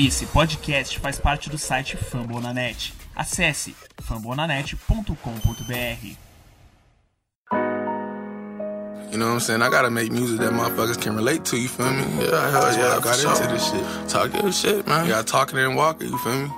Esse 0.00 0.26
podcast 0.26 0.96
faz 1.00 1.18
parte 1.18 1.50
do 1.50 1.58
site 1.58 1.96
Fambonanet. 1.96 2.94
Acesse 3.16 3.74
fambonanet.com.br. 4.00 6.16
You 9.10 9.18
know 9.18 9.26
what 9.26 9.34
I'm 9.34 9.40
saying? 9.40 9.60
I 9.60 9.68
gotta 9.68 9.90
make 9.90 10.12
music 10.12 10.38
that 10.38 10.52
motherfuckers 10.52 11.00
can 11.00 11.16
relate 11.16 11.44
to, 11.46 11.56
you 11.56 11.68
feel 11.68 11.90
me? 11.90 12.04
Yeah, 12.20 12.48
hell 12.48 12.72
yeah, 12.78 12.96
I 12.96 13.00
got 13.00 13.18
into 13.18 13.48
this 13.52 13.72
shit. 13.72 13.84
Talk 14.08 14.32
your 14.40 14.52
shit, 14.52 14.86
man. 14.86 15.06
You 15.06 15.12
gotta 15.14 15.26
talk 15.26 15.52
it 15.52 15.56
and 15.56 15.74
walk 15.74 16.00
it, 16.00 16.10
you 16.10 16.18
feel 16.18 16.42
me? 16.42 16.48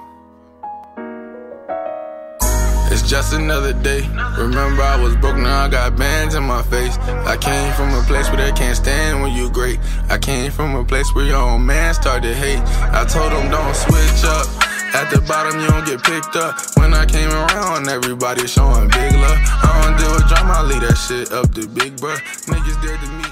It's 3.01 3.09
just 3.09 3.33
another 3.33 3.73
day. 3.73 4.03
Remember, 4.37 4.83
I 4.83 5.01
was 5.01 5.17
broke, 5.17 5.39
now 5.39 5.65
I 5.65 5.69
got 5.69 5.97
bands 5.97 6.35
in 6.35 6.43
my 6.43 6.61
face. 6.65 6.99
I 7.25 7.35
came 7.35 7.73
from 7.73 7.95
a 7.95 8.03
place 8.03 8.29
where 8.29 8.37
they 8.37 8.53
can't 8.53 8.77
stand 8.77 9.23
when 9.23 9.33
you 9.33 9.49
great. 9.49 9.81
I 10.11 10.19
came 10.19 10.51
from 10.51 10.75
a 10.75 10.85
place 10.85 11.09
where 11.15 11.25
your 11.25 11.39
own 11.39 11.65
man 11.65 11.95
started 11.95 12.37
hate. 12.37 12.61
I 12.93 13.07
told 13.07 13.33
them 13.33 13.51
don't 13.51 13.75
switch 13.75 14.25
up. 14.25 14.47
At 14.93 15.09
the 15.09 15.25
bottom, 15.27 15.59
you 15.61 15.69
don't 15.69 15.87
get 15.87 16.03
picked 16.03 16.37
up. 16.37 16.61
When 16.77 16.93
I 16.93 17.07
came 17.07 17.31
around, 17.31 17.89
everybody 17.89 18.47
showing 18.47 18.89
big 18.89 19.13
love. 19.15 19.39
I 19.65 19.81
don't 19.83 19.97
deal 19.97 20.13
with 20.13 20.29
drama, 20.29 20.53
I 20.53 20.63
leave 20.63 20.83
that 20.83 20.99
shit 20.99 21.33
up 21.33 21.55
to 21.55 21.67
big 21.69 21.99
bro. 21.99 22.15
Niggas 22.53 22.83
dead 22.83 23.01
to 23.01 23.11
me. 23.13 23.25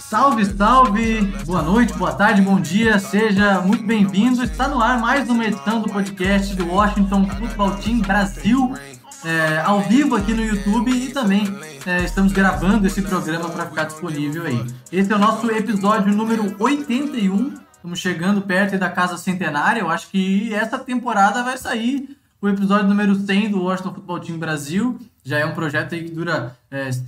Salve, 0.00 0.44
salve! 0.44 1.22
Boa 1.46 1.62
noite, 1.62 1.92
boa 1.94 2.12
tarde, 2.12 2.42
bom 2.42 2.60
dia, 2.60 2.98
seja 2.98 3.62
muito 3.62 3.84
bem-vindo. 3.84 4.44
Está 4.44 4.68
no 4.68 4.80
ar 4.82 5.00
mais 5.00 5.28
uma 5.28 5.44
edição 5.44 5.80
do 5.80 5.88
podcast 5.90 6.54
do 6.54 6.68
Washington 6.68 7.26
Football 7.26 7.70
Team 7.76 8.00
Brasil, 8.00 8.74
é, 9.24 9.60
ao 9.64 9.80
vivo 9.80 10.14
aqui 10.14 10.32
no 10.32 10.44
YouTube 10.44 10.90
e 10.90 11.12
também 11.12 11.44
é, 11.86 12.04
estamos 12.04 12.32
gravando 12.32 12.86
esse 12.86 13.02
programa 13.02 13.48
para 13.48 13.66
ficar 13.66 13.84
disponível 13.84 14.44
aí. 14.44 14.64
Esse 14.92 15.12
é 15.12 15.16
o 15.16 15.18
nosso 15.18 15.50
episódio 15.50 16.14
número 16.14 16.54
81. 16.58 17.54
Estamos 17.72 17.98
chegando 17.98 18.42
perto 18.42 18.78
da 18.78 18.88
casa 18.88 19.16
centenária. 19.16 19.80
Eu 19.80 19.90
acho 19.90 20.08
que 20.10 20.52
essa 20.54 20.78
temporada 20.78 21.42
vai 21.42 21.56
sair 21.58 22.16
o 22.40 22.48
episódio 22.48 22.86
número 22.86 23.14
100 23.14 23.50
do 23.50 23.62
Washington 23.62 23.94
Football 23.94 24.20
Team 24.20 24.38
Brasil. 24.38 24.98
Já 25.24 25.38
é 25.38 25.46
um 25.46 25.54
projeto 25.54 25.94
aí 25.94 26.04
que 26.04 26.10
dura 26.10 26.56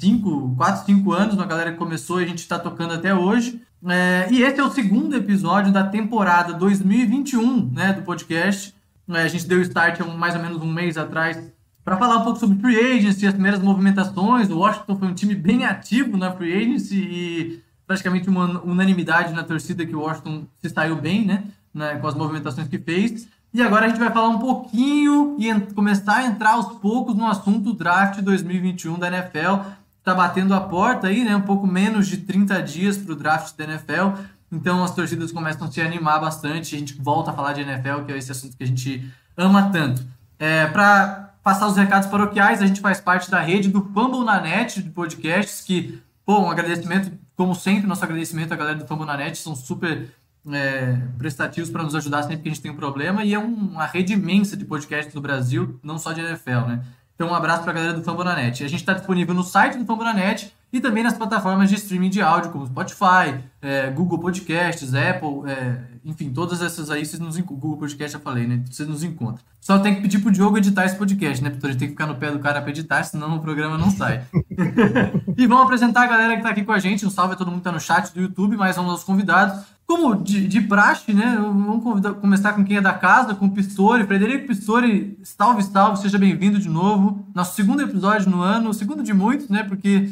5, 0.01 0.55
4, 0.57 0.87
5 0.87 1.13
anos. 1.13 1.35
Uma 1.35 1.47
galera 1.47 1.73
que 1.73 1.79
começou 1.79 2.21
e 2.21 2.25
a 2.25 2.27
gente 2.27 2.39
está 2.39 2.59
tocando 2.59 2.95
até 2.95 3.15
hoje. 3.15 3.63
É, 3.87 4.29
e 4.31 4.43
esse 4.43 4.61
é 4.61 4.65
o 4.65 4.71
segundo 4.71 5.17
episódio 5.17 5.73
da 5.73 5.85
temporada 5.85 6.53
2021 6.55 7.71
né, 7.73 7.93
do 7.93 8.03
podcast. 8.03 8.75
É, 9.09 9.23
a 9.23 9.29
gente 9.29 9.47
deu 9.47 9.61
start 9.63 10.01
mais 10.01 10.35
ou 10.35 10.43
menos 10.43 10.61
um 10.61 10.71
mês 10.71 10.99
atrás 10.99 11.51
para 11.91 11.99
falar 11.99 12.19
um 12.19 12.23
pouco 12.23 12.39
sobre 12.39 12.57
free 12.61 12.99
agency, 12.99 13.27
as 13.27 13.33
primeiras 13.33 13.61
movimentações. 13.61 14.49
O 14.49 14.59
Washington 14.59 14.97
foi 14.97 15.09
um 15.09 15.13
time 15.13 15.35
bem 15.35 15.65
ativo 15.65 16.17
na 16.17 16.31
free 16.31 16.55
agency 16.55 16.95
e 16.95 17.63
praticamente 17.85 18.29
uma 18.29 18.63
unanimidade 18.63 19.35
na 19.35 19.43
torcida 19.43 19.85
que 19.85 19.97
o 19.97 20.03
Washington 20.03 20.45
se 20.63 20.71
saiu 20.71 20.95
bem, 20.95 21.27
né, 21.27 21.43
né, 21.75 21.97
com 21.97 22.07
as 22.07 22.15
movimentações 22.15 22.69
que 22.69 22.79
fez. 22.79 23.27
E 23.53 23.61
agora 23.61 23.87
a 23.87 23.89
gente 23.89 23.99
vai 23.99 24.09
falar 24.13 24.29
um 24.29 24.39
pouquinho 24.39 25.35
e 25.37 25.53
começar 25.75 26.19
a 26.19 26.27
entrar 26.27 26.53
aos 26.53 26.79
poucos 26.79 27.17
no 27.17 27.27
assunto 27.27 27.73
draft 27.73 28.21
2021 28.21 28.97
da 28.97 29.09
NFL. 29.09 29.69
Está 29.99 30.15
batendo 30.15 30.55
a 30.55 30.61
porta 30.61 31.09
aí, 31.09 31.25
né, 31.25 31.35
um 31.35 31.41
pouco 31.41 31.67
menos 31.67 32.07
de 32.07 32.19
30 32.19 32.63
dias 32.63 32.97
para 32.97 33.15
o 33.15 33.17
draft 33.17 33.57
da 33.57 33.65
NFL. 33.65 34.17
Então 34.53 34.85
as 34.85 34.95
torcidas 34.95 35.33
começam 35.33 35.67
a 35.67 35.71
se 35.73 35.81
animar 35.81 36.21
bastante. 36.21 36.77
A 36.77 36.79
gente 36.79 36.95
volta 37.03 37.33
a 37.33 37.35
falar 37.35 37.53
de 37.53 37.63
NFL, 37.63 38.05
que 38.07 38.13
é 38.13 38.17
esse 38.17 38.31
assunto 38.31 38.57
que 38.57 38.63
a 38.63 38.67
gente 38.69 39.11
ama 39.37 39.71
tanto. 39.73 40.05
É, 40.39 40.67
para 40.69 41.30
passar 41.43 41.67
os 41.67 41.77
recados 41.77 42.09
paroquiais, 42.09 42.63
a 42.63 42.67
gente 42.67 42.81
faz 42.81 43.01
parte 43.01 43.31
da 43.31 43.41
rede 43.41 43.69
do 43.69 43.83
Fumble 43.95 44.25
na 44.25 44.41
Net 44.41 44.83
de 44.83 44.91
podcasts, 44.91 45.63
que, 45.63 46.01
pô, 46.25 46.41
um 46.41 46.51
agradecimento, 46.51 47.13
como 47.37 47.55
sempre, 47.55 47.87
nosso 47.87 48.05
agradecimento 48.05 48.53
à 48.53 48.57
galera 48.57 48.79
do 48.79 48.87
Fumble 48.87 49.07
na 49.07 49.17
Net, 49.17 49.39
são 49.39 49.55
super 49.55 50.13
é, 50.53 50.99
prestativos 51.19 51.71
para 51.71 51.83
nos 51.83 51.95
ajudar 51.95 52.23
sempre 52.23 52.43
que 52.43 52.49
a 52.49 52.53
gente 52.53 52.63
tem 52.63 52.71
um 52.71 52.77
problema, 52.77 53.25
e 53.25 53.35
é 53.35 53.39
um, 53.39 53.53
uma 53.53 53.87
rede 53.87 54.13
imensa 54.13 54.57
de 54.57 54.65
podcasts 54.65 55.15
do 55.15 55.21
Brasil, 55.21 55.79
não 55.83 55.99
só 55.99 56.13
de 56.13 56.21
NFL, 56.21 56.67
né? 56.67 56.85
Então, 57.15 57.29
um 57.29 57.35
abraço 57.35 57.63
para 57.63 57.73
a 57.73 57.75
galera 57.75 57.93
do 57.93 58.03
Fambonanet. 58.03 58.65
A 58.65 58.69
gente 58.69 58.81
está 58.81 58.95
disponível 58.95 59.35
no 59.35 59.43
site 59.43 59.77
do 59.77 59.85
Fambonanet 59.85 60.55
e 60.73 60.81
também 60.81 61.03
nas 61.03 61.19
plataformas 61.19 61.69
de 61.69 61.75
streaming 61.75 62.09
de 62.09 62.23
áudio, 62.23 62.51
como 62.51 62.67
Spotify, 62.67 63.45
é, 63.61 63.91
Google 63.91 64.19
Podcasts, 64.19 64.95
Apple, 64.95 65.51
é, 65.51 65.90
enfim, 66.05 66.31
todas 66.31 66.63
essas 66.63 66.91
aí, 66.91 67.05
vocês 67.05 67.21
nos 67.21 67.39
Google 67.39 67.77
Podcast 67.77 68.13
já 68.15 68.19
falei, 68.19 68.47
né? 68.47 68.63
Vocês 68.71 68.89
nos 68.89 69.03
encontram. 69.03 69.45
Só 69.61 69.79
tem 69.79 69.95
que 69.95 70.03
pedir 70.03 70.19
pro 70.21 70.31
Diogo 70.31 70.57
editar 70.57 70.87
esse 70.87 70.97
podcast, 70.97 71.45
né, 71.45 71.51
Porque 71.51 71.67
A 71.67 71.71
gente 71.71 71.79
tem 71.79 71.89
que 71.89 71.95
ficar 71.95 72.07
no 72.07 72.15
pé 72.15 72.31
do 72.31 72.39
cara 72.39 72.61
para 72.61 72.71
editar, 72.71 73.05
senão 73.05 73.37
o 73.37 73.41
programa 73.41 73.77
não 73.77 73.91
sai. 73.91 74.25
e 75.37 75.47
vamos 75.47 75.65
apresentar 75.65 76.05
a 76.05 76.07
galera 76.07 76.33
que 76.33 76.39
está 76.39 76.51
aqui 76.51 76.65
com 76.65 76.73
a 76.73 76.79
gente. 76.79 77.05
Um 77.05 77.11
salve 77.11 77.35
a 77.35 77.37
todo 77.37 77.51
mundo 77.51 77.59
que 77.59 77.65
tá 77.65 77.73
no 77.73 77.81
chat 77.81 78.13
do 78.15 78.21
YouTube, 78.21 78.57
mais 78.57 78.79
um 78.79 78.87
dos 78.87 79.05
convidados. 79.05 79.63
Como 79.87 80.17
de, 80.23 80.47
de 80.47 80.61
praxe, 80.63 81.13
né? 81.13 81.37
Vamos 81.37 81.83
convidar, 81.83 82.15
começar 82.15 82.53
com 82.53 82.65
quem 82.65 82.79
é 82.79 82.81
da 82.81 82.95
casa, 82.95 83.35
com 83.35 83.47
o 83.47 83.51
Pistori. 83.51 84.07
Frederico 84.07 84.47
Pistori, 84.47 85.19
salve, 85.23 85.63
salve, 85.63 86.01
seja 86.01 86.17
bem-vindo 86.17 86.59
de 86.59 86.69
novo. 86.69 87.27
Nosso 87.35 87.55
segundo 87.55 87.83
episódio 87.83 88.31
no 88.31 88.41
ano, 88.41 88.73
segundo 88.73 89.03
de 89.03 89.13
muitos, 89.13 89.49
né? 89.49 89.65
Porque 89.65 90.11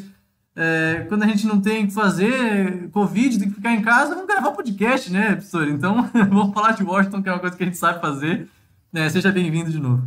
é, 0.55 1.05
quando 1.07 1.23
a 1.23 1.27
gente 1.27 1.45
não 1.45 1.61
tem 1.61 1.83
o 1.83 1.87
que 1.87 1.93
fazer, 1.93 2.89
Covid, 2.91 3.39
tem 3.39 3.49
que 3.49 3.55
ficar 3.55 3.73
em 3.73 3.81
casa, 3.81 4.13
vamos 4.13 4.27
gravar 4.27 4.51
podcast, 4.51 5.11
né, 5.11 5.35
Pistori? 5.35 5.71
Então, 5.71 6.09
vamos 6.29 6.53
falar 6.53 6.73
de 6.73 6.83
Washington, 6.83 7.21
que 7.21 7.29
é 7.29 7.31
uma 7.31 7.39
coisa 7.39 7.55
que 7.55 7.63
a 7.63 7.65
gente 7.65 7.77
sabe 7.77 8.01
fazer. 8.01 8.47
É, 8.93 9.07
seja 9.09 9.31
bem-vindo 9.31 9.71
de 9.71 9.79
novo. 9.79 10.03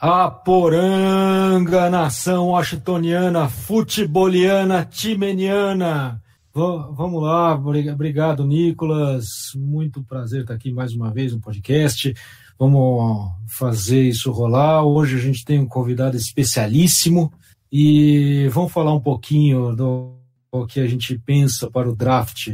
A 0.00 0.30
poranga, 0.30 1.90
nação 1.90 2.48
washingtoniana, 2.48 3.48
futeboliana, 3.50 4.84
timeniana. 4.84 6.22
Vamos 6.52 7.22
lá, 7.22 7.54
obrigado, 7.54 8.44
Nicolas. 8.46 9.52
Muito 9.54 10.02
prazer 10.02 10.40
estar 10.40 10.54
aqui 10.54 10.72
mais 10.72 10.94
uma 10.94 11.12
vez 11.12 11.32
no 11.32 11.40
podcast. 11.40 12.14
Vamos 12.58 13.30
fazer 13.46 14.02
isso 14.08 14.32
rolar. 14.32 14.82
Hoje 14.82 15.16
a 15.16 15.20
gente 15.20 15.44
tem 15.44 15.60
um 15.60 15.66
convidado 15.66 16.16
especialíssimo 16.16 17.32
e 17.72 18.48
vamos 18.48 18.72
falar 18.72 18.92
um 18.92 19.00
pouquinho 19.00 19.74
do, 19.74 20.16
do 20.52 20.66
que 20.66 20.80
a 20.80 20.86
gente 20.86 21.16
pensa 21.18 21.70
para 21.70 21.88
o 21.88 21.94
draft 21.94 22.48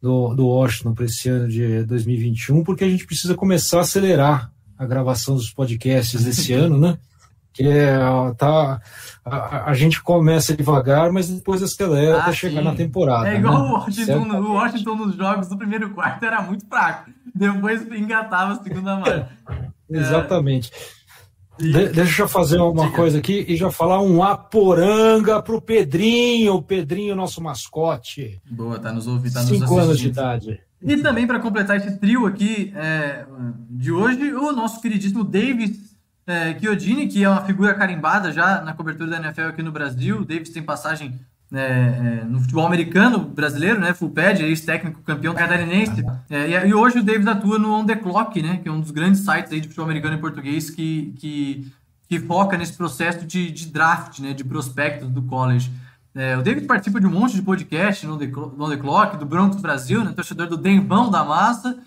do, 0.00 0.34
do 0.34 0.46
Washington 0.46 0.94
para 0.94 1.04
esse 1.04 1.28
ano 1.28 1.48
de 1.48 1.84
2021, 1.84 2.64
porque 2.64 2.84
a 2.84 2.88
gente 2.88 3.06
precisa 3.06 3.34
começar 3.34 3.78
a 3.78 3.82
acelerar 3.82 4.52
a 4.78 4.84
gravação 4.84 5.34
dos 5.36 5.50
podcasts 5.50 6.24
desse 6.24 6.52
ano, 6.54 6.78
né? 6.78 6.98
que 7.56 7.66
é, 7.66 7.96
tá, 8.36 8.78
a, 9.24 9.70
a, 9.70 9.74
gente 9.74 10.02
começa 10.02 10.54
devagar, 10.54 11.10
mas 11.10 11.30
depois 11.30 11.62
acelera 11.62 12.18
ah, 12.18 12.20
até 12.20 12.32
chegar 12.34 12.62
na 12.62 12.74
temporada. 12.74 13.30
É 13.30 13.38
igual 13.38 13.62
né? 13.62 13.70
o, 13.70 13.72
Washington, 13.72 14.40
o 14.40 14.52
Washington 14.52 14.94
nos 14.94 15.16
jogos 15.16 15.48
do 15.48 15.56
primeiro 15.56 15.88
quarto 15.94 16.22
era 16.22 16.42
muito 16.42 16.66
fraco. 16.66 17.10
Depois 17.34 17.80
engatava 17.92 18.52
a 18.52 18.62
segunda 18.62 18.96
marcha. 18.96 19.28
Exatamente. 19.88 20.70
É... 20.70 21.05
De, 21.58 21.88
deixa 21.88 22.22
eu 22.22 22.28
fazer 22.28 22.58
uma 22.58 22.90
coisa 22.92 23.18
aqui 23.18 23.44
e 23.48 23.56
já 23.56 23.70
falar 23.70 24.00
um 24.00 24.22
aporanga 24.22 25.42
pro 25.42 25.60
Pedrinho, 25.60 26.54
o 26.54 26.62
Pedrinho, 26.62 27.16
nosso 27.16 27.42
mascote. 27.42 28.40
Boa, 28.50 28.78
tá 28.78 28.92
nos 28.92 29.06
ouvindo, 29.06 29.32
tá 29.32 29.40
nos 29.40 29.48
Cinco 29.50 29.78
anos 29.78 29.98
de 29.98 30.08
idade. 30.08 30.60
E 30.82 30.96
também 30.98 31.26
para 31.26 31.40
completar 31.40 31.76
esse 31.76 31.98
trio 31.98 32.26
aqui 32.26 32.72
é, 32.76 33.24
de 33.70 33.90
hoje, 33.90 34.32
o 34.34 34.52
nosso 34.52 34.80
queridíssimo 34.80 35.24
Davis 35.24 35.96
é, 36.26 36.58
Chiodini, 36.58 37.08
que 37.08 37.24
é 37.24 37.28
uma 37.28 37.44
figura 37.44 37.74
carimbada 37.74 38.30
já 38.30 38.60
na 38.60 38.74
cobertura 38.74 39.10
da 39.10 39.16
NFL 39.18 39.42
aqui 39.42 39.62
no 39.62 39.72
Brasil. 39.72 40.20
O 40.20 40.24
Davis 40.24 40.50
tem 40.50 40.62
passagem 40.62 41.18
é, 41.52 41.60
é, 41.60 42.24
no 42.24 42.40
futebol 42.40 42.66
americano 42.66 43.20
brasileiro, 43.20 43.78
né? 43.78 43.94
Full 43.94 44.10
pad, 44.10 44.42
ex-técnico 44.42 45.00
campeão 45.02 45.32
catarinense. 45.34 46.04
É, 46.28 46.66
e, 46.66 46.74
hoje 46.74 46.98
o 46.98 47.02
Davis 47.02 47.26
atua 47.26 47.58
no 47.58 47.72
On 47.72 47.86
The 47.86 47.96
Clock, 47.96 48.42
né? 48.42 48.58
Que 48.62 48.68
é 48.68 48.72
um 48.72 48.80
dos 48.80 48.90
grandes 48.90 49.20
sites 49.20 49.52
aí 49.52 49.60
de 49.60 49.68
futebol 49.68 49.84
americano 49.84 50.16
em 50.16 50.20
português 50.20 50.70
que, 50.70 51.14
que, 51.18 51.72
que 52.08 52.18
foca 52.18 52.56
nesse 52.56 52.72
processo 52.72 53.24
de, 53.24 53.50
de 53.52 53.66
draft, 53.66 54.18
né? 54.18 54.32
De 54.32 54.42
prospectos 54.42 55.08
do 55.08 55.22
college. 55.22 55.70
É, 56.14 56.36
o 56.36 56.42
David 56.42 56.66
participa 56.66 56.98
de 56.98 57.06
um 57.06 57.10
monte 57.10 57.36
de 57.36 57.42
podcast 57.42 58.06
no 58.06 58.18
The, 58.18 58.26
no 58.26 58.68
The 58.68 58.76
Clock, 58.78 59.16
do 59.16 59.26
Broncos 59.26 59.60
Brasil, 59.60 60.02
né? 60.02 60.12
Torcedor 60.12 60.48
do 60.48 60.56
Denvão 60.56 61.10
da 61.10 61.24
Massa. 61.24 61.78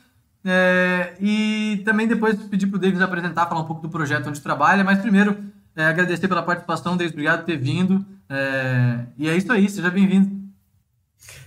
É, 0.45 1.15
e 1.19 1.81
também 1.83 2.07
depois 2.07 2.35
pedir 2.43 2.67
para 2.67 2.77
o 2.77 2.79
Davis 2.79 3.01
apresentar, 3.01 3.47
falar 3.47 3.59
um 3.59 3.65
pouco 3.65 3.81
do 3.81 3.89
projeto 3.89 4.29
onde 4.29 4.39
trabalha, 4.39 4.85
mas 4.85 4.99
primeiro 4.99 5.37
é, 5.75 5.85
agradecer 5.85 6.29
pela 6.29 6.41
participação, 6.41 6.95
Davis, 6.95 7.11
obrigado 7.11 7.39
por 7.39 7.45
ter 7.45 7.57
vindo. 7.57 8.05
É, 8.29 8.99
e 9.17 9.27
é 9.27 9.35
isso 9.35 9.51
aí, 9.51 9.67
seja 9.67 9.89
bem-vindo. 9.89 10.29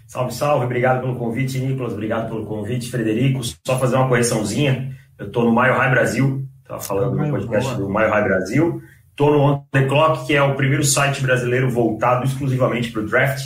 Salve, 0.07 0.35
salve, 0.35 0.67
obrigado 0.67 1.01
pelo 1.01 1.17
convite, 1.17 1.59
Nicolas, 1.59 1.93
obrigado 1.93 2.29
pelo 2.29 2.45
convite, 2.45 2.91
Frederico. 2.91 3.41
Só 3.65 3.79
fazer 3.79 3.97
uma 3.97 4.09
correçãozinha, 4.09 4.95
eu 5.19 5.29
estou 5.29 5.45
no 5.45 5.53
Maio 5.53 5.75
High 5.75 5.91
Brasil, 5.91 6.47
estava 6.61 6.81
falando 6.81 7.17
no 7.17 7.31
podcast 7.31 7.71
boa. 7.71 7.81
do 7.81 7.89
Maio 7.89 8.11
High 8.11 8.25
Brasil. 8.25 8.83
Estou 9.11 9.33
no 9.33 9.41
On 9.41 9.65
The 9.71 9.87
Clock, 9.87 10.27
que 10.27 10.35
é 10.35 10.43
o 10.43 10.55
primeiro 10.55 10.85
site 10.85 11.23
brasileiro 11.23 11.71
voltado 11.71 12.25
exclusivamente 12.25 12.91
para 12.91 13.03
o 13.03 13.07
draft, 13.07 13.43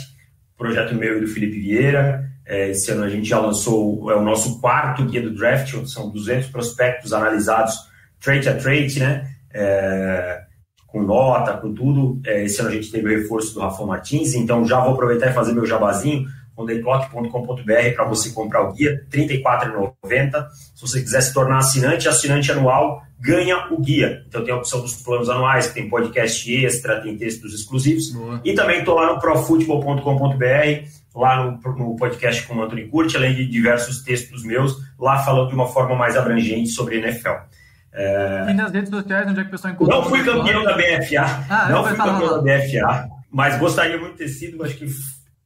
projeto 0.57 0.95
meu 0.95 1.17
e 1.17 1.21
do 1.21 1.27
Felipe 1.27 1.59
Vieira. 1.59 2.25
É, 2.45 2.69
esse 2.69 2.89
ano 2.91 3.03
a 3.03 3.09
gente 3.09 3.27
já 3.27 3.39
lançou 3.39 4.09
é 4.09 4.15
o 4.15 4.21
nosso 4.21 4.59
quarto 4.59 5.05
guia 5.05 5.21
do 5.21 5.35
draft, 5.35 5.73
são 5.85 6.09
200 6.09 6.47
prospectos 6.47 7.13
analisados 7.13 7.75
trade 8.19 8.49
a 8.49 8.57
trade, 8.57 8.99
né? 8.99 9.29
É, 9.53 10.43
com 10.87 11.03
nota, 11.03 11.57
com 11.57 11.73
tudo. 11.73 12.19
É, 12.25 12.43
esse 12.45 12.59
ano 12.59 12.69
a 12.69 12.73
gente 12.73 12.91
teve 12.91 13.05
o 13.05 13.19
reforço 13.19 13.53
do 13.53 13.59
Rafa 13.59 13.85
Martins, 13.85 14.33
então 14.33 14.65
já 14.65 14.79
vou 14.79 14.93
aproveitar 14.93 15.29
e 15.29 15.33
fazer 15.33 15.53
meu 15.53 15.65
jabazinho. 15.65 16.25
ontheclock.com.br 16.57 17.93
para 17.95 18.05
você 18.05 18.31
comprar 18.31 18.63
o 18.63 18.73
guia, 18.73 19.05
R$ 19.11 19.27
34,90. 19.27 20.47
Se 20.73 20.81
você 20.81 21.01
quiser 21.01 21.21
se 21.21 21.33
tornar 21.33 21.59
assinante, 21.59 22.07
assinante 22.07 22.51
anual 22.51 23.05
ganha 23.19 23.67
o 23.71 23.81
guia. 23.81 24.23
Então 24.27 24.43
tem 24.43 24.53
a 24.53 24.57
opção 24.57 24.81
dos 24.81 25.01
planos 25.01 25.29
anuais, 25.29 25.67
que 25.67 25.73
tem 25.73 25.89
podcast 25.89 26.65
extra, 26.65 27.01
tem 27.01 27.17
textos 27.17 27.53
exclusivos. 27.53 28.11
Boa. 28.11 28.41
E 28.43 28.53
também 28.53 28.79
estou 28.79 28.95
lá 28.95 29.13
no 29.13 29.19
profutbol.com.br, 29.19 30.87
lá 31.15 31.43
no, 31.43 31.75
no, 31.75 31.95
podcast 31.95 32.45
com 32.45 32.55
o 32.55 32.63
Anthony 32.63 32.87
Curti, 32.87 33.17
além 33.17 33.33
de 33.33 33.45
diversos 33.45 34.03
textos 34.03 34.43
meus, 34.43 34.77
lá 34.99 35.17
falando 35.23 35.49
de 35.49 35.55
uma 35.55 35.67
forma 35.67 35.95
mais 35.95 36.15
abrangente 36.15 36.69
sobre 36.69 36.97
NFL. 36.97 37.47
É... 37.97 38.51
E 38.51 38.53
nas 38.53 38.71
redes 38.71 38.91
sociais, 38.91 39.27
onde 39.27 39.39
é 39.39 39.43
que 39.43 39.49
o 39.49 39.51
pessoal 39.51 39.73
encontra? 39.73 39.95
Não 39.95 40.03
fui 40.03 40.23
campeão 40.23 40.63
da 40.63 40.77
BFA, 40.77 41.45
ah, 41.49 41.69
não 41.71 41.83
fui 41.83 41.97
campeão 41.97 42.29
da 42.29 42.41
BFA, 42.41 43.09
mas 43.31 43.57
gostaria 43.57 43.97
muito 43.97 44.11
de 44.11 44.17
ter 44.19 44.27
sido, 44.27 44.63
acho 44.63 44.77
que 44.77 44.85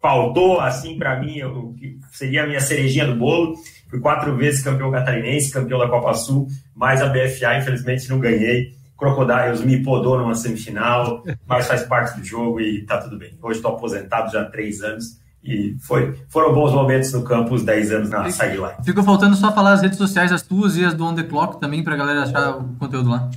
faltou, 0.02 0.60
assim, 0.60 0.98
para 0.98 1.18
mim, 1.18 1.42
o 1.44 1.74
que 1.74 1.98
seria 2.12 2.44
a 2.44 2.48
minha 2.48 2.60
cerejinha 2.60 3.06
do 3.06 3.16
bolo. 3.16 3.56
Fui 3.90 4.00
quatro 4.00 4.36
vezes 4.36 4.64
campeão 4.64 4.92
catarinense, 4.92 5.52
campeão 5.52 5.80
da 5.80 5.88
Copa 5.88 6.14
Sul, 6.14 6.48
mas 6.76 7.02
a 7.02 7.08
BFA, 7.08 7.58
infelizmente, 7.58 8.10
não 8.10 8.20
ganhei. 8.20 8.74
Crocodiles 8.98 9.62
me 9.62 9.82
podou 9.82 10.18
numa 10.18 10.36
semifinal, 10.36 11.24
mas 11.48 11.68
faz 11.68 11.84
parte 11.84 12.20
do 12.20 12.26
jogo 12.26 12.60
e 12.60 12.86
tá 12.86 12.98
tudo 12.98 13.18
bem. 13.18 13.38
Hoje 13.42 13.60
estou 13.60 13.76
aposentado 13.76 14.32
já 14.32 14.42
há 14.42 14.46
três 14.46 14.82
anos 14.82 15.21
e 15.44 15.76
foi, 15.80 16.14
foram 16.30 16.54
bons 16.54 16.72
momentos 16.72 17.12
no 17.14 17.24
campo, 17.24 17.56
os 17.56 17.64
10 17.64 17.92
anos 17.92 18.10
na 18.10 18.30
sideline. 18.30 18.76
Ficou 18.84 19.04
faltando 19.04 19.36
só 19.36 19.52
falar 19.52 19.74
as 19.74 19.82
redes 19.82 19.98
sociais, 19.98 20.32
as 20.32 20.44
tuas 20.44 20.78
e 20.78 20.86
as 20.86 20.94
do 20.94 21.04
On 21.04 21.16
The 21.16 21.24
Clock 21.24 21.60
também, 21.60 21.84
para 21.84 21.96
a 21.96 21.98
galera 21.98 22.24
achar 22.24 22.58
o 22.58 22.76
conteúdo 22.76 23.10
lá. 23.10 23.30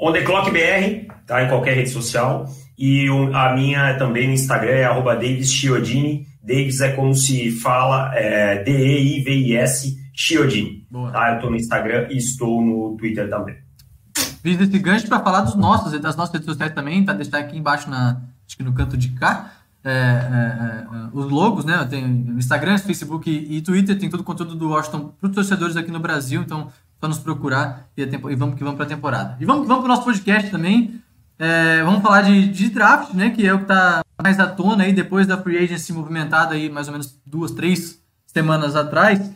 On 0.00 0.12
The 0.12 0.22
Clock 0.22 0.50
BR, 0.50 1.12
tá 1.26 1.44
em 1.44 1.48
qualquer 1.48 1.74
rede 1.74 1.90
social. 1.90 2.46
E 2.78 3.06
a 3.34 3.54
minha 3.54 3.94
também 3.98 4.26
no 4.26 4.32
Instagram 4.32 4.70
é 4.70 4.84
arroba 4.84 5.14
Davis 5.14 5.52
Chiodini. 5.52 6.26
Davis 6.42 6.80
é 6.80 6.92
como 6.92 7.14
se 7.14 7.50
fala 7.50 8.10
é, 8.14 8.62
D-E-I-V-I-S 8.62 9.98
Chiodini. 10.14 10.86
Tá? 11.12 11.28
Eu 11.28 11.34
estou 11.34 11.50
no 11.50 11.56
Instagram 11.56 12.08
e 12.10 12.16
estou 12.16 12.62
no 12.62 12.96
Twitter 12.96 13.28
também. 13.28 13.56
Fiz 14.42 14.58
esse 14.58 14.78
gancho 14.78 15.06
para 15.06 15.20
falar 15.20 15.42
dos 15.42 15.54
nossos, 15.54 15.92
das 16.00 16.16
nossas 16.16 16.32
redes 16.32 16.46
sociais 16.46 16.72
também, 16.72 17.04
tá? 17.04 17.12
Deixar 17.12 17.40
aqui 17.40 17.58
embaixo, 17.58 17.90
na, 17.90 18.22
acho 18.46 18.56
que 18.56 18.62
no 18.62 18.72
canto 18.72 18.96
de 18.96 19.10
cá. 19.10 19.52
É, 19.82 19.90
é, 19.90 19.94
é, 19.94 21.08
os 21.12 21.30
logos, 21.30 21.64
né? 21.64 21.82
Tem 21.88 22.04
Instagram, 22.36 22.76
Facebook 22.78 23.30
e, 23.30 23.62
Twitter, 23.62 23.98
tem 23.98 24.10
todo 24.10 24.20
o 24.20 24.24
conteúdo 24.24 24.54
do 24.54 24.68
Washington 24.68 25.14
para 25.18 25.28
os 25.28 25.34
torcedores 25.34 25.76
aqui 25.76 25.90
no 25.90 25.98
Brasil, 25.98 26.42
então 26.42 26.68
só 27.00 27.08
nos 27.08 27.18
procurar 27.18 27.88
e, 27.96 28.02
e 28.02 28.36
vamos 28.36 28.56
que 28.56 28.62
vamos 28.62 28.76
para 28.76 28.84
a 28.84 28.88
temporada. 28.88 29.36
E 29.40 29.46
vamos 29.46 29.66
vamos 29.66 29.82
para 29.82 29.92
o 29.92 29.96
nosso 29.96 30.04
podcast 30.04 30.50
também. 30.50 31.00
É, 31.38 31.82
vamos 31.82 32.02
falar 32.02 32.20
de, 32.20 32.48
de, 32.48 32.68
draft, 32.68 33.14
né? 33.14 33.30
Que 33.30 33.46
é 33.46 33.54
o 33.54 33.58
que 33.58 33.64
está 33.64 34.02
mais 34.22 34.38
à 34.38 34.46
tona 34.46 34.84
aí 34.84 34.92
depois 34.92 35.26
da 35.26 35.38
free 35.38 35.56
agency 35.56 35.94
movimentada 35.94 36.54
aí 36.54 36.68
mais 36.68 36.86
ou 36.86 36.92
menos 36.92 37.18
duas, 37.24 37.50
três 37.52 37.98
semanas 38.26 38.76
atrás. 38.76 39.30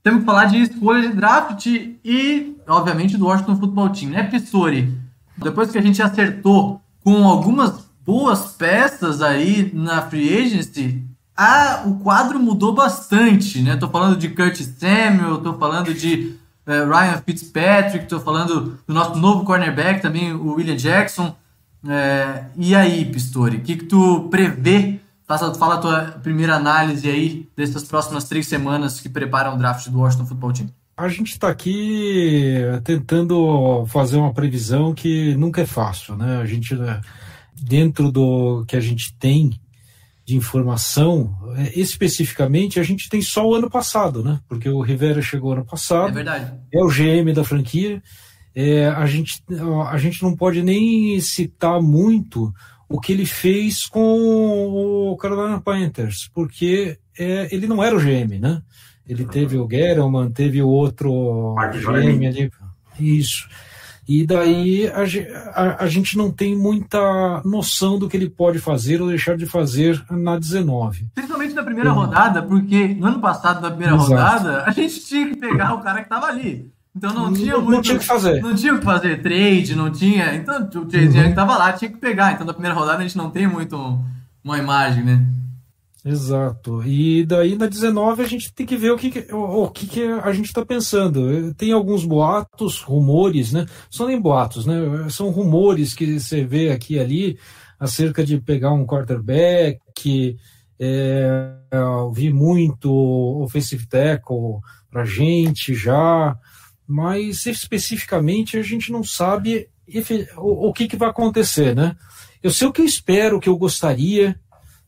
Temos 0.00 0.20
que 0.20 0.26
falar 0.26 0.44
de 0.44 0.58
escolha 0.62 1.08
de 1.08 1.16
draft 1.16 1.66
e, 1.66 2.56
obviamente, 2.68 3.16
do 3.16 3.26
Washington 3.26 3.56
Football 3.56 3.90
Team, 3.90 4.12
né, 4.12 4.22
Pistori? 4.22 4.96
Depois 5.36 5.70
que 5.72 5.78
a 5.78 5.82
gente 5.82 6.00
acertou 6.00 6.80
com 7.02 7.26
algumas 7.26 7.87
boas 8.08 8.52
peças 8.52 9.20
aí 9.20 9.70
na 9.74 10.00
free 10.00 10.34
agency, 10.34 11.04
a, 11.36 11.82
o 11.84 11.98
quadro 11.98 12.40
mudou 12.40 12.72
bastante, 12.72 13.60
né? 13.60 13.76
Tô 13.76 13.86
falando 13.86 14.16
de 14.16 14.30
Curtis 14.30 14.76
Samuel, 14.78 15.42
tô 15.42 15.52
falando 15.58 15.92
de 15.92 16.34
uh, 16.66 16.88
Ryan 16.88 17.22
Fitzpatrick, 17.26 18.06
tô 18.06 18.18
falando 18.18 18.78
do 18.86 18.94
nosso 18.94 19.18
novo 19.18 19.44
cornerback 19.44 20.00
também, 20.00 20.32
o 20.32 20.54
William 20.54 20.76
Jackson. 20.76 21.36
É, 21.86 22.46
e 22.56 22.74
aí, 22.74 23.04
Pistori, 23.04 23.58
o 23.58 23.60
que, 23.60 23.76
que 23.76 23.84
tu 23.84 24.26
prevê? 24.30 24.98
Fala 25.26 25.74
a 25.74 25.78
tua 25.78 26.00
primeira 26.22 26.56
análise 26.56 27.06
aí 27.10 27.46
dessas 27.54 27.84
próximas 27.84 28.24
três 28.24 28.48
semanas 28.48 29.00
que 29.00 29.10
preparam 29.10 29.54
o 29.54 29.58
draft 29.58 29.86
do 29.90 30.00
Washington 30.00 30.24
Football 30.24 30.52
Team. 30.54 30.68
A 30.96 31.08
gente 31.08 31.32
está 31.32 31.50
aqui 31.50 32.62
tentando 32.82 33.84
fazer 33.86 34.16
uma 34.16 34.32
previsão 34.32 34.94
que 34.94 35.34
nunca 35.34 35.60
é 35.60 35.66
fácil, 35.66 36.16
né? 36.16 36.38
A 36.38 36.46
gente, 36.46 36.74
né, 36.74 37.02
dentro 37.60 38.10
do 38.10 38.64
que 38.66 38.76
a 38.76 38.80
gente 38.80 39.14
tem 39.18 39.50
de 40.26 40.36
informação, 40.36 41.34
é, 41.56 41.78
especificamente, 41.78 42.78
a 42.78 42.82
gente 42.82 43.08
tem 43.08 43.22
só 43.22 43.46
o 43.46 43.54
ano 43.54 43.70
passado, 43.70 44.22
né? 44.22 44.40
Porque 44.46 44.68
o 44.68 44.80
Rivera 44.80 45.22
chegou 45.22 45.52
ano 45.52 45.64
passado. 45.64 46.10
É 46.10 46.12
verdade. 46.12 46.52
É 46.72 46.82
o 46.82 46.88
GM 46.88 47.32
da 47.32 47.44
franquia 47.44 48.02
é, 48.60 48.88
a, 48.88 49.06
gente, 49.06 49.40
a 49.88 49.96
gente 49.98 50.20
não 50.20 50.34
pode 50.34 50.64
nem 50.64 51.20
citar 51.20 51.80
muito 51.80 52.52
o 52.88 53.00
que 53.00 53.12
ele 53.12 53.24
fez 53.24 53.86
com 53.86 55.12
o 55.12 55.16
Carolina 55.16 55.60
Panthers, 55.60 56.28
porque 56.34 56.98
é, 57.16 57.48
ele 57.54 57.68
não 57.68 57.84
era 57.84 57.94
o 57.94 58.00
GM, 58.00 58.40
né? 58.40 58.60
Ele 59.06 59.24
teve 59.24 59.56
o 59.56 59.68
Gerelman, 59.70 60.32
teve 60.32 60.60
o 60.60 60.66
outro 60.66 61.54
GM 61.72 62.26
ali. 62.26 62.50
Isso. 62.98 63.48
E 64.08 64.26
daí 64.26 64.88
a, 64.88 65.02
a, 65.52 65.84
a, 65.84 65.86
gente 65.86 66.16
não 66.16 66.30
tem 66.30 66.56
muita 66.56 67.42
noção 67.44 67.98
do 67.98 68.08
que 68.08 68.16
ele 68.16 68.30
pode 68.30 68.58
fazer 68.58 69.02
ou 69.02 69.08
deixar 69.08 69.36
de 69.36 69.44
fazer 69.44 70.02
na 70.10 70.38
19. 70.38 71.08
Principalmente 71.14 71.52
na 71.52 71.62
primeira 71.62 71.90
rodada, 71.90 72.42
porque 72.42 72.88
no 72.88 73.06
ano 73.06 73.20
passado, 73.20 73.60
na 73.60 73.70
primeira 73.70 73.94
Exato. 73.96 74.10
rodada, 74.10 74.64
a 74.64 74.70
gente 74.70 75.04
tinha 75.04 75.28
que 75.28 75.36
pegar 75.36 75.74
o 75.74 75.82
cara 75.82 75.98
que 75.98 76.06
estava 76.06 76.26
ali. 76.26 76.72
Então 76.96 77.12
não 77.12 77.30
tinha 77.34 77.58
muito. 77.58 77.70
Não 77.70 77.82
tinha 77.82 77.96
o 77.96 77.98
que 77.98 78.06
fazer. 78.06 78.42
Não 78.42 78.54
tinha 78.54 78.74
o 78.74 78.78
que 78.78 78.84
fazer 78.84 79.20
trade, 79.20 79.76
não 79.76 79.90
tinha. 79.90 80.34
Então 80.34 80.62
o 80.62 80.86
trade 80.86 81.18
uhum. 81.18 81.28
que 81.28 81.34
tava 81.34 81.58
lá, 81.58 81.72
tinha 81.74 81.90
que 81.90 81.98
pegar. 81.98 82.32
Então 82.32 82.46
na 82.46 82.54
primeira 82.54 82.74
rodada 82.74 83.00
a 83.00 83.02
gente 83.02 83.16
não 83.16 83.30
tem 83.30 83.46
muito 83.46 83.76
uma 84.42 84.56
imagem, 84.56 85.04
né? 85.04 85.22
Exato. 86.04 86.82
E 86.84 87.24
daí 87.24 87.56
na 87.56 87.66
19 87.66 88.22
a 88.22 88.26
gente 88.26 88.52
tem 88.52 88.64
que 88.64 88.76
ver 88.76 88.92
o 88.92 88.96
que, 88.96 89.26
o, 89.32 89.64
o 89.64 89.70
que, 89.70 89.86
que 89.86 90.02
a 90.02 90.32
gente 90.32 90.46
está 90.46 90.64
pensando. 90.64 91.52
Tem 91.54 91.72
alguns 91.72 92.04
boatos, 92.04 92.80
rumores, 92.80 93.52
né? 93.52 93.66
São 93.90 94.06
nem 94.06 94.20
boatos, 94.20 94.64
né? 94.64 94.76
São 95.10 95.30
rumores 95.30 95.94
que 95.94 96.18
você 96.18 96.44
vê 96.44 96.70
aqui 96.70 96.94
e 96.94 97.00
ali 97.00 97.38
acerca 97.78 98.24
de 98.24 98.40
pegar 98.40 98.72
um 98.72 98.86
quarterback. 98.86 100.36
É, 100.80 101.52
vi 102.12 102.32
muito 102.32 102.88
offensive 103.42 103.84
tackle 103.88 104.60
pra 104.88 105.04
gente 105.04 105.74
já 105.74 106.38
mas 106.88 107.44
especificamente 107.44 108.56
a 108.56 108.62
gente 108.62 108.90
não 108.90 109.04
sabe 109.04 109.68
o, 110.38 110.68
o 110.68 110.72
que, 110.72 110.88
que 110.88 110.96
vai 110.96 111.10
acontecer, 111.10 111.76
né? 111.76 111.94
Eu 112.42 112.50
sei 112.50 112.66
o 112.66 112.72
que 112.72 112.80
eu 112.80 112.86
espero, 112.86 113.36
o 113.36 113.40
que 113.40 113.48
eu 113.48 113.58
gostaria, 113.58 114.40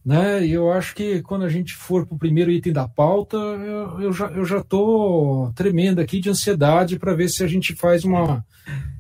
né? 0.05 0.45
E 0.45 0.53
eu 0.53 0.73
acho 0.73 0.95
que 0.95 1.23
quando 1.23 1.45
a 1.45 1.49
gente 1.49 1.75
for 1.75 2.07
para 2.07 2.15
o 2.15 2.19
primeiro 2.19 2.51
item 2.51 2.73
da 2.73 2.89
pauta, 2.89 3.37
eu, 3.37 4.01
eu, 4.01 4.13
já 4.13 4.27
eu 4.29 4.45
já 4.45 4.63
tô 4.63 5.53
tremendo 5.55 6.01
aqui 6.01 6.21
de 6.21 6.31
ansiedade 6.31 6.99
para 6.99 7.15
ver 7.15 7.29
se 7.29 7.45
a 7.45 7.47
gente 7.47 7.75
faz 7.75 8.05
uma 8.05 8.45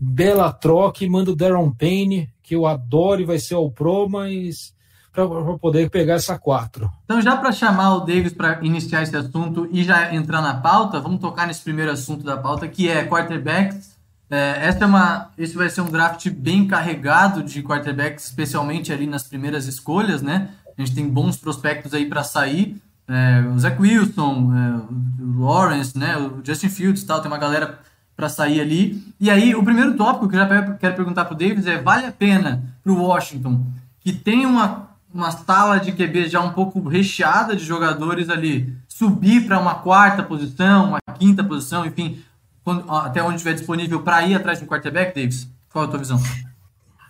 bela 0.00 0.52
troca 0.52 1.04
e 1.04 1.08
manda 1.08 1.30
o 1.30 1.36
Darren 1.36 1.70
Payne, 1.72 2.28
que 2.42 2.54
eu 2.54 2.66
adoro 2.66 3.20
e 3.20 3.24
vai 3.24 3.38
ser 3.38 3.54
ao 3.54 3.70
pro, 3.70 4.08
mas 4.08 4.74
para 5.12 5.26
poder 5.58 5.90
pegar 5.90 6.14
essa 6.14 6.38
quatro. 6.38 6.90
Então, 7.04 7.20
já 7.20 7.36
para 7.36 7.50
chamar 7.50 7.96
o 7.96 8.00
Davis 8.00 8.32
para 8.32 8.60
iniciar 8.62 9.02
esse 9.02 9.16
assunto 9.16 9.68
e 9.72 9.82
já 9.82 10.14
entrar 10.14 10.40
na 10.40 10.54
pauta, 10.54 11.00
vamos 11.00 11.20
tocar 11.20 11.46
nesse 11.46 11.62
primeiro 11.62 11.90
assunto 11.90 12.24
da 12.24 12.36
pauta, 12.36 12.68
que 12.68 12.88
é 12.88 13.04
quarterbacks. 13.04 13.98
É, 14.30 14.68
essa 14.68 14.84
é 14.84 14.86
uma, 14.86 15.30
esse 15.36 15.56
vai 15.56 15.68
ser 15.68 15.80
um 15.80 15.90
draft 15.90 16.30
bem 16.30 16.68
carregado 16.68 17.42
de 17.42 17.62
quarterbacks, 17.62 18.26
especialmente 18.26 18.92
ali 18.92 19.04
nas 19.04 19.24
primeiras 19.24 19.66
escolhas, 19.66 20.22
né? 20.22 20.50
A 20.80 20.86
gente 20.86 20.94
tem 20.94 21.08
bons 21.08 21.36
prospectos 21.36 21.92
aí 21.92 22.06
para 22.06 22.22
sair. 22.22 22.80
É, 23.06 23.44
o 23.52 23.58
Zach 23.58 23.80
Wilson, 23.80 24.52
é, 24.54 25.22
o 25.22 25.44
Lawrence, 25.44 25.98
né? 25.98 26.16
O 26.16 26.40
Justin 26.44 26.68
Fields 26.68 27.04
tal, 27.04 27.20
tem 27.20 27.30
uma 27.30 27.38
galera 27.38 27.78
para 28.16 28.28
sair 28.28 28.60
ali. 28.60 29.04
E 29.18 29.30
aí, 29.30 29.54
o 29.54 29.62
primeiro 29.62 29.96
tópico 29.96 30.28
que 30.28 30.36
eu 30.36 30.40
já 30.40 30.74
quero 30.74 30.96
perguntar 30.96 31.24
para 31.24 31.34
o 31.34 31.38
Davis 31.38 31.66
é: 31.66 31.80
vale 31.80 32.06
a 32.06 32.12
pena 32.12 32.62
para 32.82 32.92
o 32.92 33.02
Washington, 33.02 33.64
que 34.00 34.12
tem 34.12 34.46
uma 34.46 34.90
uma 35.12 35.30
sala 35.32 35.80
de 35.80 35.92
QB 35.92 36.28
já 36.28 36.40
um 36.40 36.52
pouco 36.52 36.88
recheada 36.88 37.56
de 37.56 37.64
jogadores 37.64 38.30
ali, 38.30 38.76
subir 38.88 39.44
para 39.44 39.58
uma 39.58 39.74
quarta 39.74 40.22
posição, 40.22 40.90
uma 40.90 41.00
quinta 41.18 41.42
posição, 41.42 41.84
enfim, 41.84 42.22
quando, 42.62 42.88
até 42.88 43.22
onde 43.22 43.34
estiver 43.34 43.54
disponível 43.54 44.02
para 44.02 44.22
ir 44.22 44.36
atrás 44.36 44.58
de 44.58 44.64
um 44.64 44.68
quarterback, 44.68 45.12
Davis? 45.14 45.48
Qual 45.72 45.84
é 45.84 45.88
a 45.88 45.90
tua 45.90 45.98
visão? 45.98 46.22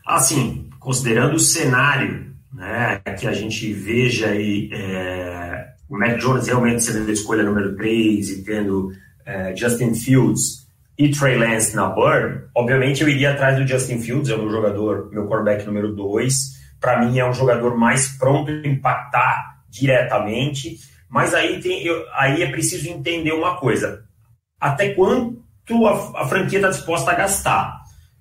Assim, 0.07 0.69
considerando 0.79 1.35
o 1.35 1.39
cenário, 1.39 2.29
né, 2.52 3.00
que 3.19 3.26
a 3.26 3.33
gente 3.33 3.73
veja 3.73 4.28
aí 4.28 4.71
é, 4.73 5.69
o 5.88 5.99
Mac 5.99 6.19
Jones 6.19 6.47
realmente 6.47 6.83
sendo 6.83 7.09
a 7.09 7.12
escolha 7.12 7.42
número 7.42 7.76
3 7.76 8.30
e 8.30 8.42
tendo 8.42 8.92
é, 9.25 9.54
Justin 9.54 9.95
Fields 9.95 10.66
e 10.99 11.11
Trey 11.11 11.38
Lance 11.38 11.75
na 11.75 11.88
Bird, 11.88 12.45
obviamente 12.54 13.02
eu 13.02 13.09
iria 13.09 13.33
atrás 13.33 13.57
do 13.57 13.66
Justin 13.66 14.00
Fields, 14.00 14.28
é 14.28 14.35
o 14.35 14.42
meu 14.42 14.50
jogador, 14.50 15.11
meu 15.11 15.26
quarterback 15.26 15.64
número 15.64 15.95
2, 15.95 16.61
para 16.80 17.00
mim 17.04 17.19
é 17.19 17.28
um 17.28 17.33
jogador 17.33 17.76
mais 17.76 18.09
pronto 18.19 18.50
a 18.50 18.66
impactar 18.66 19.62
diretamente, 19.69 20.78
mas 21.09 21.35
aí, 21.35 21.61
tem, 21.61 21.85
eu, 21.85 22.04
aí 22.12 22.42
é 22.42 22.50
preciso 22.50 22.88
entender 22.88 23.33
uma 23.33 23.57
coisa: 23.57 24.04
até 24.61 24.95
quanto 24.95 25.42
a, 25.87 26.23
a 26.23 26.28
franquia 26.28 26.59
está 26.59 26.71
disposta 26.71 27.11
a 27.11 27.14
gastar? 27.14 27.80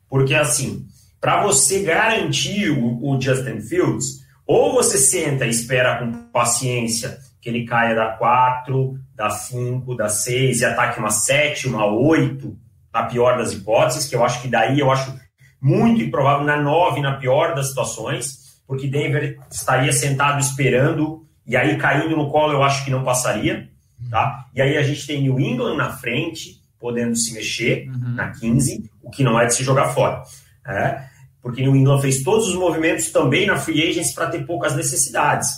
Porque 0.09 0.33
assim, 0.33 0.85
para 1.21 1.43
você 1.43 1.83
garantir 1.83 2.71
o, 2.71 3.03
o 3.03 3.21
Justin 3.21 3.61
Fields, 3.61 4.18
ou 4.49 4.73
você 4.73 4.97
senta 4.97 5.45
e 5.45 5.51
espera 5.51 5.99
com 5.99 6.11
paciência 6.31 7.19
que 7.39 7.49
ele 7.49 7.67
caia 7.67 7.93
da 7.93 8.13
4, 8.13 8.99
da 9.15 9.29
5, 9.29 9.95
da 9.95 10.09
6 10.09 10.61
e 10.61 10.65
ataque 10.65 10.97
uma 10.99 11.11
7, 11.11 11.67
uma 11.67 11.85
8, 11.85 12.57
na 12.91 13.03
pior 13.03 13.37
das 13.37 13.53
hipóteses, 13.53 14.07
que 14.07 14.15
eu 14.15 14.25
acho 14.25 14.41
que 14.41 14.47
daí 14.47 14.79
eu 14.79 14.91
acho 14.91 15.15
muito 15.61 16.01
improvável, 16.01 16.47
na 16.47 16.59
9, 16.59 16.99
na 16.99 17.17
pior 17.17 17.53
das 17.53 17.67
situações, 17.67 18.59
porque 18.65 18.87
Denver 18.87 19.37
estaria 19.51 19.93
sentado 19.93 20.39
esperando 20.39 21.23
e 21.45 21.55
aí 21.55 21.77
caindo 21.77 22.17
no 22.17 22.31
colo 22.31 22.53
eu 22.53 22.63
acho 22.63 22.83
que 22.83 22.89
não 22.89 23.03
passaria, 23.03 23.69
tá? 24.09 24.47
E 24.55 24.63
aí 24.63 24.77
a 24.77 24.81
gente 24.81 25.05
tem 25.05 25.21
New 25.21 25.39
England 25.39 25.75
na 25.75 25.91
frente, 25.91 26.59
podendo 26.79 27.15
se 27.15 27.35
mexer 27.35 27.87
uhum. 27.87 28.15
na 28.15 28.31
15, 28.31 28.89
o 29.03 29.11
que 29.11 29.23
não 29.23 29.39
é 29.39 29.45
de 29.45 29.53
se 29.53 29.63
jogar 29.63 29.89
fora. 29.89 30.23
É, 30.67 31.03
porque 31.41 31.61
New 31.61 31.75
England 31.75 32.01
fez 32.01 32.23
todos 32.23 32.47
os 32.47 32.55
movimentos 32.55 33.11
também 33.11 33.47
na 33.47 33.57
free 33.57 33.89
agents 33.89 34.13
para 34.13 34.27
ter 34.27 34.45
poucas 34.45 34.75
necessidades. 34.75 35.49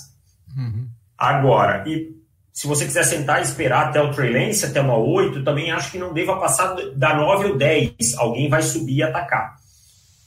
Uhum. 0.56 0.88
Agora, 1.18 1.84
e 1.88 2.22
se 2.54 2.68
você 2.68 2.86
quiser 2.86 3.04
sentar 3.04 3.40
e 3.40 3.44
esperar 3.44 3.88
até 3.88 4.02
o 4.02 4.12
Trey 4.12 4.32
Lance, 4.32 4.66
até 4.66 4.82
uma 4.82 4.98
8, 4.98 5.44
também 5.44 5.72
acho 5.72 5.92
que 5.92 5.98
não 5.98 6.14
deva 6.14 6.38
passar 6.38 6.76
da 6.96 7.16
9 7.16 7.52
ou 7.52 7.58
10. 7.58 8.18
Alguém 8.18 8.50
vai 8.50 8.62
subir 8.62 8.98
e 8.98 9.04
atacar. 9.04 9.56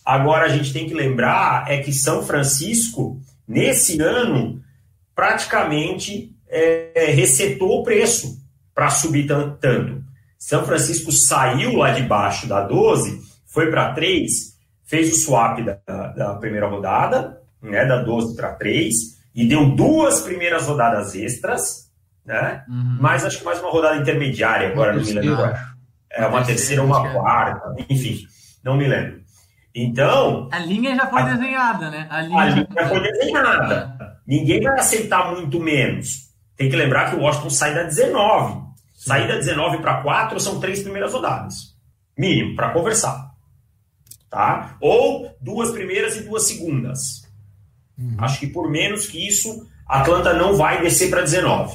Agora, 0.05 0.47
a 0.47 0.49
gente 0.49 0.73
tem 0.73 0.87
que 0.87 0.95
lembrar 0.95 1.71
é 1.71 1.79
que 1.79 1.93
São 1.93 2.23
Francisco, 2.25 3.21
nesse 3.47 4.01
ano, 4.01 4.63
praticamente 5.15 6.35
é, 6.49 7.13
resetou 7.15 7.81
o 7.81 7.83
preço 7.83 8.39
para 8.75 8.91
subir 8.91 9.27
tanto. 9.27 10.03
São 10.39 10.65
Francisco 10.65 11.13
saiu 11.13 11.77
lá 11.77 11.93
de 11.93 12.03
baixo 12.03 12.47
da 12.47 12.61
12, 12.61 13.23
foi 13.47 13.71
para 13.71 13.95
3, 13.95 14.54
fez 14.85 15.13
o 15.13 15.17
swap 15.17 15.59
da, 15.61 16.09
da 16.09 16.35
primeira 16.35 16.69
rodada, 16.69 17.41
né, 17.63 17.85
da 17.87 18.03
12 18.03 18.37
para 18.37 18.53
3, 18.55 18.95
e 19.35 19.47
deu 19.49 19.75
duas 19.75 20.21
primeiras 20.21 20.67
rodadas 20.67 21.15
extras, 21.15 21.91
né? 22.25 22.65
Uhum. 22.69 22.99
Mas 23.01 23.25
acho 23.25 23.39
que 23.39 23.45
mais 23.45 23.61
uma 23.61 23.71
rodada 23.71 23.97
intermediária 23.97 24.69
agora, 24.69 24.93
não 24.93 25.03
me 25.03 25.13
lembro. 25.13 25.53
É 26.11 26.27
uma 26.27 26.45
terceira 26.45 26.83
ou 26.83 26.89
uma 26.89 27.13
quarta, 27.13 27.75
enfim, 27.89 28.21
não 28.63 28.77
me 28.77 28.87
lembro. 28.87 29.25
Então. 29.75 30.49
A 30.53 30.61
linha 30.61 30.95
já 30.95 31.07
foi 31.09 31.23
a, 31.23 31.25
desenhada, 31.25 31.91
né? 31.91 32.07
A 32.09 32.23
linha, 32.23 32.41
a 32.41 32.45
linha 32.47 32.69
já 32.73 32.89
foi 32.89 33.01
desenhada. 33.01 34.21
Ninguém 34.27 34.63
vai 34.63 34.79
aceitar 34.79 35.33
muito 35.33 35.59
menos. 35.59 36.31
Tem 36.57 36.71
que 36.71 36.77
lembrar 36.77 37.11
que 37.11 37.17
o 37.17 37.21
Washington 37.21 37.51
sai 37.51 37.75
da 37.75 37.83
19. 37.83 38.63
Sair 38.95 39.29
da 39.29 39.35
19 39.35 39.79
para 39.79 40.01
4 40.03 40.39
são 40.41 40.61
três 40.61 40.83
primeiras 40.83 41.13
rodadas. 41.13 41.75
Mínimo, 42.17 42.55
para 42.55 42.71
conversar. 42.71 43.24
Tá? 44.35 44.77
Ou 44.81 45.33
duas 45.41 45.71
primeiras 45.71 46.17
e 46.17 46.23
duas 46.23 46.49
segundas. 46.49 47.23
Uhum. 47.97 48.17
Acho 48.19 48.41
que 48.41 48.49
por 48.49 48.69
menos 48.69 49.07
que 49.07 49.25
isso, 49.25 49.65
a 49.89 50.01
Atlanta 50.01 50.33
não 50.33 50.57
vai 50.57 50.83
descer 50.83 51.09
para 51.09 51.21
19. 51.21 51.73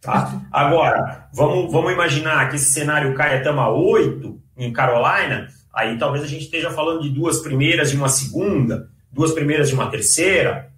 Tá? 0.00 0.40
Agora, 0.52 1.28
vamos, 1.34 1.72
vamos 1.72 1.92
imaginar 1.92 2.48
que 2.48 2.54
esse 2.54 2.70
cenário 2.70 3.12
caia 3.16 3.40
até 3.40 3.50
uma 3.50 3.68
8 3.70 4.40
em 4.56 4.72
Carolina, 4.72 5.48
aí 5.74 5.98
talvez 5.98 6.22
a 6.22 6.28
gente 6.28 6.44
esteja 6.44 6.70
falando 6.70 7.02
de 7.02 7.10
duas 7.10 7.40
primeiras 7.40 7.92
e 7.92 7.96
uma 7.96 8.08
segunda, 8.08 8.88
duas 9.10 9.32
primeiras 9.32 9.68
e 9.70 9.74
uma 9.74 9.90
terceira. 9.90 10.70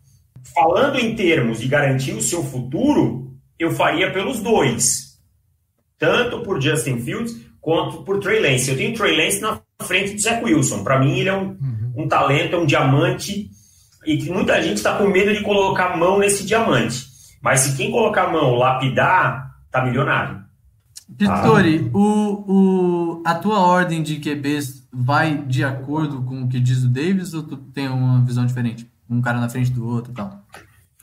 Falando 0.54 0.98
em 0.98 1.14
termos 1.14 1.60
de 1.60 1.68
garantir 1.68 2.12
o 2.12 2.22
seu 2.22 2.42
futuro, 2.42 3.36
eu 3.58 3.70
faria 3.70 4.10
pelos 4.10 4.40
dois. 4.40 5.20
Tanto 5.98 6.40
por 6.40 6.58
Justin 6.58 7.00
Fields 7.00 7.36
quanto 7.60 8.02
por 8.02 8.18
Trey 8.18 8.40
Lance. 8.40 8.70
Eu 8.70 8.78
tenho 8.78 8.96
Trey 8.96 9.14
Lance 9.14 9.42
na 9.42 9.60
frente 9.84 10.14
do 10.14 10.20
Zach 10.20 10.44
Wilson. 10.44 10.84
Para 10.84 10.98
mim, 10.98 11.18
ele 11.18 11.28
é 11.28 11.34
um, 11.34 11.48
uhum. 11.48 11.92
um 11.96 12.08
talento, 12.08 12.56
é 12.56 12.58
um 12.58 12.66
diamante 12.66 13.50
e 14.06 14.16
que 14.16 14.30
muita 14.30 14.60
gente 14.62 14.78
está 14.78 14.96
com 14.96 15.08
medo 15.08 15.32
de 15.34 15.42
colocar 15.42 15.92
a 15.92 15.96
mão 15.96 16.18
nesse 16.18 16.44
diamante. 16.44 17.06
Mas 17.42 17.60
se 17.60 17.76
quem 17.76 17.90
colocar 17.90 18.24
a 18.24 18.32
mão 18.32 18.54
lapidar, 18.54 19.56
tá 19.70 19.84
milionário. 19.84 20.40
Vitori, 21.08 21.90
ah. 21.92 21.96
o, 21.96 22.44
o, 22.48 23.22
a 23.26 23.34
tua 23.34 23.58
ordem 23.58 24.02
de 24.02 24.16
QBs 24.16 24.88
vai 24.92 25.38
de 25.38 25.64
acordo 25.64 26.22
com 26.22 26.42
o 26.42 26.48
que 26.48 26.60
diz 26.60 26.84
o 26.84 26.88
Davis 26.88 27.34
ou 27.34 27.42
tu 27.42 27.56
tem 27.56 27.88
uma 27.88 28.24
visão 28.24 28.46
diferente? 28.46 28.88
Um 29.08 29.20
cara 29.20 29.40
na 29.40 29.48
frente 29.48 29.70
do 29.70 29.86
outro 29.86 30.12
e 30.12 30.14
tal? 30.14 30.44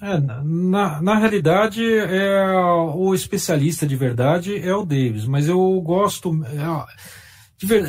É, 0.01 0.19
na, 0.43 1.01
na 1.01 1.15
realidade, 1.17 1.84
é, 1.84 2.51
o 2.93 3.13
especialista 3.13 3.86
de 3.86 3.96
verdade 3.96 4.55
é 4.57 4.74
o 4.74 4.86
Davis, 4.86 5.25
mas 5.25 5.48
eu 5.48 5.81
gosto. 5.81 6.31
É, 6.46 7.07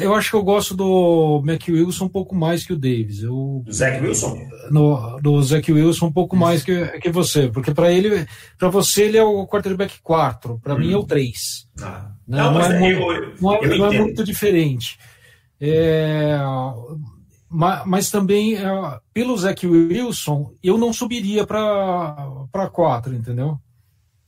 eu 0.01 0.15
acho 0.15 0.31
que 0.31 0.37
eu 0.37 0.43
gosto 0.43 0.75
do 0.75 1.43
Mac 1.45 1.63
Wilson 1.69 2.07
um 2.07 2.09
pouco 2.09 2.35
mais 2.35 2.65
que 2.65 2.73
o 2.73 2.79
Davis. 2.79 3.23
Eu, 3.23 3.63
do 3.65 3.73
Zach 3.73 4.03
Wilson? 4.03 4.39
No, 4.71 5.21
do 5.21 5.43
Zach 5.43 5.71
Wilson 5.71 6.07
um 6.07 6.13
pouco 6.13 6.35
mais 6.35 6.63
que, 6.63 6.87
que 6.99 7.11
você, 7.11 7.49
porque 7.49 7.75
para 7.75 7.93
ele, 7.93 8.27
para 8.59 8.71
você 8.71 9.05
ele 9.05 9.19
é 9.19 9.23
o 9.23 9.47
quarterback 9.47 10.01
4, 10.03 10.59
para 10.63 10.75
hum. 10.75 10.79
mim 10.79 10.93
é 10.93 10.97
o 10.97 11.05
3. 11.05 11.69
Ah. 11.83 12.13
Não, 12.27 12.53
não, 12.53 12.53
não, 12.53 12.63
é, 12.63 12.79
muito, 12.79 13.43
não, 13.43 13.55
é, 13.55 13.79
não 13.79 13.93
é 13.93 13.99
muito 13.99 14.25
diferente. 14.25 14.99
É, 15.61 16.39
mas, 17.51 17.87
mas, 17.87 18.11
também, 18.11 18.57
é, 18.57 18.99
pelo 19.13 19.37
Zach 19.37 19.67
Wilson, 19.67 20.53
eu 20.63 20.79
não 20.79 20.93
subiria 20.93 21.47
para 21.47 22.71
4, 22.73 23.15
entendeu? 23.15 23.59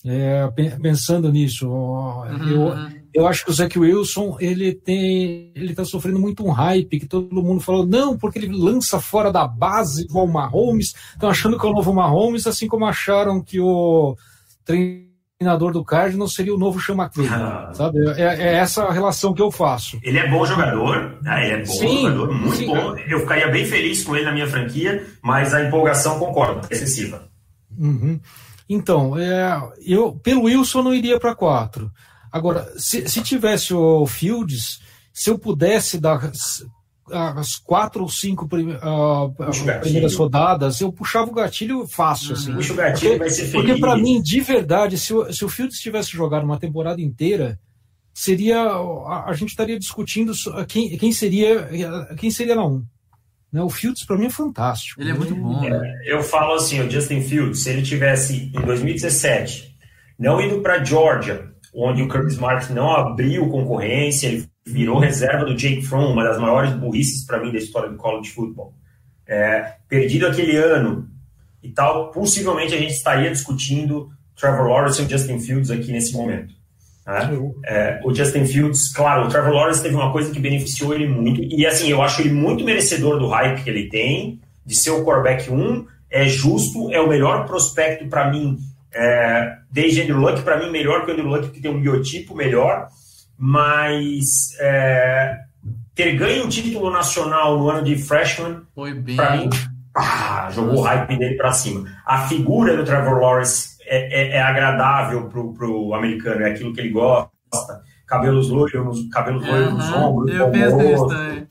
É, 0.04 0.46
pensando 0.82 1.30
nisso, 1.32 1.68
uhum. 1.68 2.48
eu. 2.48 2.99
Eu 3.12 3.26
acho 3.26 3.44
que 3.44 3.50
o 3.50 3.54
Zach 3.54 3.78
Wilson 3.78 4.36
ele 4.40 4.74
tem 4.74 5.52
ele 5.54 5.70
está 5.70 5.84
sofrendo 5.84 6.18
muito 6.18 6.44
um 6.44 6.50
hype 6.50 7.00
que 7.00 7.06
todo 7.06 7.42
mundo 7.42 7.60
falou 7.60 7.86
não 7.86 8.16
porque 8.16 8.38
ele 8.38 8.48
lança 8.48 9.00
fora 9.00 9.32
da 9.32 9.46
base 9.46 10.04
igual 10.04 10.26
o 10.26 10.32
Mahomes 10.32 10.94
estão 11.12 11.28
achando 11.28 11.58
que 11.58 11.66
é 11.66 11.68
o 11.68 11.72
novo 11.72 11.92
Mahomes 11.92 12.46
assim 12.46 12.66
como 12.66 12.86
acharam 12.86 13.42
que 13.42 13.60
o 13.60 14.16
treinador 14.64 15.72
do 15.72 15.84
Cardinals 15.84 16.34
seria 16.34 16.54
o 16.54 16.58
novo 16.58 16.80
Sean 16.80 16.96
ah. 17.30 17.70
sabe 17.72 17.98
é, 18.16 18.22
é, 18.22 18.54
essa 18.54 18.90
relação 18.90 19.34
que 19.34 19.42
eu 19.42 19.50
faço 19.50 19.98
ele 20.02 20.18
é 20.18 20.28
bom 20.28 20.44
jogador 20.46 21.18
né? 21.22 21.46
ele 21.46 21.54
é 21.54 21.58
bom 21.58 21.72
sim, 21.72 22.02
jogador 22.02 22.32
muito 22.32 22.56
sim. 22.56 22.66
bom 22.66 22.96
eu 22.96 23.20
ficaria 23.20 23.48
bem 23.48 23.64
feliz 23.64 24.04
com 24.04 24.14
ele 24.14 24.24
na 24.24 24.32
minha 24.32 24.46
franquia 24.46 25.04
mas 25.22 25.52
a 25.52 25.64
empolgação 25.64 26.18
concordo 26.18 26.66
é 26.70 26.74
excessiva 26.74 27.28
uhum. 27.76 28.20
Então, 28.72 29.18
é, 29.18 29.60
eu 29.84 30.12
pelo 30.12 30.44
Wilson 30.44 30.84
não 30.84 30.94
iria 30.94 31.18
para 31.18 31.34
quatro. 31.34 31.90
Agora, 32.32 32.72
se, 32.76 33.08
se 33.08 33.22
tivesse 33.22 33.74
o 33.74 34.06
Fields, 34.06 34.80
se 35.12 35.30
eu 35.30 35.38
pudesse 35.38 35.98
dar 35.98 36.30
as 37.12 37.56
quatro 37.56 38.02
ou 38.02 38.08
cinco 38.08 38.48
prime, 38.48 38.74
uh, 38.74 39.34
primeiras 39.80 40.14
rodadas, 40.14 40.80
eu 40.80 40.92
puxava 40.92 41.30
o 41.30 41.34
gatilho 41.34 41.86
fácil. 41.86 42.34
Assim, 42.34 42.54
Puxa 42.54 42.72
o 42.72 42.76
gatilho 42.76 43.10
porque, 43.10 43.18
vai 43.18 43.30
ser 43.30 43.46
feliz. 43.46 43.52
Porque 43.52 43.80
para 43.80 43.96
mim, 43.96 44.22
de 44.22 44.40
verdade, 44.40 44.96
se 44.96 45.12
o, 45.12 45.32
se 45.32 45.44
o 45.44 45.48
Fields 45.48 45.78
tivesse 45.78 46.12
jogado 46.12 46.44
uma 46.44 46.58
temporada 46.58 47.00
inteira, 47.00 47.58
seria 48.14 48.60
a, 48.60 49.24
a 49.28 49.32
gente 49.32 49.50
estaria 49.50 49.78
discutindo 49.78 50.32
quem, 50.68 50.96
quem 50.96 51.12
seria 51.12 51.68
quem 52.16 52.30
seria 52.30 52.54
na 52.54 52.64
1. 52.64 52.84
Né? 53.52 53.62
O 53.62 53.68
Fields, 53.70 54.04
para 54.04 54.16
mim, 54.16 54.26
é 54.26 54.30
fantástico. 54.30 55.00
Ele 55.00 55.10
é 55.10 55.14
muito 55.14 55.34
bom. 55.34 55.64
É, 55.64 55.70
né? 55.70 56.02
Eu 56.06 56.22
falo 56.22 56.54
assim: 56.54 56.80
o 56.80 56.88
Justin 56.88 57.22
Fields, 57.22 57.62
se 57.62 57.70
ele 57.70 57.82
tivesse 57.82 58.52
em 58.54 58.60
2017 58.60 59.70
não 60.18 60.38
indo 60.38 60.60
para 60.60 60.84
Georgia, 60.84 61.48
onde 61.74 62.02
o 62.02 62.08
Kirby 62.08 62.32
Smart 62.32 62.72
não 62.72 62.90
abriu 62.90 63.48
concorrência, 63.48 64.26
ele 64.26 64.46
virou 64.66 64.98
reserva 64.98 65.44
do 65.44 65.54
Jake 65.54 65.82
Fromm, 65.82 66.12
uma 66.12 66.24
das 66.24 66.38
maiores 66.38 66.72
burrices 66.72 67.24
para 67.24 67.40
mim 67.40 67.52
da 67.52 67.58
história 67.58 67.88
do 67.88 67.96
college 67.96 68.30
football. 68.30 68.74
É, 69.26 69.74
perdido 69.88 70.26
aquele 70.26 70.56
ano 70.56 71.08
e 71.62 71.70
tal, 71.70 72.10
possivelmente 72.10 72.74
a 72.74 72.78
gente 72.78 72.92
estaria 72.92 73.30
discutindo 73.30 74.10
Trevor 74.34 74.68
Lawrence 74.68 75.02
e 75.02 75.08
Justin 75.08 75.38
Fields 75.38 75.70
aqui 75.70 75.92
nesse 75.92 76.12
momento. 76.12 76.54
Né? 77.06 77.52
É, 77.64 78.00
o 78.04 78.14
Justin 78.14 78.44
Fields, 78.44 78.92
claro, 78.92 79.26
o 79.26 79.28
Trevor 79.28 79.52
Lawrence 79.52 79.82
teve 79.82 79.94
uma 79.94 80.12
coisa 80.12 80.30
que 80.32 80.40
beneficiou 80.40 80.94
ele 80.94 81.08
muito, 81.08 81.42
e 81.42 81.66
assim, 81.66 81.88
eu 81.88 82.02
acho 82.02 82.22
ele 82.22 82.32
muito 82.32 82.64
merecedor 82.64 83.18
do 83.18 83.28
hype 83.28 83.62
que 83.62 83.70
ele 83.70 83.88
tem, 83.88 84.40
de 84.64 84.74
ser 84.74 84.90
o 84.90 85.04
quarterback 85.04 85.50
1, 85.50 85.86
é 86.10 86.24
justo, 86.26 86.90
é 86.90 87.00
o 87.00 87.08
melhor 87.08 87.46
prospecto 87.46 88.06
para 88.08 88.30
mim, 88.30 88.58
é, 88.94 89.56
desde 89.70 90.02
Andrew 90.02 90.18
Luck, 90.18 90.42
para 90.42 90.58
mim 90.58 90.70
melhor 90.70 91.04
que 91.04 91.10
o 91.10 91.14
Andrew 91.14 91.28
Luck, 91.28 91.50
que 91.50 91.60
tem 91.60 91.70
um 91.70 91.80
biotipo 91.80 92.34
melhor, 92.34 92.88
mas 93.38 94.24
é, 94.60 95.36
ter 95.94 96.16
ganho 96.16 96.46
o 96.46 96.48
título 96.48 96.90
nacional 96.90 97.58
no 97.58 97.70
ano 97.70 97.82
de 97.82 97.96
freshman, 97.96 98.62
para 99.16 99.36
mim, 99.36 99.50
ah, 99.96 100.48
jogou 100.52 100.78
o 100.78 100.82
hype 100.82 101.16
dele 101.18 101.36
para 101.36 101.52
cima. 101.52 101.84
A 102.06 102.26
figura 102.28 102.76
do 102.76 102.84
Trevor 102.84 103.20
Lawrence 103.20 103.76
é, 103.84 104.22
é, 104.22 104.36
é 104.36 104.42
agradável 104.42 105.28
pro, 105.28 105.52
pro 105.52 105.94
americano, 105.94 106.42
é 106.42 106.50
aquilo 106.50 106.72
que 106.72 106.80
ele 106.80 106.90
gosta. 106.90 107.30
Cabelos 108.06 108.48
loiros, 108.48 109.08
cabelos 109.10 109.42
uhum, 109.44 109.50
loiros 109.50 109.74
nos 109.74 109.92
ombros. 109.92 110.34
Eu 110.34 110.50
penso 110.50 111.06
também. 111.06 111.46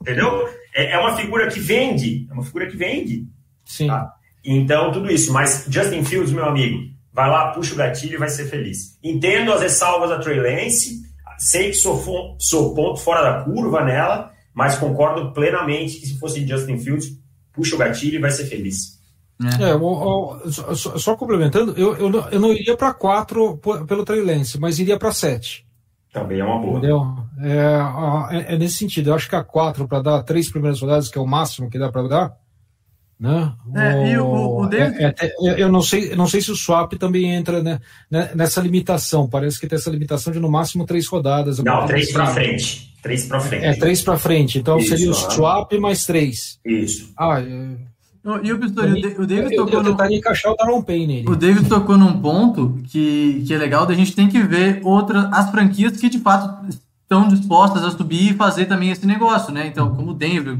Entendeu? 0.00 0.48
É, 0.74 0.92
é, 0.92 0.98
uma 0.98 1.16
figura 1.16 1.46
que 1.48 1.60
vende. 1.60 2.26
É 2.28 2.34
uma 2.34 2.42
figura 2.42 2.66
que 2.66 2.76
vende. 2.76 3.26
Sim. 3.64 3.86
Tá? 3.86 4.12
Então, 4.44 4.92
tudo 4.92 5.10
isso. 5.10 5.32
Mas 5.32 5.66
Justin 5.68 6.04
Fields, 6.04 6.32
meu 6.32 6.44
amigo, 6.44 6.90
vai 7.12 7.30
lá, 7.30 7.52
puxa 7.52 7.74
o 7.74 7.76
gatilho 7.76 8.14
e 8.14 8.18
vai 8.18 8.28
ser 8.28 8.46
feliz. 8.46 8.98
Entendo 9.02 9.52
as 9.52 9.62
ressalvas 9.62 10.10
da 10.10 10.18
Trey 10.18 10.40
Lance, 10.40 11.00
sei 11.38 11.70
que 11.70 11.76
sou, 11.76 12.36
sou 12.38 12.74
ponto 12.74 13.00
fora 13.00 13.22
da 13.22 13.44
curva 13.44 13.84
nela, 13.84 14.30
mas 14.52 14.76
concordo 14.76 15.32
plenamente 15.32 15.98
que 15.98 16.06
se 16.06 16.18
fosse 16.18 16.46
Justin 16.46 16.78
Fields, 16.78 17.08
puxa 17.52 17.76
o 17.76 17.78
gatilho 17.78 18.16
e 18.16 18.20
vai 18.20 18.30
ser 18.30 18.44
feliz. 18.44 18.94
É, 19.60 19.74
o, 19.74 19.82
o, 19.84 20.52
só, 20.52 20.96
só, 20.96 21.16
complementando, 21.16 21.74
eu, 21.76 21.96
eu, 21.96 22.08
não, 22.08 22.28
eu 22.30 22.40
não 22.40 22.52
iria 22.52 22.76
para 22.76 22.94
4 22.94 23.58
pelo 23.86 24.04
Trey 24.04 24.22
Lance, 24.22 24.60
mas 24.60 24.78
iria 24.78 24.96
para 24.96 25.12
7. 25.12 25.66
Também 26.12 26.38
é 26.38 26.44
uma 26.44 26.60
boa. 26.60 26.78
Entendeu? 26.78 27.02
É, 27.40 28.36
é, 28.36 28.54
é 28.54 28.58
nesse 28.58 28.76
sentido. 28.76 29.10
Eu 29.10 29.14
acho 29.14 29.28
que 29.28 29.34
a 29.34 29.42
4 29.42 29.88
para 29.88 30.00
dar 30.00 30.22
três 30.22 30.48
primeiras 30.48 30.80
rodadas, 30.80 31.08
que 31.08 31.18
é 31.18 31.20
o 31.20 31.26
máximo 31.26 31.68
que 31.68 31.78
dá 31.78 31.90
para 31.90 32.06
dar, 32.06 32.36
né? 33.18 33.52
É, 33.74 33.96
o, 33.96 34.06
e 34.06 34.18
o, 34.18 34.58
o 34.60 34.66
David... 34.66 35.02
É, 35.02 35.14
é, 35.20 35.34
eu 35.62 35.68
não 35.70 35.82
sei, 35.82 36.14
não 36.14 36.26
sei 36.26 36.40
se 36.40 36.50
o 36.50 36.56
swap 36.56 36.92
também 36.94 37.34
entra 37.34 37.62
né, 37.62 37.80
né 38.10 38.30
nessa 38.34 38.60
limitação. 38.60 39.28
Parece 39.28 39.58
que 39.58 39.66
tem 39.66 39.76
essa 39.76 39.90
limitação 39.90 40.32
de 40.32 40.40
no 40.40 40.50
máximo 40.50 40.84
três 40.84 41.06
rodadas. 41.06 41.58
Não, 41.58 41.86
três 41.86 42.12
para 42.12 42.26
frente. 42.26 42.94
Três 43.02 43.26
para 43.26 43.40
frente. 43.40 43.64
É, 43.64 43.74
três 43.74 44.02
para 44.02 44.18
frente. 44.18 44.58
Então 44.58 44.78
Isso, 44.78 44.88
seria 44.88 45.10
o 45.10 45.14
swap 45.14 45.72
mais 45.74 46.06
três. 46.06 46.58
Isso. 46.64 47.12
Ah, 47.16 47.40
é... 47.40 47.94
E 48.42 48.50
o 48.50 48.58
Pistori, 48.58 49.14
o 49.18 49.26
David 49.26 49.54
tocou. 49.54 49.74
Eu 49.74 49.84
tentaria 49.84 50.16
no... 50.16 50.16
encaixar 50.16 50.50
o 50.50 50.56
Daron 50.56 50.82
Payne 50.82 51.06
nele. 51.06 51.28
O 51.28 51.36
David 51.36 51.68
tocou 51.68 51.98
num 51.98 52.18
ponto 52.22 52.80
que, 52.84 53.44
que 53.46 53.52
é 53.52 53.58
legal, 53.58 53.84
da 53.84 53.92
gente 53.92 54.16
tem 54.16 54.28
que 54.28 54.40
ver 54.40 54.80
outras, 54.82 55.26
as 55.30 55.50
franquias 55.50 55.98
que 55.98 56.08
de 56.08 56.18
fato 56.20 56.66
estão 57.02 57.28
dispostas 57.28 57.84
a 57.84 57.90
subir 57.90 58.32
e 58.32 58.34
fazer 58.34 58.64
também 58.64 58.90
esse 58.90 59.06
negócio, 59.06 59.52
né? 59.52 59.66
Então, 59.66 59.94
como 59.94 60.12
o 60.12 60.14
Denver, 60.14 60.58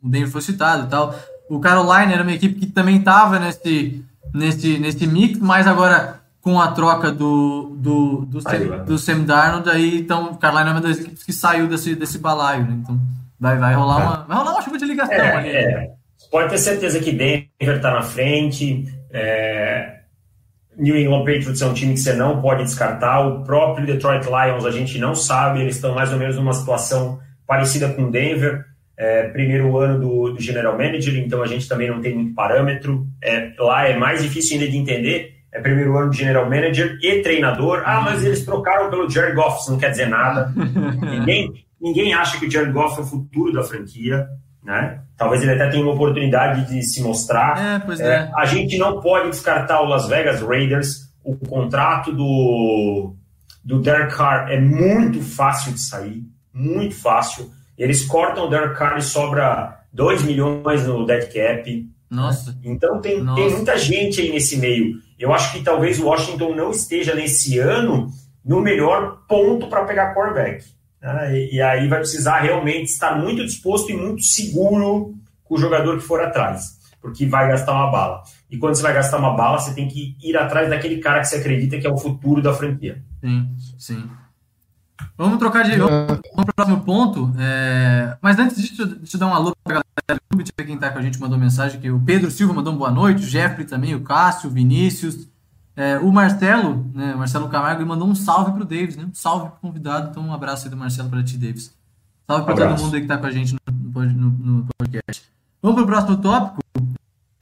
o 0.00 0.08
Denver 0.08 0.30
foi 0.30 0.40
citado 0.40 0.86
e 0.86 0.88
tal. 0.88 1.12
O 1.50 1.58
Carolina 1.58 2.12
era 2.12 2.22
uma 2.22 2.32
equipe 2.32 2.60
que 2.60 2.66
também 2.66 2.98
estava 2.98 3.40
nesse, 3.40 4.04
nesse, 4.32 4.78
nesse 4.78 5.04
mix, 5.04 5.36
mas 5.40 5.66
agora 5.66 6.20
com 6.40 6.60
a 6.60 6.68
troca 6.68 7.10
do, 7.10 7.76
do, 7.76 8.24
do, 8.24 8.40
Sam, 8.40 8.84
do 8.86 8.96
Sam 8.96 9.24
Darnold, 9.24 9.68
aí 9.68 9.98
então 9.98 10.30
o 10.30 10.36
Carolina 10.36 10.70
é 10.70 10.72
uma 10.74 10.80
das 10.80 11.00
equipes 11.00 11.24
que 11.24 11.32
saiu 11.32 11.66
desse, 11.66 11.96
desse 11.96 12.18
balaio, 12.18 12.62
né? 12.62 12.78
Então 12.80 12.96
vai, 13.38 13.58
vai, 13.58 13.74
rolar, 13.74 13.96
uma, 13.96 14.24
vai 14.28 14.36
rolar 14.38 14.52
uma 14.52 14.62
chuva 14.62 14.78
de 14.78 14.84
ligação 14.84 15.12
é, 15.12 15.36
ali. 15.36 15.48
É. 15.50 15.90
Pode 16.30 16.50
ter 16.50 16.58
certeza 16.58 17.00
que 17.00 17.10
Denver 17.10 17.76
está 17.76 17.92
na 17.92 18.02
frente. 18.02 18.86
É... 19.10 19.96
New 20.78 20.96
England 20.96 21.24
Patriots 21.24 21.60
é 21.60 21.66
um 21.66 21.74
time 21.74 21.94
que 21.94 22.00
você 22.00 22.12
não 22.12 22.40
pode 22.40 22.62
descartar. 22.62 23.26
O 23.26 23.42
próprio 23.42 23.84
Detroit 23.84 24.24
Lions 24.24 24.64
a 24.64 24.70
gente 24.70 24.98
não 24.98 25.16
sabe, 25.16 25.62
eles 25.62 25.74
estão 25.74 25.96
mais 25.96 26.12
ou 26.12 26.18
menos 26.18 26.36
numa 26.36 26.52
situação 26.52 27.18
parecida 27.44 27.88
com 27.88 28.08
Denver 28.08 28.69
é, 29.00 29.28
primeiro 29.28 29.78
ano 29.78 29.98
do, 29.98 30.34
do, 30.34 30.40
General 30.42 30.76
Manager, 30.76 31.16
então 31.16 31.42
a 31.42 31.46
gente 31.46 31.66
também 31.66 31.88
não 31.88 32.02
tem 32.02 32.14
muito 32.14 32.34
parâmetro. 32.34 33.06
É, 33.24 33.50
lá 33.58 33.88
é 33.88 33.96
mais 33.96 34.22
difícil 34.22 34.58
ainda 34.58 34.70
de 34.70 34.76
entender. 34.76 35.36
É 35.50 35.58
primeiro 35.58 35.96
ano 35.96 36.10
de 36.10 36.18
General 36.18 36.44
Manager 36.44 36.98
e 37.02 37.22
treinador. 37.22 37.82
Ah, 37.86 38.02
mas 38.02 38.22
eles 38.22 38.44
trocaram 38.44 38.90
pelo 38.90 39.08
Jared 39.08 39.34
Goff, 39.34 39.62
isso 39.62 39.70
não 39.70 39.78
quer 39.78 39.90
dizer 39.90 40.06
nada. 40.06 40.52
ninguém, 41.00 41.50
ninguém 41.80 42.12
acha 42.12 42.38
que 42.38 42.44
o 42.44 42.50
Jared 42.50 42.72
Goff 42.72 42.98
é 42.98 43.02
o 43.02 43.06
futuro 43.06 43.54
da 43.54 43.62
franquia. 43.62 44.28
Né? 44.62 45.00
Talvez 45.16 45.42
ele 45.42 45.52
até 45.52 45.70
tenha 45.70 45.82
uma 45.82 45.94
oportunidade 45.94 46.66
de 46.66 46.82
se 46.82 47.02
mostrar. 47.02 47.82
É, 47.88 48.02
é, 48.02 48.06
é. 48.06 48.30
A 48.36 48.44
gente 48.44 48.76
não 48.76 49.00
pode 49.00 49.30
descartar 49.30 49.80
o 49.80 49.86
Las 49.86 50.08
Vegas 50.08 50.42
Raiders. 50.42 51.10
O 51.24 51.34
contrato 51.36 52.12
do, 52.12 53.14
do 53.64 53.80
Derek 53.80 54.14
Carr 54.14 54.50
é 54.50 54.60
muito 54.60 55.22
fácil 55.22 55.72
de 55.72 55.80
sair, 55.80 56.22
muito 56.52 56.94
fácil. 56.94 57.50
Eles 57.80 58.04
cortam 58.04 58.44
o 58.44 58.50
Derek 58.50 58.76
Carr 58.76 58.98
e 58.98 59.02
sobra 59.02 59.80
2 59.90 60.22
milhões 60.24 60.86
no 60.86 61.06
dead 61.06 61.32
cap. 61.32 61.90
Nossa. 62.10 62.54
Então 62.62 63.00
tem, 63.00 63.22
Nossa. 63.22 63.40
tem 63.40 63.50
muita 63.50 63.78
gente 63.78 64.20
aí 64.20 64.30
nesse 64.30 64.58
meio. 64.58 64.96
Eu 65.18 65.32
acho 65.32 65.50
que 65.54 65.64
talvez 65.64 65.98
o 65.98 66.04
Washington 66.04 66.54
não 66.54 66.70
esteja 66.70 67.14
nesse 67.14 67.58
ano 67.58 68.10
no 68.44 68.60
melhor 68.60 69.22
ponto 69.26 69.66
para 69.68 69.86
pegar 69.86 70.14
quarterback. 70.14 70.66
Né? 71.00 71.38
E, 71.38 71.56
e, 71.56 71.62
aí 71.62 71.88
vai 71.88 72.00
precisar 72.00 72.40
realmente 72.40 72.90
estar 72.90 73.18
muito 73.18 73.46
disposto 73.46 73.90
e 73.90 73.96
muito 73.96 74.22
seguro 74.24 75.14
com 75.42 75.54
o 75.54 75.58
jogador 75.58 75.96
que 75.96 76.04
for 76.04 76.20
atrás, 76.20 76.78
porque 77.00 77.24
vai 77.24 77.48
gastar 77.48 77.72
uma 77.72 77.90
bala. 77.90 78.22
E 78.50 78.58
quando 78.58 78.74
você 78.74 78.82
vai 78.82 78.92
gastar 78.92 79.16
uma 79.16 79.34
bala, 79.34 79.58
você 79.58 79.72
tem 79.72 79.88
que 79.88 80.16
ir 80.22 80.36
atrás 80.36 80.68
daquele 80.68 80.98
cara 80.98 81.20
que 81.20 81.28
você 81.28 81.36
acredita 81.36 81.78
que 81.78 81.86
é 81.86 81.90
o 81.90 81.96
futuro 81.96 82.42
da 82.42 82.52
franquia. 82.52 83.02
Sim, 83.22 83.48
sim. 83.78 84.10
Vamos 85.16 85.38
trocar 85.38 85.64
de. 85.64 85.76
Vamos 85.76 86.20
para 86.34 86.50
o 86.50 86.54
próximo 86.54 86.80
ponto. 86.80 87.32
É... 87.38 88.16
Mas 88.20 88.38
antes, 88.38 88.56
deixa 88.56 88.82
eu, 88.82 88.86
deixa 88.86 89.16
eu 89.16 89.20
dar 89.20 89.26
um 89.26 89.34
alô 89.34 89.54
para 89.62 89.78
a 89.78 89.82
galera 89.82 89.84
do 90.08 90.14
YouTube. 90.14 90.38
Deixa 90.38 90.52
eu 90.52 90.62
ver 90.62 90.66
quem 90.66 90.74
está 90.74 90.90
com 90.90 90.98
a 90.98 91.02
gente 91.02 91.20
mandou 91.20 91.38
mensagem. 91.38 91.80
Que 91.80 91.90
o 91.90 92.00
Pedro 92.00 92.30
Silva 92.30 92.54
mandou 92.54 92.72
um 92.72 92.76
boa 92.76 92.90
noite, 92.90 93.22
o 93.22 93.26
Jeffrey 93.26 93.66
também, 93.66 93.94
o 93.94 94.00
Cássio, 94.00 94.48
o 94.48 94.52
Vinícius. 94.52 95.28
É, 95.76 95.98
o 95.98 96.12
Marcelo, 96.12 96.90
né, 96.94 97.14
Marcelo 97.14 97.48
Camargo, 97.48 97.86
mandou 97.86 98.06
um 98.06 98.14
salve 98.14 98.52
para 98.52 98.62
o 98.62 98.66
Davis, 98.66 98.96
né? 98.96 99.04
Um 99.04 99.14
salve 99.14 99.46
para 99.46 99.56
o 99.56 99.60
convidado. 99.60 100.10
Então, 100.10 100.22
um 100.22 100.34
abraço 100.34 100.64
aí 100.64 100.70
do 100.70 100.76
Marcelo 100.76 101.08
para 101.08 101.22
ti, 101.22 101.38
Davis. 101.38 101.74
Salve 102.26 102.44
para 102.44 102.54
todo 102.54 102.82
mundo 102.82 102.94
aí 102.94 103.00
que 103.00 103.06
está 103.06 103.18
com 103.18 103.26
a 103.26 103.30
gente 103.30 103.54
no, 103.54 104.02
no, 104.04 104.30
no 104.30 104.66
podcast. 104.78 105.24
Vamos 105.62 105.76
para 105.76 105.84
o 105.84 105.86
próximo 105.86 106.16
tópico. 106.18 106.60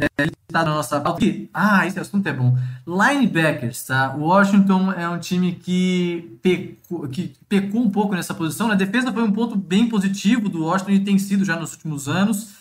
É, 0.00 0.06
ele 0.18 0.32
está 0.48 0.64
na 0.64 0.74
nossa 0.74 0.98
pauta. 0.98 1.26
Ah, 1.52 1.86
esse 1.86 2.00
assunto 2.00 2.26
é 2.26 2.32
bom. 2.32 2.56
Linebackers, 2.86 3.84
tá? 3.84 4.14
Washington 4.16 4.92
é 4.92 5.06
um 5.06 5.18
time 5.18 5.52
que 5.52 6.38
pecou, 6.42 7.06
que 7.06 7.34
pecou 7.46 7.82
um 7.82 7.90
pouco 7.90 8.14
nessa 8.14 8.32
posição. 8.32 8.70
A 8.70 8.74
defesa 8.74 9.12
foi 9.12 9.22
um 9.22 9.30
ponto 9.30 9.54
bem 9.54 9.90
positivo 9.90 10.48
do 10.48 10.64
Washington 10.64 10.92
e 10.92 11.04
tem 11.04 11.18
sido 11.18 11.44
já 11.44 11.56
nos 11.56 11.72
últimos 11.74 12.08
anos. 12.08 12.54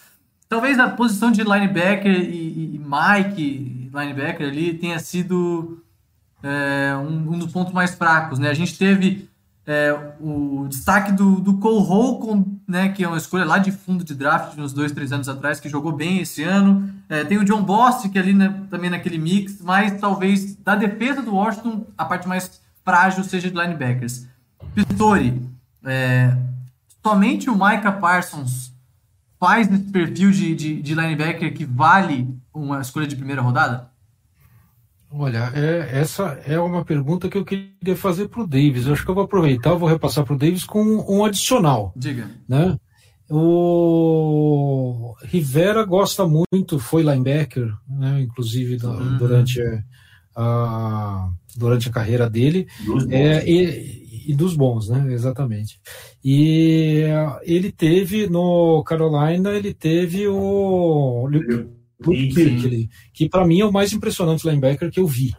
Talvez 0.50 0.78
a 0.80 0.90
posição 0.90 1.32
de 1.32 1.44
linebacker 1.44 2.14
e, 2.14 2.76
e 2.76 2.80
Mike, 2.80 3.90
linebacker 3.94 4.50
ali, 4.50 4.74
tenha 4.74 5.00
sido 5.00 5.82
é, 6.44 6.94
um, 6.98 7.36
um, 7.36 7.40
dos 7.40 7.52
pontos 7.54 7.74
mais 7.74 7.96
fracos, 7.96 8.38
né? 8.38 8.50
A 8.50 8.54
gente 8.54 8.78
teve 8.78 9.30
é, 9.68 9.94
o 10.22 10.66
destaque 10.70 11.12
do, 11.12 11.42
do 11.42 11.58
Cole 11.58 11.86
Holcomb, 11.86 12.58
né, 12.66 12.88
que 12.88 13.04
é 13.04 13.08
uma 13.08 13.18
escolha 13.18 13.44
lá 13.44 13.58
de 13.58 13.70
fundo 13.70 14.02
de 14.02 14.16
draft, 14.16 14.58
uns 14.58 14.72
dois, 14.72 14.94
três 14.94 15.12
anos 15.12 15.28
atrás, 15.28 15.60
que 15.60 15.68
jogou 15.68 15.92
bem 15.92 16.20
esse 16.20 16.42
ano. 16.42 16.90
É, 17.10 17.26
tem 17.26 17.38
o 17.38 17.44
John 17.44 17.62
Bost, 17.62 18.08
que 18.08 18.18
é 18.18 18.22
ali 18.22 18.34
né, 18.34 18.64
também 18.70 18.90
naquele 18.90 19.18
mix, 19.18 19.62
mas 19.62 20.00
talvez 20.00 20.56
da 20.56 20.74
defesa 20.74 21.22
do 21.22 21.36
Washington, 21.36 21.86
a 21.98 22.06
parte 22.06 22.30
mais 22.30 22.62
frágil 22.86 23.26
seja 23.26 23.52
de 23.52 23.58
linebackers. 23.58 24.26
Pistori, 24.74 25.42
é, 25.84 26.34
somente 27.06 27.50
o 27.50 27.54
Micah 27.54 27.92
Parsons 27.92 28.72
faz 29.38 29.70
esse 29.70 29.92
perfil 29.92 30.32
de, 30.32 30.56
de, 30.56 30.82
de 30.82 30.96
linebacker 30.96 31.54
que 31.54 31.66
vale 31.66 32.34
uma 32.54 32.80
escolha 32.80 33.06
de 33.06 33.18
primeira 33.18 33.42
rodada? 33.42 33.90
Olha, 35.10 35.52
é, 35.56 36.00
essa 36.00 36.40
é 36.46 36.60
uma 36.60 36.84
pergunta 36.84 37.30
que 37.30 37.38
eu 37.38 37.46
queria 37.46 37.96
fazer 37.96 38.28
para 38.28 38.42
o 38.42 38.48
Davis. 38.48 38.86
Eu 38.86 38.94
acho 38.94 39.04
que 39.04 39.10
eu 39.10 39.16
vou 39.16 39.24
aproveitar, 39.24 39.74
vou 39.74 39.88
repassar 39.88 40.26
para 40.26 40.36
o 40.36 40.38
Davis 40.38 40.66
com 40.66 40.84
um 40.84 41.24
adicional. 41.24 41.94
Diga. 41.96 42.30
Né? 42.48 42.78
O 43.30 45.16
Rivera 45.24 45.84
gosta 45.86 46.28
muito, 46.28 46.80
foi 46.80 47.04
linebacker, 47.04 47.74
né? 47.90 48.22
inclusive 48.22 48.86
uhum. 48.86 49.18
durante, 49.18 49.62
a, 50.36 51.30
durante 51.56 51.90
a 51.90 51.92
carreira 51.92 52.30
dele. 52.30 52.68
É, 53.10 53.50
e, 53.50 54.28
e, 54.28 54.36
dos 54.36 54.56
bons, 54.56 54.90
né? 54.90 55.14
Exatamente. 55.14 55.80
E 56.24 57.04
ele 57.44 57.72
teve 57.72 58.28
no 58.28 58.84
Carolina, 58.84 59.52
ele 59.52 59.74
teve 59.74 60.28
o 60.28 61.28
Luke 61.28 61.77
Kirkley, 62.04 62.90
que 63.14 63.28
para 63.28 63.46
mim 63.46 63.60
é 63.60 63.66
o 63.66 63.72
mais 63.72 63.92
impressionante 63.94 64.48
linebacker 64.48 64.92
que 64.92 65.00
eu 65.00 65.08
vi. 65.08 65.36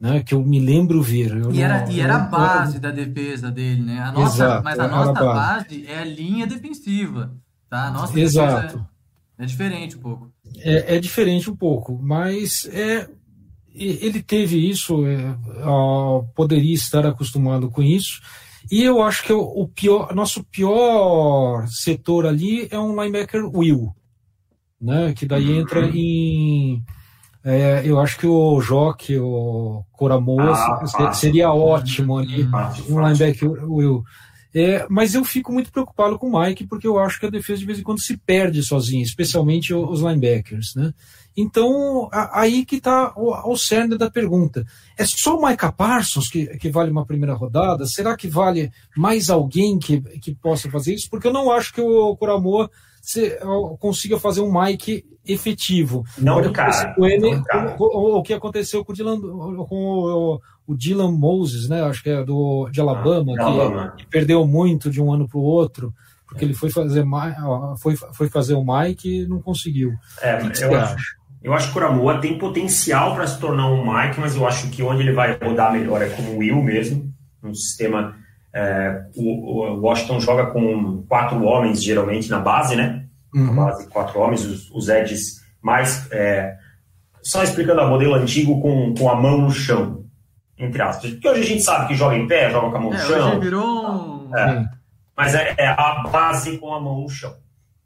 Né, 0.00 0.22
que 0.22 0.34
eu 0.34 0.44
me 0.44 0.60
lembro 0.60 1.00
ver. 1.00 1.30
Eu 1.30 1.52
e, 1.52 1.62
era, 1.62 1.90
e 1.90 2.00
era 2.00 2.16
a 2.16 2.18
base 2.18 2.78
da 2.78 2.90
defesa 2.90 3.50
dele, 3.50 3.80
né? 3.80 4.00
A 4.00 4.12
nossa, 4.12 4.36
Exato, 4.36 4.64
mas 4.64 4.78
a 4.78 4.88
nossa 4.88 5.12
base. 5.12 5.78
base. 5.78 5.86
é 5.86 5.98
a 6.00 6.04
linha 6.04 6.46
defensiva. 6.46 7.32
Tá? 7.70 7.86
A 7.86 7.90
nossa 7.90 8.20
Exato. 8.20 8.86
É, 9.38 9.44
é, 9.44 9.46
diferente 9.46 9.96
um 9.96 10.00
pouco. 10.00 10.32
É, 10.58 10.96
é, 10.96 11.00
diferente 11.00 11.50
um 11.50 11.56
pouco, 11.56 11.98
mas 12.02 12.68
é, 12.72 13.08
ele 13.74 14.22
teve 14.22 14.68
isso, 14.68 15.06
é, 15.06 15.36
poderia 16.34 16.74
estar 16.74 17.06
acostumado 17.06 17.70
com 17.70 17.82
isso. 17.82 18.20
E 18.70 18.82
eu 18.82 19.02
acho 19.02 19.22
que 19.22 19.32
o, 19.32 19.40
o 19.40 19.68
pior, 19.68 20.14
nosso 20.14 20.44
pior 20.44 21.66
setor 21.68 22.26
ali 22.26 22.68
é 22.70 22.78
um 22.78 23.00
linebacker 23.00 23.44
Will 23.46 23.94
né? 24.84 25.12
Que 25.14 25.26
daí 25.26 25.58
entra 25.58 25.80
uhum. 25.80 25.90
em. 25.94 26.84
É, 27.42 27.82
eu 27.84 28.00
acho 28.00 28.18
que 28.18 28.26
o 28.26 28.60
Joque, 28.60 29.18
o 29.18 29.84
Coramoso, 29.92 30.62
ah, 30.98 31.12
seria 31.12 31.52
ótimo 31.52 32.16
ali, 32.18 32.48
um 32.88 33.06
linebacker 33.06 33.50
Will. 33.70 34.02
É, 34.54 34.86
mas 34.88 35.14
eu 35.14 35.24
fico 35.24 35.52
muito 35.52 35.72
preocupado 35.72 36.16
com 36.16 36.28
o 36.28 36.40
Mike, 36.40 36.66
porque 36.66 36.86
eu 36.86 36.98
acho 36.98 37.18
que 37.18 37.26
a 37.26 37.30
defesa 37.30 37.58
de 37.58 37.66
vez 37.66 37.80
em 37.80 37.82
quando 37.82 38.00
se 38.00 38.16
perde 38.16 38.62
sozinha, 38.62 39.02
especialmente 39.02 39.74
os 39.74 40.00
linebackers, 40.00 40.74
né? 40.76 40.94
Então, 41.36 42.08
aí 42.12 42.64
que 42.64 42.76
está 42.76 43.12
o, 43.16 43.52
o 43.52 43.56
cerne 43.56 43.98
da 43.98 44.08
pergunta. 44.08 44.64
É 44.96 45.04
só 45.04 45.36
o 45.36 45.44
Micah 45.44 45.72
Parsons 45.72 46.28
que, 46.28 46.46
que 46.58 46.70
vale 46.70 46.92
uma 46.92 47.04
primeira 47.04 47.34
rodada? 47.34 47.84
Será 47.86 48.16
que 48.16 48.28
vale 48.28 48.70
mais 48.96 49.28
alguém 49.28 49.76
que, 49.76 50.00
que 50.00 50.32
possa 50.32 50.70
fazer 50.70 50.94
isso? 50.94 51.10
Porque 51.10 51.26
eu 51.26 51.32
não 51.32 51.50
acho 51.50 51.74
que 51.74 51.80
o 51.80 52.16
Coramoa 52.16 52.70
você 53.04 53.38
consiga 53.80 54.18
fazer 54.18 54.40
um 54.40 54.62
mic 54.62 55.04
efetivo. 55.26 56.04
Não, 56.16 56.52
cara. 56.52 56.94
Com 56.94 57.04
ele, 57.04 57.20
não, 57.20 57.76
o, 57.78 58.18
o, 58.18 58.22
que 58.22 58.32
aconteceu 58.32 58.84
com 58.84 58.92
o 58.92 58.94
Dylan, 58.94 59.20
com 59.20 59.66
o, 59.68 60.40
o, 60.66 60.74
Dylan 60.74 61.12
Moses, 61.12 61.68
né? 61.68 61.82
Acho 61.82 62.02
que 62.02 62.10
é 62.10 62.24
do, 62.24 62.68
de 62.70 62.80
Alabama, 62.80 63.34
ah, 63.38 63.92
que, 63.96 64.04
que, 64.04 64.10
perdeu 64.10 64.46
muito 64.46 64.90
de 64.90 65.00
um 65.00 65.12
ano 65.12 65.28
para 65.28 65.38
o 65.38 65.42
outro, 65.42 65.92
porque 66.26 66.44
é. 66.44 66.48
ele 66.48 66.54
foi 66.54 66.70
fazer, 66.70 67.04
foi, 67.80 67.96
foi 67.96 68.28
fazer 68.28 68.54
o 68.54 68.64
mic 68.64 69.04
e 69.06 69.26
não 69.26 69.40
conseguiu. 69.40 69.92
É, 70.20 70.36
que, 70.38 70.50
que 70.50 70.64
eu, 70.64 70.74
acho, 70.74 71.16
Eu 71.42 71.52
acho 71.52 71.66
que 71.66 71.70
o 71.70 71.74
Coramoa 71.74 72.18
tem 72.18 72.38
potencial 72.38 73.14
para 73.14 73.26
se 73.26 73.38
tornar 73.38 73.68
um 73.68 73.84
Mike, 73.84 74.18
mas 74.18 74.34
eu 74.34 74.46
acho 74.46 74.68
que 74.70 74.82
onde 74.82 75.02
ele 75.02 75.12
vai 75.12 75.38
rodar 75.38 75.72
melhor 75.72 76.02
é 76.02 76.08
como 76.08 76.32
o 76.32 76.38
Will 76.38 76.62
mesmo, 76.62 77.12
um 77.42 77.54
sistema. 77.54 78.16
É, 78.52 79.04
o, 79.16 79.74
o, 79.74 79.80
Washington 79.80 80.20
joga 80.20 80.46
com 80.46 81.02
quatro 81.08 81.42
homens 81.42 81.82
geralmente 81.82 82.30
na 82.30 82.38
base, 82.38 82.76
né? 82.76 83.04
Uhum. 83.34 83.46
Na 83.46 83.52
base, 83.52 83.88
quatro 83.88 84.18
homens, 84.20 84.44
os, 84.44 84.70
os 84.70 84.88
edges 84.88 85.42
mais. 85.60 86.10
É, 86.10 86.56
só 87.22 87.42
explicando 87.42 87.80
a 87.80 87.88
modelo 87.88 88.14
antigo 88.14 88.60
com, 88.60 88.94
com 88.94 89.08
a 89.08 89.16
mão 89.16 89.40
no 89.40 89.50
chão, 89.50 90.03
entre 90.58 90.82
aspas. 90.82 91.10
Porque 91.10 91.28
hoje 91.28 91.40
a 91.40 91.46
gente 91.46 91.62
sabe 91.62 91.88
que 91.88 91.94
joga 91.94 92.16
em 92.16 92.26
pé, 92.26 92.50
joga 92.50 92.70
com 92.70 92.76
a 92.76 92.80
mão 92.80 92.90
no 92.90 92.96
é, 92.96 93.06
chão. 93.06 93.30
Hoje 93.30 93.40
virou. 93.40 94.30
É, 94.36 94.64
mas 95.16 95.34
é, 95.34 95.54
é, 95.58 95.68
a 95.68 96.04
base 96.10 96.58
com 96.58 96.74
a 96.74 96.80
mão 96.80 97.02
no 97.02 97.08
chão, 97.08 97.34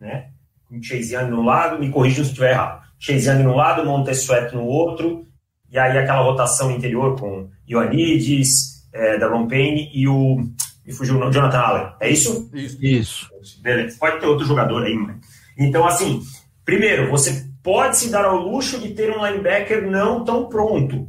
né? 0.00 0.30
Com 0.68 0.82
Chase 0.82 1.14
Young 1.14 1.30
no 1.30 1.42
lado, 1.42 1.78
me 1.78 1.90
corrija 1.90 2.22
se 2.22 2.30
estiver 2.30 2.52
errado. 2.52 2.82
Chase 2.98 3.28
Young 3.28 3.42
no 3.42 3.54
lado, 3.54 3.84
Montesuet 3.84 4.54
no 4.54 4.64
outro, 4.64 5.26
e 5.70 5.78
aí 5.78 5.96
aquela 5.96 6.22
rotação 6.22 6.70
interior 6.70 7.18
com 7.18 7.48
Ioannidis, 7.68 8.86
é, 8.92 9.18
Daron 9.18 9.46
Payne 9.46 9.90
e 9.92 10.08
o. 10.08 10.38
E 10.86 10.92
fugiu 10.92 11.18
o 11.18 11.30
Jonathan 11.30 11.58
Allen. 11.58 11.92
É 12.00 12.08
isso? 12.08 12.50
Isso. 12.54 12.78
isso. 12.80 13.62
Beleza. 13.62 13.98
Pode 14.00 14.20
ter 14.20 14.26
outro 14.26 14.46
jogador 14.46 14.84
aí, 14.84 14.94
mano. 14.94 15.20
Então, 15.58 15.86
assim, 15.86 16.22
primeiro, 16.64 17.10
você 17.10 17.46
pode 17.62 17.98
se 17.98 18.10
dar 18.10 18.24
ao 18.24 18.38
luxo 18.38 18.78
de 18.80 18.94
ter 18.94 19.10
um 19.10 19.24
linebacker 19.26 19.86
não 19.90 20.24
tão 20.24 20.48
pronto. 20.48 21.06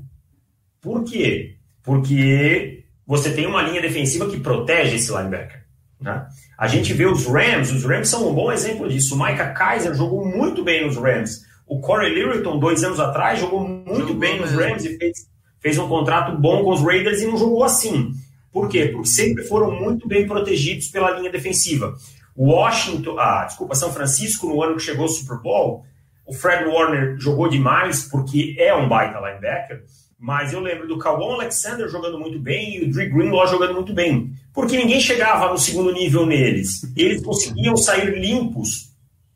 Por 0.81 1.03
quê? 1.03 1.55
Porque 1.83 2.83
você 3.05 3.31
tem 3.31 3.47
uma 3.47 3.61
linha 3.61 3.81
defensiva 3.81 4.29
que 4.29 4.39
protege 4.39 4.95
esse 4.95 5.11
linebacker. 5.11 5.65
Né? 5.99 6.25
A 6.57 6.67
gente 6.67 6.93
vê 6.93 7.05
os 7.05 7.25
Rams, 7.25 7.71
os 7.71 7.83
Rams 7.83 8.07
são 8.07 8.29
um 8.29 8.33
bom 8.33 8.51
exemplo 8.51 8.87
disso. 8.87 9.15
O 9.15 9.17
Micah 9.17 9.51
Kaiser 9.51 9.93
jogou 9.95 10.25
muito 10.25 10.63
bem 10.63 10.85
nos 10.85 10.95
Rams. 10.95 11.41
O 11.67 11.79
Corey 11.79 12.13
Littleton, 12.13 12.59
dois 12.59 12.83
anos 12.83 12.99
atrás, 12.99 13.39
jogou 13.39 13.67
muito 13.67 13.99
jogou 13.99 14.15
bem 14.15 14.39
nos 14.39 14.51
Rams 14.51 14.85
e 14.85 14.97
fez, 14.97 15.27
fez 15.59 15.77
um 15.77 15.87
contrato 15.87 16.37
bom 16.37 16.63
com 16.63 16.71
os 16.71 16.81
Raiders 16.81 17.21
e 17.21 17.25
não 17.25 17.37
jogou 17.37 17.63
assim. 17.63 18.11
Por 18.51 18.67
quê? 18.69 18.87
Porque 18.87 19.07
sempre 19.07 19.43
foram 19.43 19.71
muito 19.71 20.07
bem 20.07 20.25
protegidos 20.25 20.87
pela 20.87 21.11
linha 21.11 21.31
defensiva. 21.31 21.93
Washington, 22.35 23.19
ah, 23.19 23.43
desculpa, 23.45 23.75
São 23.75 23.91
Francisco, 23.91 24.47
no 24.47 24.63
ano 24.63 24.77
que 24.77 24.83
chegou 24.83 25.03
ao 25.03 25.09
Super 25.09 25.37
Bowl, 25.39 25.85
o 26.25 26.33
Fred 26.33 26.65
Warner 26.65 27.17
jogou 27.19 27.49
demais 27.49 28.03
porque 28.03 28.55
é 28.57 28.73
um 28.73 28.87
baita 28.87 29.19
linebacker, 29.19 29.83
mas 30.19 30.51
eu 30.51 30.59
lembro 30.59 30.85
do 30.85 30.97
Kawan 30.97 31.35
Alexander 31.35 31.87
jogando 31.87 32.19
muito 32.19 32.37
bem 32.37 32.75
e 32.75 32.83
o 32.83 32.91
Dre 32.91 33.07
Greenlaw 33.07 33.47
jogando 33.47 33.73
muito 33.73 33.93
bem, 33.93 34.33
porque 34.53 34.75
ninguém 34.75 34.99
chegava 34.99 35.49
no 35.49 35.57
segundo 35.57 35.93
nível 35.93 36.25
neles. 36.25 36.81
Eles 36.93 37.23
conseguiam 37.23 37.77
sair 37.77 38.19
limpos 38.19 38.89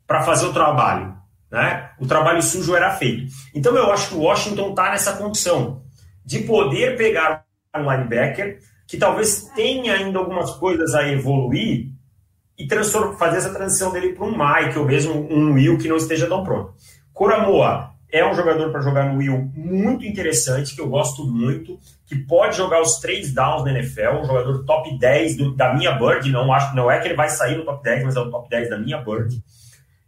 para 0.06 0.22
fazer 0.22 0.44
o 0.44 0.52
trabalho. 0.52 1.16
Né? 1.50 1.90
O 1.98 2.06
trabalho 2.06 2.42
sujo 2.42 2.76
era 2.76 2.90
feito. 2.96 3.32
Então 3.54 3.74
eu 3.74 3.90
acho 3.90 4.10
que 4.10 4.14
o 4.14 4.20
Washington 4.20 4.70
está 4.70 4.90
nessa 4.90 5.14
condição 5.14 5.82
de 6.22 6.40
poder 6.40 6.98
pegar 6.98 7.46
um 7.74 7.90
linebacker 7.90 8.58
que 8.86 8.98
talvez 8.98 9.50
tenha 9.54 9.94
ainda 9.94 10.18
algumas 10.18 10.50
coisas 10.50 10.94
a 10.94 11.08
evoluir 11.08 11.88
e 12.58 12.68
fazer 13.18 13.38
essa 13.38 13.54
transição 13.54 13.90
dele 13.90 14.12
para 14.12 14.26
um 14.26 14.36
Mike 14.36 14.78
ou 14.78 14.84
mesmo 14.84 15.14
um 15.14 15.54
Will 15.54 15.78
que 15.78 15.88
não 15.88 15.96
esteja 15.96 16.26
tão 16.26 16.44
pronto. 16.44 16.74
Coramoa 17.12 17.93
é 18.14 18.24
um 18.24 18.32
jogador 18.32 18.70
para 18.70 18.80
jogar 18.80 19.12
no 19.12 19.18
Will 19.18 19.50
muito 19.56 20.06
interessante, 20.06 20.72
que 20.72 20.80
eu 20.80 20.88
gosto 20.88 21.26
muito, 21.26 21.80
que 22.06 22.14
pode 22.14 22.56
jogar 22.56 22.80
os 22.80 23.00
três 23.00 23.34
downs 23.34 23.64
na 23.64 23.72
NFL, 23.72 24.20
um 24.20 24.24
jogador 24.24 24.64
top 24.64 24.96
10 24.96 25.36
do, 25.36 25.56
da 25.56 25.74
minha 25.74 25.90
Bird, 25.98 26.30
não, 26.30 26.52
acho, 26.52 26.76
não 26.76 26.88
é 26.88 27.00
que 27.00 27.08
ele 27.08 27.16
vai 27.16 27.28
sair 27.28 27.56
no 27.56 27.64
top 27.64 27.82
10, 27.82 28.04
mas 28.04 28.14
é 28.14 28.20
o 28.20 28.30
top 28.30 28.48
10 28.48 28.70
da 28.70 28.78
minha 28.78 28.98
Bird. 28.98 29.42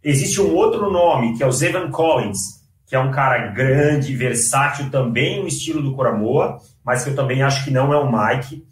Existe 0.01 0.39
um 0.39 0.55
outro 0.55 0.89
nome, 0.89 1.35
que 1.35 1.43
é 1.43 1.45
o 1.45 1.51
Zevan 1.51 1.91
Collins, 1.91 2.37
que 2.85 2.95
é 2.95 2.99
um 2.99 3.11
cara 3.11 3.47
grande, 3.47 4.15
versátil, 4.15 4.89
também 4.89 5.41
no 5.41 5.47
estilo 5.49 5.81
do 5.81 5.93
Coramoa, 5.93 6.59
mas 6.85 7.03
que 7.03 7.09
eu 7.09 7.15
também 7.15 7.43
acho 7.43 7.65
que 7.65 7.71
não 7.71 7.91
é 7.91 7.97
o 7.97 8.09
Mike. 8.09 8.65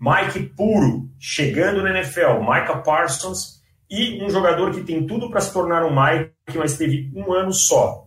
Mike 0.00 0.52
puro, 0.56 1.08
chegando 1.20 1.80
na 1.80 1.90
NFL, 1.90 2.40
Micah 2.40 2.82
Parsons, 2.84 3.62
e 3.88 4.20
um 4.20 4.28
jogador 4.28 4.72
que 4.72 4.80
tem 4.80 5.06
tudo 5.06 5.30
para 5.30 5.40
se 5.40 5.52
tornar 5.52 5.84
um 5.84 5.94
Mike, 5.94 6.58
mas 6.58 6.76
teve 6.76 7.12
um 7.14 7.32
ano 7.32 7.52
só 7.52 8.03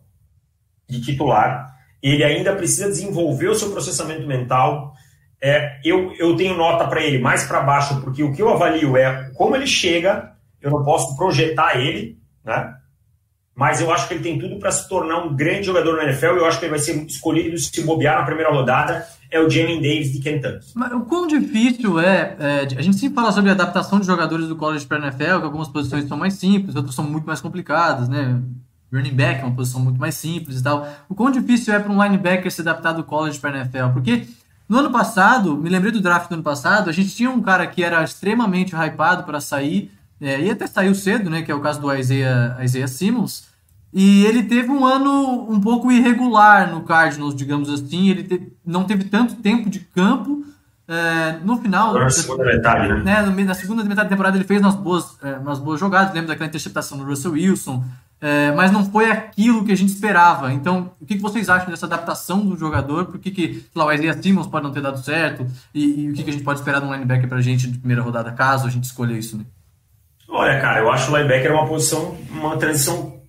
de 0.88 1.02
titular. 1.02 1.76
Ele 2.02 2.24
ainda 2.24 2.56
precisa 2.56 2.88
desenvolver 2.88 3.50
o 3.50 3.56
seu 3.56 3.72
processamento 3.72 4.26
mental. 4.26 4.94
É, 5.42 5.80
eu, 5.84 6.14
eu 6.14 6.36
tenho 6.36 6.56
nota 6.56 6.88
para 6.88 7.04
ele 7.04 7.20
mais 7.20 7.44
para 7.44 7.62
baixo, 7.62 8.02
porque 8.02 8.24
o 8.24 8.34
que 8.34 8.42
eu 8.42 8.50
avalio 8.50 8.96
é 8.98 9.32
como 9.36 9.56
ele 9.56 9.68
chega, 9.68 10.32
eu 10.62 10.72
não 10.72 10.84
posso 10.84 11.16
projetar 11.16 11.80
ele, 11.80 12.18
né? 12.44 12.74
Mas 13.58 13.82
eu 13.82 13.92
acho 13.92 14.08
que 14.08 14.14
ele 14.14 14.24
tem 14.24 14.38
tudo 14.38 14.60
para 14.60 14.70
se 14.70 14.88
tornar 14.88 15.24
um 15.26 15.36
grande 15.36 15.66
jogador 15.66 15.98
na 15.98 16.04
NFL. 16.04 16.28
Eu 16.28 16.46
acho 16.46 16.60
que 16.60 16.66
ele 16.66 16.70
vai 16.70 16.80
ser 16.80 16.96
escolhido 17.06 17.58
se 17.58 17.82
bobear 17.82 18.20
na 18.20 18.24
primeira 18.24 18.52
rodada. 18.52 19.04
É 19.32 19.40
o 19.40 19.50
Jamie 19.50 19.82
Davis 19.82 20.14
de 20.14 20.20
Kentucky. 20.20 20.74
Mas 20.76 20.92
o 20.94 21.02
quão 21.02 21.26
difícil 21.26 22.00
é, 22.00 22.38
é, 22.40 22.60
A 22.78 22.82
gente 22.84 22.98
sempre 22.98 23.16
fala 23.16 23.32
sobre 23.32 23.50
a 23.50 23.54
adaptação 23.54 24.00
de 24.00 24.06
jogadores 24.06 24.48
do 24.48 24.56
college 24.56 24.86
para 24.86 24.98
a 24.98 25.02
NFL, 25.02 25.40
que 25.40 25.46
algumas 25.46 25.68
posições 25.70 26.08
são 26.08 26.16
mais 26.16 26.36
simples, 26.36 26.76
outras 26.76 26.94
são 26.94 27.04
muito 27.04 27.26
mais 27.26 27.42
complicadas, 27.42 28.08
né? 28.08 28.40
Running 28.92 29.16
back 29.16 29.42
é 29.42 29.44
uma 29.44 29.56
posição 29.56 29.82
muito 29.82 30.00
mais 30.00 30.16
simples 30.16 30.60
e 30.60 30.64
tal. 30.64 30.88
O 31.10 31.16
quão 31.16 31.30
difícil 31.30 31.74
é 31.74 31.80
para 31.80 31.92
um 31.92 32.02
linebacker 32.02 32.52
se 32.52 32.62
adaptar 32.62 32.94
do 32.94 33.04
college 33.04 33.40
para 33.40 33.52
a 33.52 33.58
NFL? 33.60 33.90
Porque 33.94 34.28
no 34.70 34.80
ano 34.80 34.92
passado, 34.92 35.56
me 35.58 35.70
lembrei 35.70 35.92
do 35.92 36.02
draft 36.02 36.30
do 36.30 36.34
ano 36.34 36.44
passado, 36.44 36.90
a 36.90 36.94
gente 36.94 37.16
tinha 37.16 37.30
um 37.30 37.42
cara 37.42 37.66
que 37.68 37.84
era 37.84 38.04
extremamente 38.04 38.76
hypado 38.76 39.24
para 39.24 39.40
sair 39.40 39.92
é, 40.20 40.42
e 40.42 40.50
até 40.50 40.66
saiu 40.68 40.96
cedo, 40.96 41.30
né? 41.30 41.42
Que 41.42 41.52
é 41.52 41.56
o 41.56 41.62
caso 41.62 41.80
do 41.80 41.94
Isaiah, 41.94 42.58
Isaiah 42.62 42.88
Simmons. 42.88 43.48
E 43.94 44.26
ele 44.26 44.44
teve 44.44 44.70
um 44.70 44.86
ano 44.86 45.50
um 45.50 45.60
pouco 45.62 45.92
irregular 45.92 46.70
no 46.70 46.82
Cardinals, 46.82 47.36
digamos 47.36 47.70
assim. 47.70 48.10
Ele 48.10 48.24
te, 48.24 48.54
não 48.66 48.84
teve 48.84 49.06
tanto 49.06 49.36
tempo 49.36 49.70
de 49.70 49.80
campo. 49.80 50.44
É, 50.90 51.40
no 51.44 51.58
final. 51.58 51.94
Na 51.94 52.10
segunda 52.10 52.46
metade, 52.46 53.04
né? 53.04 53.22
né? 53.22 53.44
Na 53.44 53.54
segunda 53.54 53.84
metade 53.84 54.06
da 54.06 54.10
temporada 54.10 54.38
ele 54.38 54.46
fez 54.46 54.62
umas 54.62 54.76
boas, 54.76 55.18
é, 55.22 55.34
umas 55.34 55.60
boas 55.60 55.80
jogadas. 55.80 56.14
Lembro 56.14 56.30
daquela 56.30 56.48
interceptação 56.48 56.98
do 56.98 57.04
Russell 57.04 57.34
Wilson. 57.34 57.84
É, 58.20 58.52
mas 58.54 58.72
não 58.72 58.84
foi 58.84 59.12
aquilo 59.12 59.64
que 59.64 59.72
a 59.72 59.78
gente 59.78 59.94
esperava. 59.94 60.52
Então, 60.52 60.92
o 61.00 61.06
que, 61.06 61.16
que 61.16 61.22
vocês 61.22 61.50
acham 61.50 61.70
dessa 61.70 61.86
adaptação 61.86 62.44
do 62.44 62.58
jogador? 62.58 63.06
Por 63.06 63.20
que, 63.20 63.30
que 63.30 63.66
lá, 63.76 63.86
o 63.86 63.92
Isaiah 63.92 64.20
Simmons 64.20 64.48
pode 64.48 64.64
não 64.64 64.74
ter 64.74 64.82
dado 64.82 64.98
certo? 65.04 65.46
E, 65.74 66.02
e 66.02 66.10
o 66.10 66.14
que, 66.14 66.24
que 66.24 66.30
a 66.30 66.34
gente 66.34 66.44
pode 66.44 66.60
esperar 66.60 66.82
de 66.82 66.88
um 66.88 66.94
linebacker 66.94 67.30
pra 67.30 67.42
gente 67.42 67.70
de 67.70 67.78
primeira 67.78 68.02
rodada, 68.02 68.32
caso 68.32 68.66
a 68.66 68.70
gente 68.72 68.86
escolha 68.86 69.14
isso, 69.14 69.38
né? 69.38 69.46
Olha, 70.30 70.60
cara, 70.60 70.82
eu 70.82 70.92
acho 70.92 71.12
o 71.12 71.16
linebacker 71.16 71.54
uma 71.54 71.68
posição, 71.68 72.18
uma 72.32 72.58
transição 72.58 73.22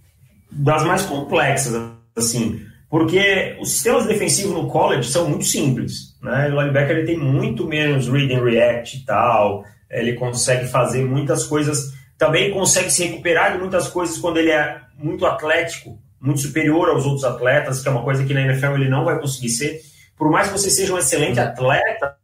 das 0.50 0.82
mais 0.84 1.02
complexas, 1.02 1.90
assim, 2.16 2.60
porque 2.88 3.56
os 3.60 3.70
sistemas 3.70 4.06
defensivos 4.06 4.54
no 4.54 4.68
college 4.68 5.08
são 5.08 5.28
muito 5.28 5.44
simples, 5.44 6.16
né? 6.22 6.48
O 6.48 6.60
linebacker 6.60 6.96
ele 6.96 7.06
tem 7.06 7.18
muito 7.18 7.66
menos 7.66 8.08
read 8.08 8.32
and 8.34 8.42
react 8.42 8.96
e 8.96 9.04
tal, 9.04 9.64
ele 9.90 10.14
consegue 10.14 10.66
fazer 10.66 11.04
muitas 11.04 11.44
coisas, 11.44 11.94
também 12.18 12.50
consegue 12.50 12.90
se 12.90 13.06
recuperar 13.06 13.52
de 13.52 13.58
muitas 13.58 13.88
coisas 13.88 14.18
quando 14.18 14.38
ele 14.38 14.50
é 14.50 14.80
muito 14.98 15.24
atlético, 15.24 15.98
muito 16.20 16.40
superior 16.40 16.90
aos 16.90 17.06
outros 17.06 17.24
atletas, 17.24 17.80
que 17.80 17.88
é 17.88 17.92
uma 17.92 18.02
coisa 18.02 18.24
que 18.24 18.34
na 18.34 18.42
NFL 18.42 18.74
ele 18.74 18.88
não 18.88 19.04
vai 19.04 19.20
conseguir 19.20 19.50
ser. 19.50 19.80
Por 20.16 20.28
mais 20.28 20.48
que 20.48 20.58
você 20.58 20.68
seja 20.68 20.92
um 20.92 20.98
excelente 20.98 21.38
atleta, 21.38 22.16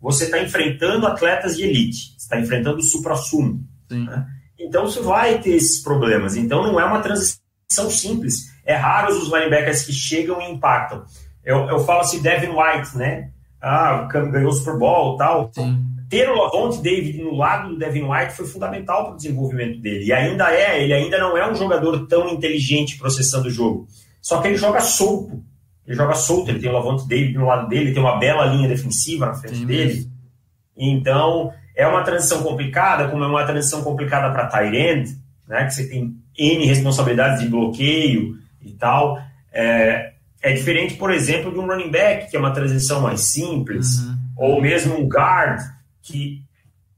você 0.00 0.24
está 0.24 0.40
enfrentando 0.40 1.06
atletas 1.08 1.56
de 1.56 1.64
elite, 1.64 2.14
está 2.16 2.38
enfrentando 2.38 2.78
o 2.78 2.82
supra-sumo. 2.82 3.66
Né? 3.90 4.26
Então 4.58 4.86
você 4.86 5.00
vai 5.00 5.40
ter 5.40 5.56
esses 5.56 5.82
problemas. 5.82 6.36
Então 6.36 6.62
não 6.62 6.78
é 6.78 6.84
uma 6.84 7.00
transição 7.00 7.90
simples. 7.90 8.52
É 8.64 8.74
raro 8.74 9.12
os 9.12 9.24
linebackers 9.24 9.82
que 9.82 9.92
chegam 9.92 10.40
e 10.40 10.52
impactam. 10.52 11.04
Eu, 11.44 11.68
eu 11.68 11.80
falo 11.80 12.02
assim, 12.02 12.22
Devin 12.22 12.50
White, 12.50 12.96
né? 12.96 13.30
Ah, 13.60 14.08
ganhou 14.08 14.50
o 14.50 14.54
Super 14.54 14.78
Bowl 14.78 15.16
tal. 15.16 15.50
Sim. 15.52 15.91
Ter 16.12 16.28
o 16.28 16.36
Lavonte 16.36 16.82
David 16.82 17.22
no 17.22 17.34
lado 17.34 17.70
do 17.70 17.78
Devin 17.78 18.02
White 18.02 18.34
foi 18.34 18.46
fundamental 18.46 19.04
para 19.06 19.14
o 19.14 19.16
desenvolvimento 19.16 19.80
dele. 19.80 20.04
E 20.04 20.12
ainda 20.12 20.52
é, 20.52 20.82
ele 20.82 20.92
ainda 20.92 21.16
não 21.16 21.38
é 21.38 21.50
um 21.50 21.54
jogador 21.54 22.06
tão 22.06 22.28
inteligente 22.28 22.98
processando 22.98 23.48
o 23.48 23.50
jogo. 23.50 23.88
Só 24.20 24.42
que 24.42 24.48
ele 24.48 24.58
joga 24.58 24.82
solto. 24.82 25.42
Ele 25.86 25.96
joga 25.96 26.14
solto, 26.14 26.50
ele 26.50 26.58
tem 26.58 26.68
o 26.68 26.74
Lavonte 26.74 27.08
David 27.08 27.32
no 27.38 27.46
lado 27.46 27.66
dele, 27.66 27.94
tem 27.94 28.02
uma 28.02 28.18
bela 28.18 28.44
linha 28.44 28.68
defensiva 28.68 29.24
na 29.24 29.32
frente 29.32 29.56
Sim, 29.56 29.64
dele. 29.64 30.06
Então, 30.76 31.50
é 31.74 31.86
uma 31.86 32.02
transição 32.02 32.42
complicada, 32.42 33.08
como 33.08 33.24
é 33.24 33.26
uma 33.26 33.46
transição 33.46 33.82
complicada 33.82 34.30
para 34.34 34.48
Tyrend, 34.48 35.16
né, 35.48 35.64
que 35.64 35.72
você 35.72 35.88
tem 35.88 36.14
N 36.36 36.66
responsabilidades 36.66 37.40
de 37.40 37.48
bloqueio 37.48 38.34
e 38.60 38.72
tal. 38.72 39.18
É, 39.50 40.12
é 40.42 40.52
diferente, 40.52 40.92
por 40.92 41.10
exemplo, 41.10 41.50
de 41.50 41.58
um 41.58 41.66
running 41.66 41.90
back, 41.90 42.30
que 42.30 42.36
é 42.36 42.38
uma 42.38 42.52
transição 42.52 43.00
mais 43.00 43.32
simples, 43.32 44.00
uhum. 44.00 44.16
ou 44.36 44.60
mesmo 44.60 45.00
um 45.00 45.08
guard, 45.08 45.58
que 46.02 46.42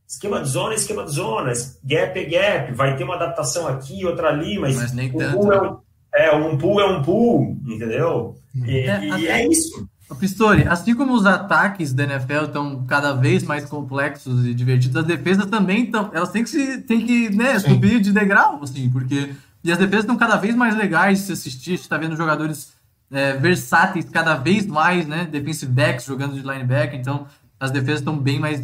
esquema 0.07 0.40
de 0.40 0.49
zona 0.49 0.73
é 0.73 0.77
esquema 0.77 1.05
de 1.05 1.12
zona, 1.12 1.53
gap 1.83 2.19
é 2.19 2.25
gap, 2.25 2.73
vai 2.73 2.97
ter 2.97 3.05
uma 3.05 3.17
adaptação 3.17 3.67
aqui, 3.67 4.05
outra 4.05 4.29
ali, 4.29 4.59
mas, 4.59 4.77
mas 4.77 4.93
nem 4.93 5.11
um 5.11 5.19
tanto. 5.19 5.38
Pool 5.38 5.53
é, 5.53 5.61
um, 5.61 5.79
é, 6.14 6.35
um 6.35 6.59
pull 6.59 6.81
é 6.81 6.87
um 6.87 7.03
pull, 7.03 7.59
entendeu? 7.67 8.37
E 8.55 8.79
é, 8.79 9.05
e 9.19 9.27
é 9.29 9.49
isso. 9.49 9.88
Pistori, 10.19 10.67
assim 10.69 10.95
como 10.95 11.14
os 11.14 11.27
ataques 11.27 11.93
da 11.93 12.05
NFL 12.05 12.45
estão 12.45 12.85
cada 12.85 13.12
vez 13.12 13.43
mais 13.43 13.64
complexos 13.64 14.47
e 14.47 14.55
divertidos, 14.55 14.97
as 14.97 15.07
defesas 15.07 15.47
também 15.47 15.85
estão. 15.85 16.11
Elas 16.12 16.31
têm 16.31 16.45
que, 16.45 16.51
se, 16.51 16.79
têm 16.83 17.05
que 17.05 17.31
né, 17.31 17.59
subir 17.59 18.01
de 18.01 18.12
degrau, 18.12 18.61
assim, 18.62 18.88
porque 18.90 19.35
E 19.64 19.73
as 19.73 19.79
defesas 19.79 20.05
estão 20.05 20.17
cada 20.17 20.37
vez 20.37 20.55
mais 20.55 20.77
legais 20.77 21.19
de 21.19 21.25
se 21.25 21.33
assistir. 21.33 21.71
A 21.71 21.77
gente 21.77 21.83
está 21.83 21.97
vendo 21.97 22.17
jogadores 22.17 22.75
é, 23.11 23.33
versáteis 23.33 24.09
cada 24.09 24.37
vez 24.37 24.67
mais, 24.67 25.07
né? 25.07 25.27
Defensive 25.31 25.73
backs 25.73 26.05
jogando 26.05 26.35
de 26.35 26.43
linebacker. 26.43 27.01
Então, 27.01 27.27
as 27.59 27.71
defesas 27.71 28.01
estão 28.01 28.17
bem 28.17 28.38
mais 28.38 28.62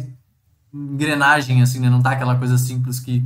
engrenagem, 0.73 1.61
assim, 1.61 1.79
né? 1.79 1.89
Não 1.89 2.01
tá 2.01 2.11
aquela 2.11 2.35
coisa 2.35 2.57
simples 2.57 2.99
que. 2.99 3.23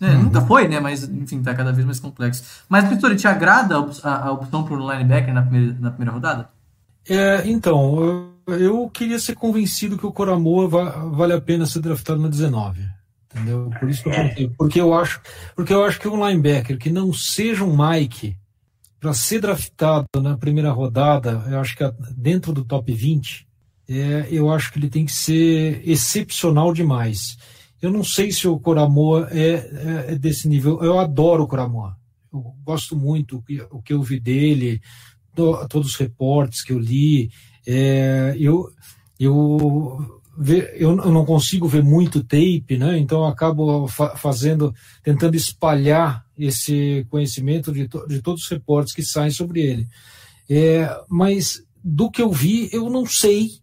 Né? 0.00 0.10
Uhum. 0.10 0.24
Nunca 0.24 0.40
foi, 0.40 0.68
né? 0.68 0.80
Mas, 0.80 1.04
enfim, 1.04 1.42
tá 1.42 1.54
cada 1.54 1.72
vez 1.72 1.86
mais 1.86 2.00
complexo. 2.00 2.44
Mas, 2.68 2.88
Vitor, 2.88 3.14
te 3.14 3.28
agrada 3.28 3.76
a, 4.02 4.26
a 4.26 4.32
opção 4.32 4.64
para 4.64 4.74
o 4.74 4.92
linebacker 4.92 5.32
na 5.32 5.42
primeira, 5.42 5.76
na 5.78 5.90
primeira 5.90 6.12
rodada? 6.12 6.50
É, 7.08 7.42
então, 7.48 8.34
eu, 8.46 8.58
eu 8.58 8.90
queria 8.90 9.18
ser 9.18 9.34
convencido 9.34 9.98
que 9.98 10.06
o 10.06 10.12
Coramoa 10.12 10.68
va, 10.68 10.84
vale 11.06 11.32
a 11.32 11.40
pena 11.40 11.66
ser 11.66 11.80
draftado 11.80 12.20
na 12.20 12.28
19. 12.28 12.80
Entendeu? 13.32 13.70
Por 13.78 13.88
isso 13.88 14.02
que 14.02 14.08
eu 14.08 14.12
perguntei. 14.12 14.48
Porque 14.58 14.80
eu 14.80 14.92
acho, 14.94 15.20
porque 15.56 15.72
eu 15.72 15.84
acho 15.84 15.98
que 15.98 16.08
um 16.08 16.26
linebacker 16.26 16.78
que 16.78 16.90
não 16.90 17.12
seja 17.12 17.64
um 17.64 17.76
Mike 17.76 18.36
para 19.00 19.14
ser 19.14 19.40
draftado 19.40 20.06
na 20.22 20.36
primeira 20.36 20.70
rodada, 20.70 21.42
eu 21.48 21.58
acho 21.58 21.76
que 21.76 21.84
dentro 22.16 22.52
do 22.52 22.64
top 22.64 22.92
20, 22.92 23.48
é, 23.88 24.28
eu 24.30 24.50
acho 24.50 24.72
que 24.72 24.78
ele 24.78 24.88
tem 24.88 25.04
que 25.04 25.12
ser 25.12 25.82
excepcional 25.88 26.72
demais. 26.72 27.36
Eu 27.80 27.90
não 27.90 28.04
sei 28.04 28.30
se 28.30 28.46
o 28.46 28.58
Coramoa 28.60 29.28
é, 29.30 29.48
é, 29.48 30.12
é 30.12 30.14
desse 30.14 30.48
nível. 30.48 30.82
Eu 30.82 30.98
adoro 30.98 31.42
o 31.42 31.48
Coramoa. 31.48 31.96
Eu 32.32 32.54
gosto 32.64 32.96
muito 32.96 33.38
o 33.38 33.42
que, 33.42 33.60
o 33.70 33.82
que 33.82 33.92
eu 33.92 34.00
vi 34.00 34.20
dele, 34.20 34.80
do, 35.34 35.66
todos 35.66 35.90
os 35.90 35.96
reportes 35.96 36.62
que 36.62 36.72
eu 36.72 36.78
li. 36.78 37.30
É, 37.66 38.36
eu, 38.38 38.70
eu, 39.18 39.98
eu 40.74 40.96
não 40.96 41.26
consigo 41.26 41.66
ver 41.66 41.82
muito 41.82 42.22
tape, 42.22 42.78
né? 42.78 42.98
então 42.98 43.20
eu 43.20 43.26
acabo 43.26 43.86
fa 43.88 44.16
fazendo, 44.16 44.74
tentando 45.02 45.36
espalhar 45.36 46.24
esse 46.38 47.06
conhecimento 47.10 47.72
de, 47.72 47.86
to 47.88 48.06
de 48.08 48.22
todos 48.22 48.42
os 48.44 48.48
reportes 48.48 48.94
que 48.94 49.02
saem 49.02 49.30
sobre 49.30 49.60
ele. 49.60 49.88
É, 50.48 50.88
mas 51.08 51.62
do 51.84 52.10
que 52.10 52.22
eu 52.22 52.30
vi, 52.30 52.68
eu 52.72 52.88
não 52.88 53.04
sei 53.04 53.61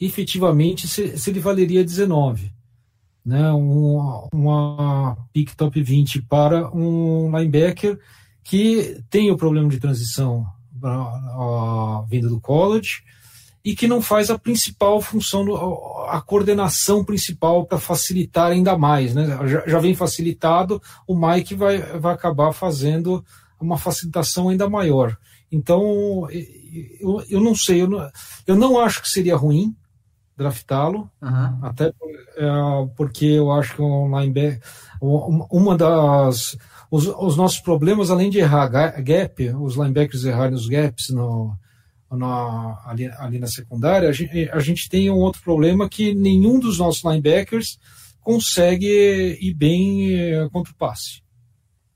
efetivamente 0.00 0.86
se, 0.86 1.16
se 1.18 1.30
ele 1.30 1.40
valeria 1.40 1.84
19. 1.84 2.52
Né, 3.24 3.52
um, 3.52 4.26
uma 4.32 5.16
pick 5.34 5.54
top 5.54 5.82
20 5.82 6.22
para 6.22 6.74
um 6.74 7.30
linebacker 7.36 7.98
que 8.42 9.02
tem 9.10 9.30
o 9.30 9.36
problema 9.36 9.68
de 9.68 9.78
transição 9.78 10.46
a, 10.82 12.04
vindo 12.08 12.30
do 12.30 12.40
college 12.40 13.02
e 13.62 13.74
que 13.74 13.86
não 13.86 14.00
faz 14.00 14.30
a 14.30 14.38
principal 14.38 15.02
função, 15.02 15.44
a 16.08 16.22
coordenação 16.22 17.04
principal 17.04 17.66
para 17.66 17.78
facilitar 17.78 18.50
ainda 18.50 18.78
mais. 18.78 19.14
Né? 19.14 19.26
Já, 19.46 19.62
já, 19.66 19.78
vem 19.78 19.94
facilitado, 19.94 20.80
o 21.06 21.14
Mike 21.14 21.54
vai, 21.54 21.78
vai 21.98 22.14
acabar 22.14 22.52
fazendo 22.52 23.22
uma 23.60 23.76
facilitação 23.76 24.48
ainda 24.48 24.70
maior. 24.70 25.18
Então, 25.52 26.28
eu, 27.00 27.22
eu 27.28 27.40
não 27.40 27.54
sei, 27.54 27.82
eu 27.82 27.88
não, 27.90 28.10
eu 28.46 28.56
não 28.56 28.78
acho 28.78 29.02
que 29.02 29.08
seria 29.08 29.36
ruim, 29.36 29.74
draftá-lo, 30.38 31.10
uhum. 31.20 31.58
até 31.62 31.86
é, 31.86 31.92
porque 32.96 33.26
eu 33.26 33.50
acho 33.50 33.74
que 33.74 33.82
um 33.82 34.18
linebacker, 34.18 34.60
uma 35.00 35.76
das 35.76 36.56
os, 36.90 37.06
os, 37.06 37.36
nossos 37.36 37.58
problemas, 37.58 38.10
além 38.10 38.30
de 38.30 38.38
errar 38.38 38.68
gap, 39.02 39.48
os 39.60 39.74
linebackers 39.74 40.24
errarem 40.24 40.54
os 40.54 40.68
gaps 40.68 41.10
no, 41.10 41.54
na, 42.10 42.80
ali, 42.86 43.06
ali, 43.18 43.38
na 43.40 43.48
secundária, 43.48 44.08
a 44.08 44.12
gente, 44.12 44.48
a 44.50 44.60
gente, 44.60 44.88
tem 44.88 45.10
um 45.10 45.16
outro 45.16 45.42
problema 45.42 45.88
que 45.88 46.14
nenhum 46.14 46.60
dos 46.60 46.78
nossos 46.78 47.02
linebackers 47.02 47.78
consegue 48.20 49.38
ir 49.40 49.54
bem 49.54 50.14
é, 50.14 50.48
contra 50.50 50.72
o 50.72 50.76
passe. 50.76 51.20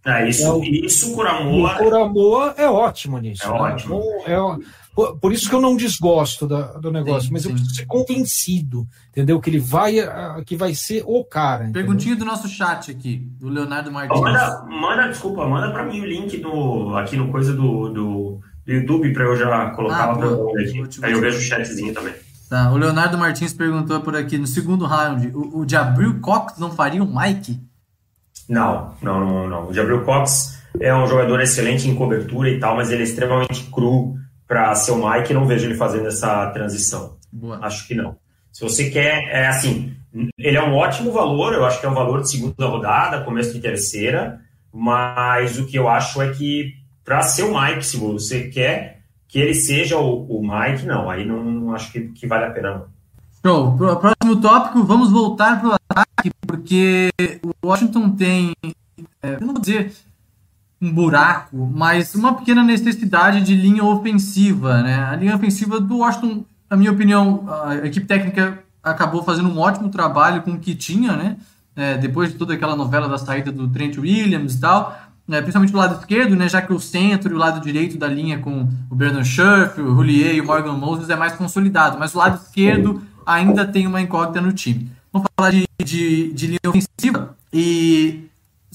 É, 0.05 0.29
isso, 0.29 0.63
é, 0.63 0.69
isso 0.69 1.13
o 1.13 1.15
Curamoa... 1.15 1.75
O 1.75 1.79
Curamoa 1.79 2.55
é 2.59 2.69
ótimo 2.69 3.19
nisso. 3.19 3.45
É 3.45 3.49
né? 3.49 3.55
ótimo. 3.55 4.03
É, 4.27 4.37
por, 4.95 5.19
por, 5.19 5.33
isso 5.33 5.49
que 5.49 5.55
eu 5.55 5.61
não 5.61 5.77
desgosto 5.77 6.47
da, 6.47 6.73
do 6.73 6.91
negócio, 6.91 7.29
sim, 7.29 7.33
mas 7.33 7.43
sim. 7.43 7.49
eu 7.49 7.55
preciso 7.55 7.75
ser 7.77 7.87
convencido, 7.87 8.87
entendeu? 9.11 9.41
Que 9.41 9.49
ele 9.49 9.59
vai, 9.59 9.95
que 10.45 10.57
vai 10.57 10.75
ser 10.75 11.03
o 11.07 11.25
cara. 11.25 11.65
Entendeu? 11.65 11.83
Perguntinha 11.83 12.17
do 12.17 12.25
nosso 12.25 12.49
chat 12.49 12.91
aqui, 12.91 13.17
do 13.41 13.49
Leonardo 13.49 13.91
Martins. 13.91 14.21
Manda, 14.21 14.67
manda 14.69 15.09
desculpa, 15.09 15.47
manda 15.47 15.71
para 15.71 15.85
mim 15.85 16.01
o 16.01 16.05
link 16.05 16.39
no, 16.39 16.97
aqui 16.97 17.17
no 17.17 17.31
coisa 17.31 17.55
do, 17.55 17.89
do, 17.89 18.41
do 18.67 18.73
YouTube 18.73 19.13
para 19.13 19.25
eu 19.25 19.37
já 19.37 19.71
colocar 19.71 20.03
ah, 20.03 20.07
lá 20.07 20.15
para 20.15 20.27
eu 20.27 20.51
aqui. 20.51 21.05
Aí 21.05 21.13
eu 21.13 21.21
vejo 21.21 21.39
o 21.39 21.41
chatzinho 21.41 21.95
também. 21.95 22.15
Tá, 22.51 22.71
o 22.71 22.77
Leonardo 22.77 23.17
Martins 23.17 23.55
perguntou 23.55 24.01
por 24.01 24.15
aqui 24.15 24.37
no 24.37 24.47
segundo 24.47 24.85
round: 24.85 25.29
o, 25.29 25.61
o 25.61 25.69
Jabril 25.69 26.21
Cox 26.21 26.59
não 26.59 26.71
faria 26.71 27.03
um 27.03 27.19
Mike? 27.19 27.59
Não, 28.47 28.95
não, 29.01 29.21
não, 29.21 29.49
não. 29.49 29.69
O 29.69 29.73
Jabril 29.73 30.05
Cox 30.05 30.61
é 30.79 30.95
um 30.95 31.07
jogador 31.07 31.41
excelente 31.41 31.89
em 31.89 31.95
cobertura 31.95 32.51
e 32.51 32.61
tal, 32.61 32.77
mas 32.77 32.91
ele 32.91 33.01
é 33.01 33.05
extremamente 33.05 33.71
cru 33.73 34.17
para 34.53 34.75
ser 34.75 34.93
o 34.93 35.09
Mike, 35.09 35.33
não 35.33 35.47
vejo 35.47 35.65
ele 35.65 35.75
fazendo 35.75 36.09
essa 36.09 36.47
transição. 36.49 37.17
Boa. 37.33 37.59
Acho 37.63 37.89
que 37.89 37.95
não. 37.95 38.17
Se 38.53 38.61
você 38.61 38.91
quer, 38.91 39.23
é 39.31 39.47
assim, 39.47 39.97
ele 40.37 40.59
é 40.59 40.63
um 40.63 40.75
ótimo 40.75 41.11
valor, 41.11 41.55
eu 41.55 41.65
acho 41.65 41.81
que 41.81 41.87
é 41.87 41.89
um 41.89 41.95
valor 41.95 42.21
de 42.21 42.31
segunda 42.31 42.67
rodada, 42.67 43.25
começo 43.25 43.55
de 43.55 43.61
terceira, 43.61 44.43
mas 44.71 45.59
o 45.59 45.65
que 45.65 45.79
eu 45.79 45.89
acho 45.89 46.21
é 46.21 46.35
que 46.35 46.75
para 47.03 47.23
ser 47.23 47.45
o 47.45 47.59
Mike, 47.59 47.87
se 47.87 47.97
você 47.97 48.49
quer 48.49 49.01
que 49.27 49.41
ele 49.41 49.55
seja 49.55 49.97
o, 49.97 50.27
o 50.27 50.43
Mike, 50.43 50.85
não, 50.85 51.09
aí 51.09 51.25
não, 51.25 51.43
não 51.43 51.75
acho 51.75 51.91
que, 51.91 52.09
que, 52.09 52.27
vale 52.27 52.45
a 52.45 52.51
pena 52.51 52.75
não. 52.75 52.85
Show. 53.43 53.75
Próximo 53.75 54.39
tópico, 54.39 54.85
vamos 54.85 55.11
voltar 55.11 55.63
para 55.63 55.71
o 55.71 55.73
ataque, 55.73 56.31
porque 56.47 57.09
o 57.43 57.69
Washington 57.69 58.11
tem, 58.11 58.53
é, 59.23 59.37
eu 59.37 59.41
não 59.41 59.55
vou 59.55 59.63
dizer 59.63 59.91
um 60.83 60.93
buraco, 60.93 61.71
mas 61.73 62.13
uma 62.17 62.35
pequena 62.35 62.65
necessidade 62.65 63.41
de 63.41 63.55
linha 63.55 63.85
ofensiva, 63.85 64.83
né? 64.83 65.05
A 65.05 65.15
linha 65.15 65.37
ofensiva 65.37 65.81
do 65.81 65.99
Washington, 65.99 66.45
na 66.69 66.77
minha 66.77 66.91
opinião, 66.91 67.45
a 67.65 67.87
equipe 67.87 68.05
técnica 68.05 68.59
acabou 68.83 69.23
fazendo 69.23 69.49
um 69.49 69.61
ótimo 69.61 69.89
trabalho 69.91 70.43
com 70.43 70.51
o 70.51 70.59
que 70.59 70.75
tinha, 70.75 71.13
né? 71.13 71.37
É, 71.77 71.97
depois 71.97 72.33
de 72.33 72.35
toda 72.37 72.55
aquela 72.55 72.75
novela 72.75 73.09
da 73.09 73.17
saída 73.17 73.53
do 73.53 73.69
Trent 73.69 73.97
Williams 73.97 74.57
e 74.57 74.61
tal, 74.61 74.99
é, 75.31 75.41
principalmente 75.41 75.71
do 75.71 75.79
lado 75.79 76.01
esquerdo, 76.01 76.35
né? 76.35 76.49
Já 76.49 76.61
que 76.61 76.73
o 76.73 76.81
centro 76.81 77.33
e 77.33 77.37
o 77.37 77.39
lado 77.39 77.61
direito 77.61 77.97
da 77.97 78.09
linha 78.09 78.41
com 78.41 78.69
o 78.91 78.95
Bernard 78.97 79.29
Scherf, 79.29 79.81
o 79.81 79.95
Roulier 79.95 80.35
e 80.35 80.41
o 80.41 80.47
Morgan 80.47 80.73
Moses 80.73 81.09
é 81.09 81.15
mais 81.15 81.35
consolidado, 81.35 81.97
mas 81.97 82.13
o 82.13 82.19
lado 82.19 82.43
esquerdo 82.43 83.01
ainda 83.25 83.65
tem 83.65 83.87
uma 83.87 84.01
incógnita 84.01 84.41
no 84.41 84.53
time. 84.53 84.91
Vamos 85.13 85.29
falar 85.39 85.53
de, 85.53 85.65
de, 85.85 86.33
de 86.33 86.47
linha 86.49 86.61
ofensiva 86.67 87.37
e 87.53 88.25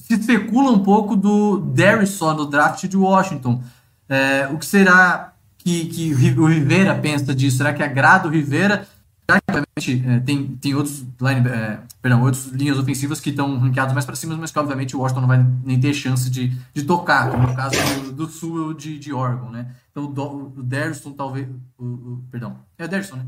se 0.08 0.14
especula 0.14 0.70
um 0.70 0.82
pouco 0.82 1.14
do 1.14 1.58
Darrison 1.58 2.32
no 2.32 2.46
draft 2.46 2.86
de 2.86 2.96
Washington. 2.96 3.62
É, 4.08 4.48
o 4.50 4.56
que 4.56 4.64
será 4.64 5.34
que, 5.58 5.84
que 5.84 6.14
o 6.38 6.46
Rivera 6.46 6.94
pensa 6.94 7.34
disso? 7.34 7.58
Será 7.58 7.74
que 7.74 7.82
agrada 7.82 8.26
o 8.26 8.30
Rivera? 8.30 8.88
Já 9.30 9.38
que, 9.38 9.44
obviamente, 9.50 10.08
é, 10.08 10.20
tem, 10.20 10.46
tem 10.56 10.74
outros, 10.74 11.04
line, 11.20 11.46
é, 11.46 11.80
perdão, 12.00 12.22
outras 12.22 12.46
linhas 12.46 12.78
ofensivas 12.78 13.20
que 13.20 13.28
estão 13.28 13.58
ranqueadas 13.58 13.92
mais 13.92 14.06
para 14.06 14.16
cima, 14.16 14.34
mas 14.38 14.50
que, 14.50 14.58
obviamente, 14.58 14.96
o 14.96 15.00
Washington 15.00 15.20
não 15.20 15.28
vai 15.28 15.46
nem 15.62 15.78
ter 15.78 15.92
chance 15.92 16.30
de, 16.30 16.56
de 16.72 16.84
tocar, 16.84 17.30
como 17.30 17.46
no 17.46 17.54
caso 17.54 17.74
do, 18.04 18.12
do 18.12 18.26
sul 18.28 18.72
de, 18.72 18.98
de 18.98 19.12
Oregon, 19.12 19.50
né? 19.50 19.66
Então, 19.90 20.04
o, 20.04 20.54
o 20.56 20.62
Darrison, 20.62 21.12
talvez... 21.12 21.46
O, 21.76 21.84
o, 21.84 22.24
perdão, 22.30 22.56
é 22.78 22.86
o 22.86 22.88
Darrison, 22.88 23.16
né? 23.16 23.26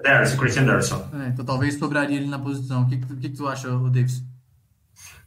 Darrison, 0.00 0.36
Christian 0.36 0.64
Darrison. 0.64 1.04
É, 1.12 1.28
então, 1.30 1.44
talvez 1.44 1.76
sobraria 1.76 2.16
ele 2.16 2.28
na 2.28 2.38
posição. 2.38 2.82
O 2.82 2.86
que, 2.86 2.98
que, 2.98 3.16
que 3.16 3.28
tu 3.30 3.48
acha, 3.48 3.68
o 3.68 3.90
Davis? 3.90 4.22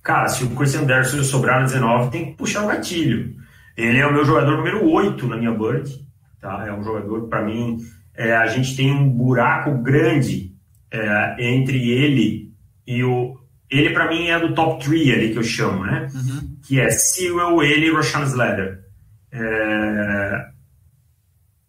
Cara, 0.03 0.27
se 0.27 0.43
o 0.43 0.49
Christian 0.49 0.81
Anderson 0.81 1.23
sobrar 1.23 1.61
no 1.61 1.65
19, 1.65 2.11
tem 2.11 2.25
que 2.25 2.37
puxar 2.37 2.65
o 2.65 2.67
gatilho. 2.67 3.33
Ele 3.75 3.97
é 3.97 4.05
o 4.05 4.13
meu 4.13 4.25
jogador 4.25 4.57
número 4.57 4.85
8 4.85 5.25
na 5.27 5.37
minha 5.37 5.51
Bird. 5.51 5.89
Tá? 6.41 6.65
É 6.67 6.73
um 6.73 6.83
jogador, 6.83 7.29
para 7.29 7.41
mim, 7.41 7.77
é, 8.13 8.35
a 8.35 8.47
gente 8.47 8.75
tem 8.75 8.91
um 8.91 9.09
buraco 9.09 9.77
grande 9.81 10.51
é, 10.91 11.35
entre 11.39 11.89
ele 11.89 12.51
e 12.85 13.03
o. 13.03 13.39
Ele, 13.71 13.89
para 13.91 14.09
mim, 14.09 14.27
é 14.27 14.37
do 14.37 14.53
top 14.53 14.83
3 14.83 15.09
ali 15.09 15.31
que 15.31 15.39
eu 15.39 15.43
chamo, 15.43 15.83
né? 15.85 16.07
Uhum. 16.13 16.57
Que 16.63 16.79
é 16.79 16.91
Sewell, 16.91 17.63
ele 17.63 17.87
e 17.87 17.91
Roshan 17.91 18.23
Slater. 18.23 18.83
É, 19.31 20.45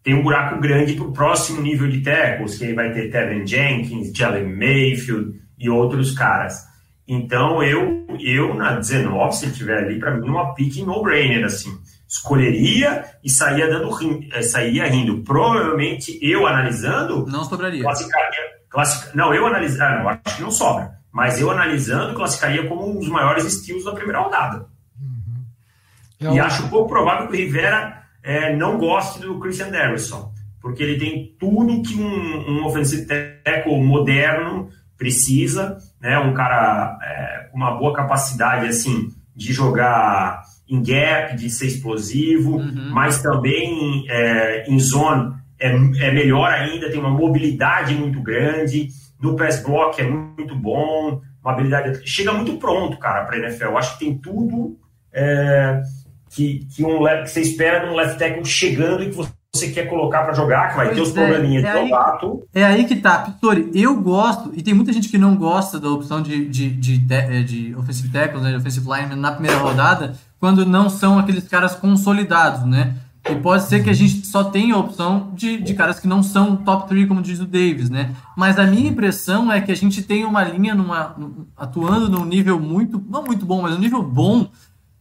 tem 0.03 0.13
um 0.13 0.21
buraco 0.21 0.59
grande 0.59 0.93
para 0.93 1.05
o 1.05 1.13
próximo 1.13 1.61
nível 1.61 1.89
de 1.89 2.01
tackles, 2.01 2.59
que 2.59 2.65
aí 2.65 2.73
vai 2.73 2.93
ter 2.93 3.09
Tevin 3.09 3.47
Jenkins, 3.47 4.15
Jalen 4.15 4.55
Mayfield 4.55 5.39
e 5.57 5.67
outros 5.67 6.11
caras. 6.11 6.74
Então 7.07 7.61
eu, 7.61 8.05
eu 8.19 8.53
na 8.55 8.75
19, 8.75 9.35
se 9.35 9.45
ele 9.45 9.53
tiver 9.53 9.77
ali, 9.77 9.99
para 9.99 10.15
mim, 10.15 10.27
uma 10.27 10.53
pique 10.53 10.83
no-brainer, 10.83 11.45
assim. 11.45 11.77
Escolheria 12.07 13.05
e 13.23 13.29
saía 13.29 13.67
dando 13.67 13.89
eh, 14.31 14.41
saía 14.41 14.87
rindo. 14.87 15.23
Provavelmente 15.23 16.17
eu 16.21 16.47
analisando. 16.47 17.25
Não 17.27 17.43
sobraria. 17.43 17.83
Classificaria. 17.83 18.55
Classific, 18.69 19.15
não, 19.15 19.33
eu 19.33 19.45
analisando. 19.45 19.83
Ah, 19.83 19.99
não, 19.99 20.09
acho 20.09 20.37
que 20.37 20.41
não 20.41 20.51
sobra. 20.51 20.95
Mas 21.11 21.39
eu 21.39 21.49
analisando, 21.49 22.13
classificaria 22.13 22.67
como 22.67 22.89
um 22.89 22.99
dos 22.99 23.07
maiores 23.07 23.45
estilos 23.45 23.85
da 23.85 23.93
primeira 23.93 24.19
rodada. 24.19 24.67
Uhum. 24.99 26.35
E 26.35 26.39
acho 26.39 26.67
pouco 26.69 26.89
provável 26.89 27.27
que 27.27 27.33
o 27.33 27.37
Rivera 27.37 28.03
é, 28.21 28.55
não 28.55 28.77
goste 28.77 29.19
do 29.19 29.39
Christian 29.39 29.69
Derrisson. 29.69 30.33
Porque 30.61 30.83
ele 30.83 30.99
tem 30.99 31.35
tudo 31.39 31.81
que 31.83 31.95
um, 31.95 32.49
um 32.49 32.65
offensive 32.65 33.05
tackle 33.05 33.81
moderno 33.81 34.69
precisa, 34.97 35.77
né? 36.05 36.19
Um 36.19 36.35
cara 36.35 36.99
é, 37.01 37.47
com 37.51 37.57
uma 37.57 37.71
boa 37.71 37.91
capacidade 37.91 38.67
assim 38.67 39.09
de 39.35 39.51
jogar 39.51 40.43
em 40.69 40.81
gap, 40.81 41.35
de 41.35 41.49
ser 41.49 41.65
explosivo, 41.65 42.57
uhum. 42.57 42.91
mas 42.91 43.23
também 43.23 44.05
é, 44.07 44.69
em 44.69 44.79
zone 44.79 45.33
é, 45.59 45.69
é 45.69 46.11
melhor 46.11 46.51
ainda, 46.51 46.91
tem 46.91 46.99
uma 46.99 47.09
mobilidade 47.09 47.95
muito 47.95 48.21
grande, 48.21 48.89
no 49.19 49.35
pass 49.35 49.63
block 49.63 49.99
é 49.99 50.07
muito 50.07 50.55
bom, 50.55 51.21
uma 51.43 51.53
habilidade. 51.53 52.01
Chega 52.07 52.31
muito 52.33 52.57
pronto, 52.57 52.97
cara, 52.97 53.25
para 53.25 53.37
a 53.37 53.39
NFL. 53.39 53.65
Eu 53.65 53.77
acho 53.77 53.93
que 53.93 54.05
tem 54.05 54.17
tudo 54.17 54.77
é, 55.11 55.81
que, 56.29 56.67
que, 56.75 56.83
um, 56.83 57.03
que 57.23 57.29
você 57.29 57.41
espera 57.41 57.83
de 57.83 57.91
um 57.91 57.95
left 57.95 58.19
tackle 58.19 58.45
chegando 58.45 59.03
e 59.03 59.09
que 59.09 59.15
você 59.15 59.31
quer 59.71 59.85
colocar 59.89 60.23
para 60.23 60.33
jogar, 60.33 60.69
que 60.69 60.77
vai 60.77 60.87
pois 60.87 60.97
ter 60.97 61.01
os 61.03 61.09
é, 61.09 61.13
probleminhas 61.13 61.63
é 61.63 61.73
de 61.73 61.89
novato. 61.89 62.43
É 62.53 62.63
aí 62.63 62.85
que 62.85 62.95
tá. 62.95 63.19
Pistori, 63.19 63.69
eu 63.73 63.95
gosto, 63.95 64.51
e 64.53 64.61
tem 64.61 64.73
muita 64.73 64.93
gente 64.93 65.09
que 65.09 65.17
não 65.17 65.35
gosta 65.35 65.79
da 65.79 65.89
opção 65.89 66.21
de, 66.21 66.45
de, 66.47 66.69
de, 66.69 66.97
de, 66.97 67.13
é, 67.13 67.41
de 67.41 67.75
offensive 67.75 68.09
tackles, 68.09 68.43
né, 68.43 68.51
de 68.51 68.57
offensive 68.57 68.85
lineman 68.85 69.15
na 69.15 69.31
primeira 69.31 69.57
rodada, 69.57 70.13
quando 70.39 70.65
não 70.65 70.89
são 70.89 71.17
aqueles 71.17 71.47
caras 71.47 71.75
consolidados, 71.75 72.65
né? 72.65 72.95
E 73.27 73.35
pode 73.35 73.63
ser 73.63 73.83
que 73.83 73.89
a 73.89 73.93
gente 73.93 74.27
só 74.27 74.43
tenha 74.43 74.75
a 74.75 74.77
opção 74.77 75.31
de, 75.33 75.57
de 75.57 75.73
caras 75.73 75.99
que 75.99 76.07
não 76.07 76.21
são 76.21 76.55
top 76.57 76.87
3, 76.87 77.07
como 77.07 77.23
diz 77.23 77.39
o 77.39 77.45
Davis, 77.45 77.89
né? 77.89 78.15
Mas 78.37 78.59
a 78.59 78.65
minha 78.65 78.87
impressão 78.87 79.51
é 79.51 79.59
que 79.59 79.71
a 79.71 79.75
gente 79.75 80.03
tem 80.03 80.23
uma 80.23 80.43
linha 80.43 80.75
numa, 80.75 81.15
atuando 81.57 82.07
num 82.07 82.23
nível 82.23 82.59
muito, 82.59 83.03
não 83.09 83.23
muito 83.23 83.43
bom, 83.43 83.63
mas 83.63 83.75
um 83.75 83.79
nível 83.79 84.03
bom, 84.03 84.47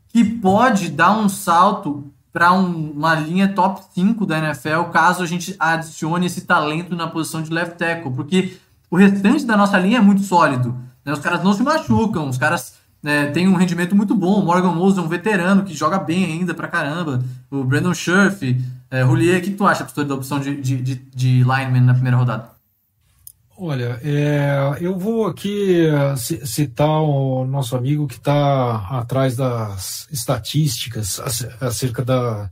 que 0.08 0.24
pode 0.24 0.88
dar 0.88 1.12
um 1.18 1.28
salto 1.28 2.13
para 2.34 2.52
um, 2.52 2.90
uma 2.90 3.14
linha 3.14 3.46
top 3.46 3.80
5 3.94 4.26
da 4.26 4.38
NFL, 4.38 4.90
caso 4.92 5.22
a 5.22 5.26
gente 5.26 5.54
adicione 5.56 6.26
esse 6.26 6.40
talento 6.40 6.96
na 6.96 7.06
posição 7.06 7.40
de 7.40 7.48
left 7.48 7.78
tackle, 7.78 8.10
porque 8.10 8.56
o 8.90 8.96
restante 8.96 9.46
da 9.46 9.56
nossa 9.56 9.78
linha 9.78 9.98
é 9.98 10.00
muito 10.00 10.22
sólido. 10.22 10.74
Né? 11.04 11.12
Os 11.12 11.20
caras 11.20 11.44
não 11.44 11.52
se 11.52 11.62
machucam, 11.62 12.28
os 12.28 12.36
caras 12.36 12.74
é, 13.04 13.26
tem 13.26 13.46
um 13.46 13.54
rendimento 13.54 13.94
muito 13.94 14.16
bom. 14.16 14.40
O 14.40 14.44
Morgan 14.44 14.72
Mose 14.72 14.98
é 14.98 15.02
um 15.02 15.06
veterano 15.06 15.62
que 15.62 15.74
joga 15.74 15.96
bem 15.96 16.24
ainda 16.24 16.52
pra 16.52 16.66
caramba. 16.66 17.22
O 17.48 17.62
Brandon 17.62 17.94
Scherf, 17.94 18.60
é, 18.90 19.02
Roulier, 19.02 19.38
o 19.38 19.42
que, 19.42 19.52
tu 19.52 19.64
acha, 19.64 19.84
pastor, 19.84 20.04
da 20.04 20.16
opção 20.16 20.40
de, 20.40 20.60
de, 20.60 20.82
de, 20.82 20.94
de 20.96 21.28
lineman 21.44 21.82
na 21.82 21.94
primeira 21.94 22.16
rodada? 22.16 22.50
Olha, 23.56 24.00
é, 24.02 24.78
eu 24.80 24.98
vou 24.98 25.26
aqui 25.26 25.86
citar 26.44 27.00
o 27.00 27.44
nosso 27.44 27.76
amigo 27.76 28.08
que 28.08 28.16
está 28.16 28.88
atrás 28.88 29.36
das 29.36 30.08
estatísticas 30.10 31.20
acerca 31.60 32.04
da, 32.04 32.50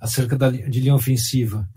acerca 0.00 0.36
da, 0.36 0.50
de 0.50 0.80
linha 0.80 0.94
ofensiva. 0.94 1.68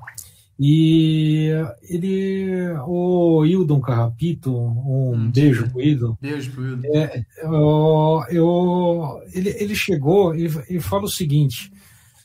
E 0.60 1.50
ele, 1.84 2.72
o 2.88 3.46
Hildon 3.46 3.80
Carrapito, 3.80 4.52
um 4.56 5.14
hum, 5.14 5.32
beijo 5.32 5.70
pro 5.70 5.82
Hildon. 5.82 6.18
Beijo 6.20 6.52
pro 6.52 6.66
Hildon. 6.66 6.88
É, 6.96 7.26
eu, 7.44 8.24
eu, 8.32 9.22
ele, 9.34 9.50
ele 9.60 9.76
chegou 9.76 10.34
e, 10.34 10.50
e 10.70 10.80
fala 10.80 11.04
o 11.04 11.10
seguinte: 11.10 11.72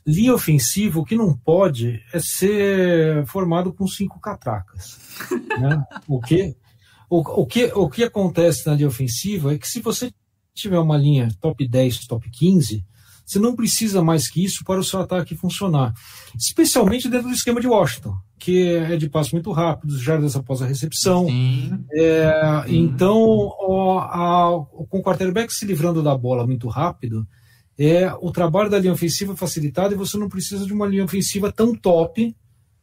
linha 0.06 0.34
ofensiva, 0.34 0.98
o 0.98 1.04
que 1.04 1.14
não 1.14 1.36
pode 1.36 2.02
é 2.12 2.18
ser 2.20 3.26
formado 3.26 3.72
com 3.72 3.86
cinco 3.86 4.18
catracas. 4.18 4.98
né? 5.58 5.84
o, 6.08 6.20
que, 6.20 6.56
o, 7.08 7.42
o, 7.42 7.46
que, 7.46 7.64
o 7.74 7.88
que 7.88 8.04
acontece 8.04 8.66
na 8.66 8.74
linha 8.74 8.88
ofensiva 8.88 9.54
é 9.54 9.58
que 9.58 9.68
se 9.68 9.80
você 9.80 10.12
tiver 10.54 10.78
uma 10.78 10.96
linha 10.96 11.28
top 11.40 11.66
10, 11.66 12.06
top 12.06 12.30
15, 12.30 12.84
você 13.24 13.38
não 13.38 13.54
precisa 13.54 14.02
mais 14.02 14.28
que 14.28 14.44
isso 14.44 14.64
para 14.64 14.80
o 14.80 14.84
seu 14.84 15.00
ataque 15.00 15.34
funcionar. 15.34 15.94
Especialmente 16.36 17.08
dentro 17.08 17.28
do 17.28 17.34
esquema 17.34 17.60
de 17.60 17.66
Washington, 17.66 18.14
que 18.38 18.68
é 18.68 18.96
de 18.96 19.08
passo 19.08 19.34
muito 19.34 19.50
rápido, 19.52 19.98
jardas 19.98 20.36
após 20.36 20.60
a 20.60 20.66
recepção. 20.66 21.26
É, 21.92 22.64
então, 22.68 23.16
ó, 23.60 23.98
a, 24.00 24.66
com 24.86 24.98
o 24.98 25.02
quarterback 25.02 25.52
se 25.52 25.64
livrando 25.64 26.02
da 26.02 26.16
bola 26.16 26.46
muito 26.46 26.68
rápido, 26.68 27.26
é 27.78 28.12
o 28.20 28.30
trabalho 28.30 28.68
da 28.68 28.78
linha 28.78 28.92
ofensiva 28.92 29.36
facilitado 29.36 29.94
e 29.94 29.96
você 29.96 30.18
não 30.18 30.28
precisa 30.28 30.66
de 30.66 30.72
uma 30.72 30.86
linha 30.86 31.04
ofensiva 31.04 31.50
tão 31.50 31.74
top 31.74 32.34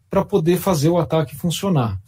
para 0.10 0.26
poder 0.26 0.58
fazer 0.58 0.90
o 0.90 0.98
ataque 0.98 1.36
funcionar. 1.36 2.00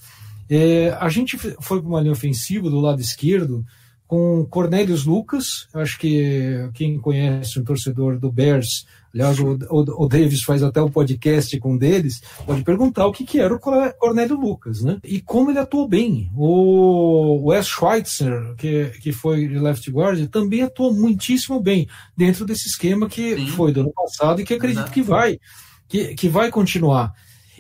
É, 0.54 0.90
a 1.00 1.08
gente 1.08 1.38
foi 1.38 1.80
para 1.80 1.88
uma 1.88 2.02
linha 2.02 2.12
ofensiva 2.12 2.70
do 2.70 2.82
lado 2.82 3.00
esquerdo 3.00 3.66
com 4.06 4.46
Cornelius 4.50 5.06
Lucas, 5.06 5.70
acho 5.74 5.98
que 5.98 6.70
quem 6.74 7.00
conhece 7.00 7.58
um 7.58 7.64
torcedor 7.64 8.20
do 8.20 8.30
Bears, 8.30 8.86
aliás, 9.14 9.40
o, 9.40 9.58
o, 9.70 10.04
o, 10.04 10.10
Davis 10.10 10.44
faz 10.44 10.62
até 10.62 10.82
o 10.82 10.88
um 10.88 10.92
podcast 10.92 11.58
com 11.62 11.78
deles, 11.78 12.22
pode 12.46 12.62
perguntar 12.66 13.06
o 13.06 13.14
que, 13.14 13.24
que 13.24 13.40
era 13.40 13.56
o 13.56 13.60
Cornélio 13.98 14.38
Lucas, 14.38 14.82
né? 14.82 15.00
E 15.06 15.22
como 15.22 15.50
ele 15.50 15.60
atuou 15.60 15.88
bem. 15.88 16.30
O 16.36 17.48
Wes 17.48 17.68
Schweitzer, 17.68 18.54
que, 18.58 18.90
que 19.02 19.14
foi 19.14 19.48
left 19.48 19.90
guard, 19.90 20.28
também 20.28 20.64
atuou 20.64 20.94
muitíssimo 20.94 21.62
bem 21.62 21.88
dentro 22.18 22.44
desse 22.44 22.68
esquema 22.68 23.08
que 23.08 23.38
Sim. 23.38 23.48
foi 23.48 23.72
do 23.72 23.80
ano 23.80 23.94
passado 23.94 24.42
e 24.42 24.44
que 24.44 24.56
acredito 24.56 24.92
que 24.92 25.02
vai, 25.02 25.40
que, 25.88 26.14
que 26.16 26.28
vai 26.28 26.52
continuar. 26.52 27.14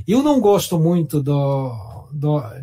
Eu 0.05 0.21
não 0.21 0.41
gosto 0.41 0.77
muito 0.77 1.23
do, 1.23 2.00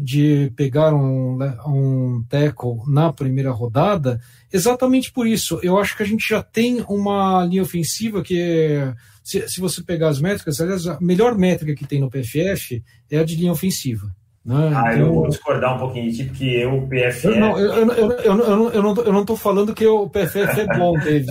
de 0.01 0.53
pegar 0.57 0.95
um, 0.95 1.37
né, 1.37 1.57
um 1.67 2.23
tackle 2.29 2.81
na 2.87 3.13
primeira 3.13 3.51
rodada, 3.51 4.21
exatamente 4.53 5.13
por 5.13 5.27
isso. 5.27 5.59
Eu 5.63 5.79
acho 5.79 5.97
que 5.97 6.03
a 6.03 6.07
gente 6.07 6.29
já 6.29 6.43
tem 6.43 6.85
uma 6.89 7.45
linha 7.45 7.63
ofensiva 7.63 8.23
que, 8.23 8.93
se, 9.25 9.49
se 9.49 9.61
você 9.61 9.83
pegar 9.83 10.09
as 10.09 10.21
métricas, 10.21 10.61
aliás, 10.61 10.87
a 10.87 10.99
melhor 11.01 11.37
métrica 11.37 11.75
que 11.75 11.87
tem 11.87 12.01
no 12.01 12.11
PFF 12.11 12.83
é 13.11 13.19
a 13.19 13.25
de 13.25 13.37
linha 13.37 13.53
ofensiva. 13.53 14.15
Né? 14.45 14.73
Ah, 14.75 14.95
então, 14.95 15.07
eu 15.07 15.15
vou 15.15 15.29
discordar 15.29 15.77
um 15.77 15.79
pouquinho 15.79 16.11
de 16.11 16.17
ti, 16.17 16.25
porque 16.25 16.45
eu, 16.45 16.75
o 16.75 16.89
PFF. 16.89 17.27
Eu 17.27 17.37
não, 17.37 17.59
eu, 17.59 17.73
eu, 17.73 17.93
eu, 17.93 18.13
eu, 18.13 18.71
eu, 18.71 18.83
não, 18.83 18.97
eu 18.97 19.13
não 19.13 19.21
estou 19.21 19.37
falando 19.37 19.75
que 19.75 19.87
o 19.87 20.09
PFF 20.09 20.61
é 20.61 20.79
bom, 20.79 20.95
Davis. 21.01 21.27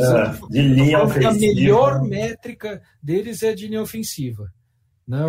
de 0.50 0.62
linha 0.62 1.04
ofensiva. 1.04 1.30
A 1.30 1.34
melhor 1.34 2.04
métrica 2.04 2.82
deles 3.02 3.42
é 3.42 3.54
de 3.54 3.68
linha 3.68 3.82
ofensiva 3.82 4.52
né, 5.08 5.24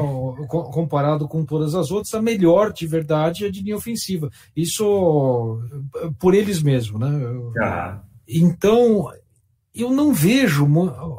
comparado 0.49 1.29
com 1.29 1.45
todas 1.45 1.75
as 1.75 1.91
outras, 1.91 2.13
a 2.13 2.21
melhor 2.21 2.73
de 2.73 2.87
verdade 2.87 3.45
é 3.45 3.51
de 3.51 3.63
linha 3.63 3.77
ofensiva. 3.77 4.31
Isso 4.57 5.61
por 6.19 6.35
eles 6.35 6.63
mesmos. 6.63 7.01
Né? 7.01 7.09
Ah. 7.63 8.01
Então, 8.27 9.09
eu 9.75 9.93
não 9.93 10.13
vejo 10.13 10.67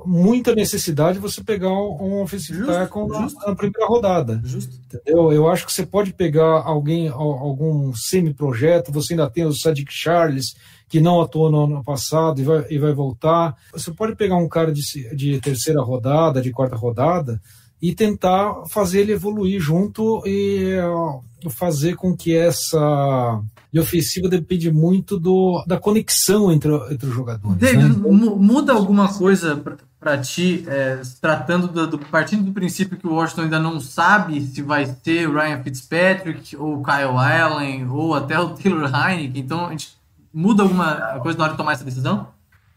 muita 0.05 0.53
necessidade 0.53 1.13
de 1.13 1.21
você 1.21 1.41
pegar 1.41 1.71
um 1.71 2.21
ofensivo 2.21 2.65
tackle 2.65 3.07
na, 3.07 3.55
primeira 3.55 3.87
rodada. 3.87 4.41
Justo. 4.43 4.75
Entendeu? 4.85 5.31
Eu 5.31 5.47
acho 5.47 5.65
que 5.65 5.71
você 5.71 5.85
pode 5.85 6.13
pegar 6.13 6.63
alguém, 6.65 7.07
algum 7.07 7.93
semi-projeto, 7.95 8.91
você 8.91 9.13
ainda 9.13 9.29
tem 9.29 9.45
o 9.45 9.53
Sadiq 9.53 9.89
Charles, 9.89 10.55
que 10.89 10.99
não 10.99 11.21
atuou 11.21 11.49
no 11.49 11.63
ano 11.63 11.83
passado 11.83 12.41
e 12.41 12.43
vai, 12.43 12.65
e 12.69 12.77
vai 12.77 12.91
voltar. 12.91 13.55
Você 13.71 13.91
pode 13.93 14.15
pegar 14.15 14.35
um 14.35 14.49
cara 14.49 14.73
de, 14.73 14.81
de 15.15 15.39
terceira 15.39 15.81
rodada, 15.81 16.41
de 16.41 16.51
quarta 16.51 16.75
rodada, 16.75 17.39
e 17.81 17.95
tentar 17.95 18.65
fazer 18.69 19.01
ele 19.01 19.13
evoluir 19.13 19.59
junto 19.59 20.21
e 20.25 20.77
fazer 21.49 21.95
com 21.95 22.15
que 22.15 22.35
essa 22.35 23.41
ofensiva 23.77 24.27
depende 24.27 24.71
muito 24.71 25.19
do, 25.19 25.63
da 25.65 25.77
conexão 25.77 26.51
entre, 26.51 26.73
entre 26.91 27.07
os 27.07 27.13
jogadores. 27.13 27.57
David, 27.57 27.97
né? 27.97 28.03
muda 28.07 28.73
alguma 28.73 29.13
coisa 29.13 29.61
para 29.99 30.17
ti, 30.17 30.65
é, 30.67 31.01
tratando 31.21 31.67
do, 31.67 31.87
do, 31.87 31.99
partindo 31.99 32.43
do 32.43 32.51
princípio 32.51 32.97
que 32.97 33.07
o 33.07 33.13
Washington 33.13 33.43
ainda 33.43 33.59
não 33.59 33.79
sabe 33.79 34.41
se 34.41 34.61
vai 34.61 34.85
ter 34.87 35.29
Ryan 35.29 35.61
Fitzpatrick 35.61 36.55
ou 36.57 36.83
Kyle 36.83 37.17
Allen 37.17 37.87
ou 37.87 38.13
até 38.15 38.39
o 38.39 38.49
Taylor 38.49 38.89
Heineken, 38.93 39.41
então 39.41 39.67
a 39.67 39.71
gente 39.71 39.97
muda 40.33 40.63
alguma 40.63 41.19
coisa 41.21 41.37
na 41.37 41.43
hora 41.43 41.53
de 41.53 41.57
tomar 41.57 41.73
essa 41.73 41.83
decisão? 41.83 42.27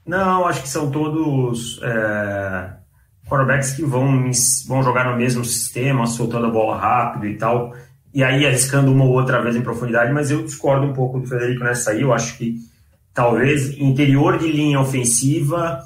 Não, 0.04 0.46
acho 0.46 0.62
que 0.62 0.68
são 0.68 0.90
todos 0.90 1.80
é 1.82 2.81
quarterbacks 3.28 3.72
que 3.72 3.85
vão, 3.85 4.30
vão 4.66 4.82
jogar 4.82 5.11
no 5.11 5.16
mesmo 5.16 5.44
sistema, 5.44 6.06
soltando 6.06 6.46
a 6.46 6.50
bola 6.50 6.76
rápido 6.76 7.26
e 7.26 7.37
tal, 7.37 7.74
e 8.12 8.22
aí 8.22 8.46
arriscando 8.46 8.92
uma 8.92 9.04
ou 9.04 9.12
outra 9.12 9.40
vez 9.40 9.56
em 9.56 9.62
profundidade, 9.62 10.12
mas 10.12 10.30
eu 10.30 10.42
discordo 10.44 10.87
um 10.87 10.92
pouco 10.92 11.18
do 11.18 11.26
Federico 11.26 11.64
nessa 11.64 11.92
aí, 11.92 12.02
eu 12.02 12.12
acho 12.12 12.37
que 12.37 12.56
talvez 13.14 13.78
interior 13.78 14.38
de 14.38 14.50
linha 14.50 14.80
ofensiva 14.80 15.82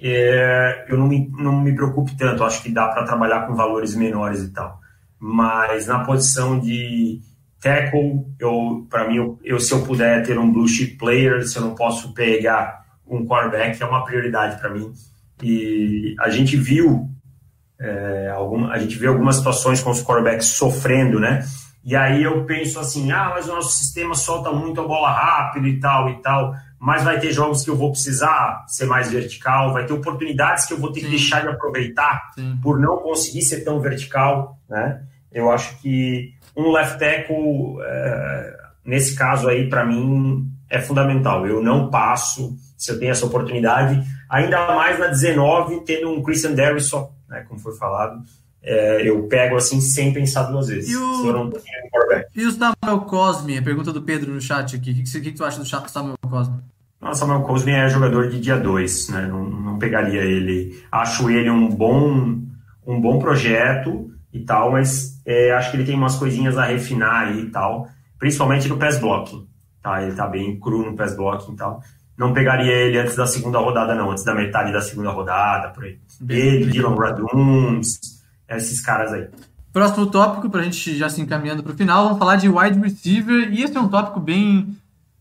é, 0.00 0.84
eu 0.88 0.98
não 0.98 1.08
me, 1.08 1.30
não 1.38 1.60
me 1.60 1.74
preocupe 1.74 2.16
tanto, 2.16 2.44
acho 2.44 2.62
que 2.62 2.70
dá 2.70 2.88
para 2.88 3.04
trabalhar 3.04 3.46
com 3.46 3.54
valores 3.54 3.94
menores 3.94 4.42
e 4.42 4.52
tal, 4.52 4.78
mas 5.18 5.86
na 5.86 6.00
posição 6.00 6.60
de 6.60 7.20
tackle, 7.64 8.26
eu, 8.38 8.86
para 8.90 9.08
mim, 9.08 9.16
eu, 9.16 9.38
eu, 9.42 9.58
se 9.58 9.72
eu 9.72 9.82
puder 9.82 10.22
ter 10.26 10.38
um 10.38 10.52
blue 10.52 10.68
chip 10.68 10.98
player, 10.98 11.48
se 11.48 11.56
eu 11.56 11.62
não 11.62 11.74
posso 11.74 12.12
pegar 12.12 12.84
um 13.06 13.24
quarterback, 13.24 13.82
é 13.82 13.86
uma 13.86 14.04
prioridade 14.04 14.60
para 14.60 14.68
mim, 14.68 14.92
e 15.44 16.16
a 16.20 16.30
gente 16.30 16.56
viu 16.56 17.08
é, 17.78 18.30
alguma, 18.34 18.72
a 18.72 18.78
gente 18.78 18.96
viu 18.98 19.10
algumas 19.10 19.36
situações 19.36 19.82
com 19.82 19.90
os 19.90 20.02
quarterbacks 20.02 20.46
sofrendo, 20.48 21.20
né? 21.20 21.44
E 21.84 21.94
aí 21.94 22.22
eu 22.22 22.44
penso 22.46 22.80
assim, 22.80 23.12
ah, 23.12 23.32
mas 23.34 23.46
o 23.46 23.54
nosso 23.54 23.76
sistema 23.76 24.14
solta 24.14 24.50
muito 24.50 24.80
a 24.80 24.88
bola 24.88 25.10
rápido 25.10 25.68
e 25.68 25.78
tal 25.78 26.08
e 26.08 26.22
tal, 26.22 26.54
mas 26.78 27.04
vai 27.04 27.20
ter 27.20 27.30
jogos 27.30 27.62
que 27.62 27.68
eu 27.68 27.76
vou 27.76 27.90
precisar 27.90 28.64
ser 28.68 28.86
mais 28.86 29.10
vertical, 29.10 29.72
vai 29.72 29.84
ter 29.84 29.92
oportunidades 29.92 30.64
que 30.64 30.72
eu 30.72 30.78
vou 30.78 30.90
ter 30.90 31.00
Sim. 31.00 31.06
que 31.06 31.10
deixar 31.12 31.42
de 31.42 31.48
aproveitar 31.48 32.30
Sim. 32.34 32.58
por 32.62 32.78
não 32.80 32.96
conseguir 32.98 33.42
ser 33.42 33.64
tão 33.64 33.80
vertical, 33.80 34.58
né? 34.68 35.02
Eu 35.30 35.50
acho 35.50 35.76
que 35.78 36.32
um 36.56 36.70
left 36.70 36.98
tackle, 36.98 37.82
é, 37.82 38.56
nesse 38.84 39.14
caso 39.14 39.48
aí, 39.48 39.68
para 39.68 39.84
mim, 39.84 40.48
é 40.70 40.80
fundamental. 40.80 41.46
Eu 41.46 41.62
não 41.62 41.90
passo, 41.90 42.56
se 42.78 42.90
eu 42.90 42.98
tenho 42.98 43.10
essa 43.10 43.26
oportunidade, 43.26 44.02
ainda 44.28 44.74
mais 44.74 44.98
na 44.98 45.08
19, 45.08 45.80
tendo 45.80 46.10
um 46.10 46.22
Christian 46.22 46.52
Derrisson, 46.52 47.12
né, 47.28 47.44
como 47.48 47.60
foi 47.60 47.74
falado, 47.76 48.22
é, 48.62 49.06
eu 49.08 49.22
pego 49.28 49.56
assim 49.56 49.80
sem 49.80 50.12
pensar 50.12 50.44
duas 50.44 50.68
vezes. 50.68 50.90
E 50.90 50.96
o, 50.96 51.32
não 51.32 51.52
e 52.34 52.46
o 52.46 52.50
Samuel 52.50 53.04
Cosme, 53.06 53.58
a 53.58 53.62
pergunta 53.62 53.92
do 53.92 54.02
Pedro 54.02 54.32
no 54.32 54.40
chat 54.40 54.74
aqui, 54.74 54.90
o 54.90 54.94
que, 54.94 55.02
que, 55.02 55.20
que, 55.20 55.32
tu 55.32 55.44
acha 55.44 55.58
do 55.58 55.66
Samuel 55.66 56.16
Cosme? 56.28 56.56
O 57.00 57.14
Samuel 57.14 57.42
Cosme 57.42 57.72
é 57.72 57.88
jogador 57.88 58.30
de 58.30 58.40
dia 58.40 58.56
2, 58.56 59.10
né? 59.10 59.26
Não, 59.26 59.44
não 59.44 59.78
pegaria 59.78 60.22
ele. 60.22 60.82
Acho 60.90 61.28
ele 61.28 61.50
um 61.50 61.68
bom, 61.68 62.40
um 62.86 63.00
bom 63.00 63.18
projeto 63.18 64.10
e 64.32 64.40
tal, 64.40 64.72
mas 64.72 65.20
é, 65.26 65.52
acho 65.52 65.70
que 65.70 65.76
ele 65.76 65.84
tem 65.84 65.94
umas 65.94 66.16
coisinhas 66.16 66.56
a 66.56 66.64
refinar 66.64 67.28
aí 67.28 67.42
e 67.42 67.50
tal, 67.50 67.88
principalmente 68.18 68.68
no 68.68 68.78
pass 68.78 68.98
blocking. 68.98 69.46
Tá? 69.82 70.02
Ele 70.02 70.16
tá 70.16 70.26
bem 70.26 70.58
cru 70.58 70.90
no 70.90 70.96
pass 70.96 71.14
blocking 71.14 71.52
e 71.52 71.56
tal. 71.56 71.82
Não 72.16 72.32
pegaria 72.32 72.72
ele 72.72 72.98
antes 72.98 73.16
da 73.16 73.26
segunda 73.26 73.58
rodada, 73.58 73.94
não, 73.94 74.10
antes 74.10 74.24
da 74.24 74.34
metade 74.34 74.72
da 74.72 74.80
segunda 74.80 75.10
rodada, 75.10 75.68
por 75.70 75.84
aí. 75.84 75.98
Ele, 76.28 76.66
Dylan 76.66 76.94
Raduns, 76.94 77.98
esses 78.48 78.80
caras 78.80 79.12
aí. 79.12 79.26
Próximo 79.72 80.06
tópico, 80.06 80.48
para 80.48 80.60
a 80.60 80.64
gente 80.64 80.96
já 80.96 81.08
se 81.08 81.20
encaminhando 81.20 81.62
para 81.62 81.72
o 81.72 81.76
final, 81.76 82.04
vamos 82.04 82.18
falar 82.18 82.36
de 82.36 82.48
wide 82.48 82.78
receiver. 82.78 83.52
E 83.52 83.62
esse 83.62 83.76
é 83.76 83.80
um 83.80 83.88
tópico 83.88 84.20
bem 84.20 84.76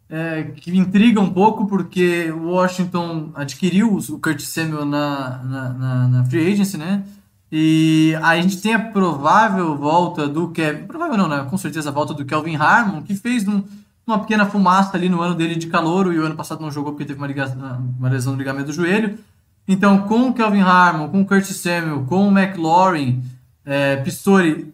é, 0.08 0.44
que 0.44 0.78
intriga 0.78 1.20
um 1.20 1.34
pouco, 1.34 1.66
porque 1.66 2.30
o 2.32 2.52
Washington 2.52 3.32
adquiriu 3.34 3.98
o 3.98 4.20
Curtis 4.20 4.50
Samuel 4.50 4.86
na, 4.86 5.42
na, 5.44 5.70
na, 5.70 6.08
na 6.08 6.26
free 6.26 6.54
agency, 6.54 6.78
né? 6.78 7.04
E 7.52 8.16
a 8.22 8.36
gente 8.40 8.62
tem 8.62 8.76
a 8.76 8.80
provável 8.80 9.76
volta 9.76 10.28
do 10.28 10.50
Kevin. 10.50 10.86
Provável 10.86 11.18
não, 11.18 11.28
né? 11.28 11.48
Com 11.50 11.58
certeza 11.58 11.90
a 11.90 11.94
volta 11.94 12.14
do 12.14 12.26
Kelvin 12.26 12.56
Harmon, 12.56 13.02
que 13.02 13.16
fez 13.16 13.48
um, 13.48 13.64
uma 14.06 14.20
pequena 14.20 14.46
fumaça 14.46 14.98
ali 14.98 15.08
no 15.10 15.22
ano 15.22 15.36
dele 15.36 15.56
de 15.56 15.68
calor, 15.68 16.14
e 16.14 16.20
o 16.20 16.26
ano 16.26 16.36
passado 16.36 16.62
não 16.62 16.72
jogou 16.72 16.92
porque 16.94 17.06
teve 17.06 17.20
uma, 17.20 17.78
uma 17.98 18.10
lesão 18.10 18.34
no 18.34 18.40
ligamento 18.40 18.68
do 18.68 18.74
joelho. 18.74 19.18
Então, 19.68 20.08
com 20.08 20.30
o 20.30 20.34
Kelvin 20.34 20.60
Harmon, 20.60 21.10
com 21.10 21.22
o 21.22 21.26
Curtis 21.26 21.58
Samuel, 21.58 22.06
com 22.06 22.28
o 22.28 22.38
McLaurin, 22.38 23.24
é, 23.66 23.96
Pistori, 23.98 24.74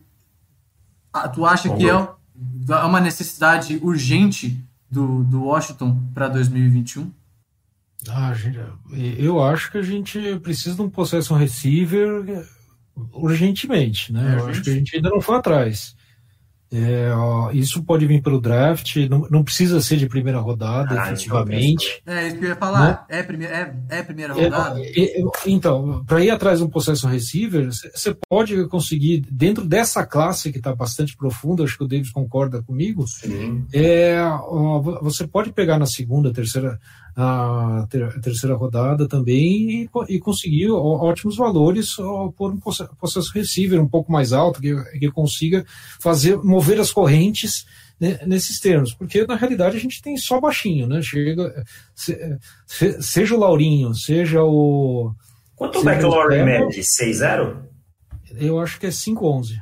tu 1.34 1.46
acha 1.46 1.76
que 1.76 1.88
é, 1.88 1.94
é 1.94 2.84
uma 2.86 3.00
necessidade 3.00 3.80
urgente 3.84 4.60
do, 4.90 5.24
do 5.24 5.44
Washington 5.44 6.02
para 6.14 6.28
2021? 6.28 7.12
Ah, 8.08 8.34
gente, 8.34 8.60
eu 9.18 9.44
acho 9.44 9.72
que 9.72 9.78
a 9.78 9.82
gente 9.82 10.40
precisa 10.40 10.76
de 10.76 10.82
um 10.82 10.90
possession 10.90 11.36
receiver 11.36 12.48
urgentemente, 13.12 14.12
né? 14.12 14.36
É, 14.36 14.40
eu 14.40 14.48
acho 14.48 14.62
que 14.62 14.70
a 14.70 14.74
gente 14.74 14.96
ainda 14.96 15.10
não 15.10 15.22
foi 15.22 15.38
atrás. 15.38 15.96
É, 16.72 17.12
ó, 17.12 17.50
isso 17.52 17.84
pode 17.84 18.06
vir 18.06 18.22
pelo 18.22 18.40
draft, 18.40 18.96
não, 19.10 19.28
não, 19.32 19.44
precisa 19.44 19.82
ser 19.82 19.98
de 19.98 20.08
primeira 20.08 20.40
rodada, 20.40 21.02
ah, 21.02 21.08
efetivamente. 21.08 22.02
É 22.06 22.28
isso 22.28 22.38
que 22.38 22.46
eu 22.46 22.50
ia 22.50 22.56
falar. 22.56 23.08
Né? 23.10 23.18
É, 23.18 23.24
primeira, 23.24 23.56
é, 23.90 23.98
é 23.98 24.04
primeira 24.04 24.40
é, 24.40 24.44
rodada? 24.44 24.80
É, 24.80 25.22
então, 25.48 26.04
para 26.06 26.24
ir 26.24 26.30
atrás 26.30 26.60
de 26.60 26.66
um 26.66 26.70
possession 26.70 27.10
receiver, 27.10 27.70
você 27.72 28.16
pode 28.30 28.68
conseguir, 28.68 29.26
dentro 29.32 29.66
dessa 29.66 30.06
classe 30.06 30.52
que 30.52 30.60
está 30.60 30.76
bastante 30.76 31.18
profunda, 31.18 31.64
acho 31.64 31.76
que 31.76 31.84
o 31.84 31.88
Davis 31.88 32.12
concorda 32.12 32.62
comigo, 32.62 33.04
é, 33.74 34.22
ó, 34.22 34.80
você 35.02 35.26
pode 35.28 35.52
pegar 35.52 35.80
na 35.80 35.88
segunda, 35.88 36.32
terceira, 36.32 36.80
a 37.22 37.86
ter, 37.90 38.22
terceira 38.22 38.56
rodada 38.56 39.06
também 39.06 39.84
e, 39.84 39.90
e 40.08 40.20
conseguir 40.20 40.72
ótimos 40.72 41.36
valores 41.36 41.98
por 42.38 42.54
um 42.54 42.60
processo 42.98 43.34
receiver 43.34 43.82
um 43.82 43.88
pouco 43.88 44.10
mais 44.10 44.32
alto, 44.32 44.62
que, 44.62 44.74
que 44.98 45.12
consiga 45.12 45.66
fazer 46.00 46.38
mover 46.38 46.80
as 46.80 46.94
correntes 46.94 47.66
né, 48.00 48.20
nesses 48.26 48.62
termos, 48.62 48.94
porque 48.94 49.28
na 49.28 49.36
realidade 49.36 49.76
a 49.76 49.80
gente 49.82 50.02
tem 50.02 50.16
só 50.16 50.40
baixinho, 50.40 50.88
né? 50.88 51.02
Chega, 51.02 51.66
se, 51.94 52.38
se, 52.66 53.02
seja 53.02 53.36
o 53.36 53.40
Laurinho, 53.40 53.94
seja 53.94 54.42
o. 54.42 55.12
Quanto 55.58 55.80
o 55.80 55.90
McLaurin 55.90 56.46
mede? 56.46 56.80
6-0? 56.80 57.58
Eu 58.40 58.62
acho 58.62 58.80
que 58.80 58.86
é 58.86 58.90
5-11. 58.90 59.56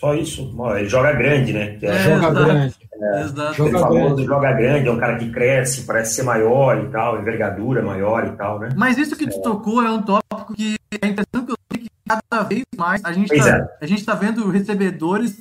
Só 0.00 0.14
isso? 0.14 0.50
Ele 0.76 0.88
joga 0.88 1.12
grande, 1.12 1.52
né? 1.52 1.78
É, 1.82 2.18
joga 2.18 2.44
grande. 2.44 2.74
É, 3.00 3.22
Exato. 3.22 3.54
Joga 3.54 3.78
famoso, 3.78 4.14
grande. 4.14 4.24
joga 4.26 4.52
grande, 4.52 4.88
é 4.88 4.92
um 4.92 4.98
cara 4.98 5.16
que 5.16 5.30
cresce, 5.30 5.86
parece 5.86 6.16
ser 6.16 6.22
maior 6.22 6.84
e 6.84 6.88
tal, 6.90 7.18
envergadura 7.18 7.80
maior 7.80 8.26
e 8.26 8.32
tal, 8.32 8.58
né? 8.58 8.68
Mas 8.76 8.98
isso 8.98 9.16
que 9.16 9.26
tu 9.26 9.38
é. 9.38 9.40
tocou 9.40 9.82
é 9.82 9.90
um 9.90 10.02
tópico 10.02 10.52
que 10.52 10.76
é 11.00 11.06
interessante 11.06 11.46
que 11.46 11.52
eu 11.52 11.56
sei 11.72 11.80
que 11.80 11.88
cada 12.06 12.42
vez 12.42 12.62
mais 12.76 13.02
a 13.02 13.10
gente, 13.10 13.34
tá, 13.34 13.48
é. 13.48 13.84
a 13.84 13.86
gente 13.86 14.04
tá 14.04 14.14
vendo 14.14 14.50
recebedores 14.50 15.34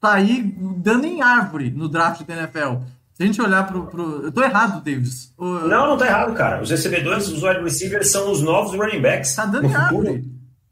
sair 0.00 0.54
dando 0.76 1.04
em 1.04 1.20
árvore 1.22 1.72
no 1.72 1.88
draft 1.88 2.24
da 2.24 2.34
NFL. 2.36 2.84
Se 3.14 3.24
a 3.24 3.26
gente 3.26 3.42
olhar 3.42 3.66
pro. 3.66 3.86
pro... 3.88 4.22
Eu 4.22 4.30
tô 4.30 4.40
errado, 4.40 4.80
Davis. 4.84 5.32
O... 5.36 5.44
Não, 5.44 5.88
não 5.88 5.96
tá 5.96 6.06
errado, 6.06 6.32
cara. 6.34 6.62
Os 6.62 6.70
recebedores, 6.70 7.26
os 7.26 7.42
wide 7.42 7.64
receivers 7.64 8.12
são 8.12 8.30
os 8.30 8.42
novos 8.42 8.78
running 8.78 9.02
backs. 9.02 9.34
Tá 9.34 9.44
dando 9.44 9.64
no 9.64 9.70
em 9.70 9.72
futuro, 9.72 9.96
árvore. 9.96 10.24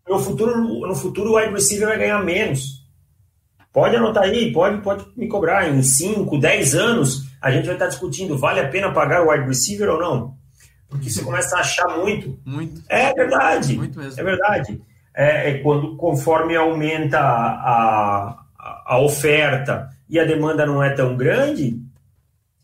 No 0.09 0.19
futuro, 0.21 0.87
no 0.87 0.95
futuro, 0.95 1.31
o 1.33 1.37
wide 1.37 1.53
receiver 1.53 1.89
vai 1.89 1.99
ganhar 1.99 2.25
menos. 2.25 2.80
Pode 3.73 3.95
anotar 3.97 4.25
aí, 4.25 4.53
pode, 4.53 4.83
pode 4.83 5.07
me 5.17 5.29
cobrar. 5.29 5.69
Em 5.69 5.83
5, 5.83 6.39
10 6.39 6.75
anos, 6.75 7.27
a 7.41 7.51
gente 7.51 7.67
vai 7.67 7.75
estar 7.75 7.87
discutindo: 7.87 8.37
vale 8.37 8.61
a 8.61 8.69
pena 8.69 8.93
pagar 8.93 9.23
o 9.23 9.31
wide 9.31 9.47
receiver 9.47 9.89
ou 9.89 10.01
não? 10.01 10.35
Porque 10.89 11.09
você 11.09 11.23
começa 11.23 11.57
a 11.57 11.61
achar 11.61 11.97
muito. 11.99 12.37
Muito. 12.45 12.83
É 12.89 13.15
verdade. 13.15 13.77
Muito 13.77 13.99
mesmo. 13.99 14.21
É 14.21 14.25
verdade. 14.25 14.83
É, 15.15 15.51
é 15.51 15.59
quando, 15.59 15.97
conforme 15.97 16.57
aumenta 16.57 17.19
a, 17.19 18.37
a, 18.59 18.83
a, 18.87 18.99
oferta 18.99 19.89
e 20.09 20.19
a 20.19 20.25
demanda 20.25 20.67
não 20.67 20.83
é 20.83 20.91
tão 20.91 21.17
grande, 21.17 21.81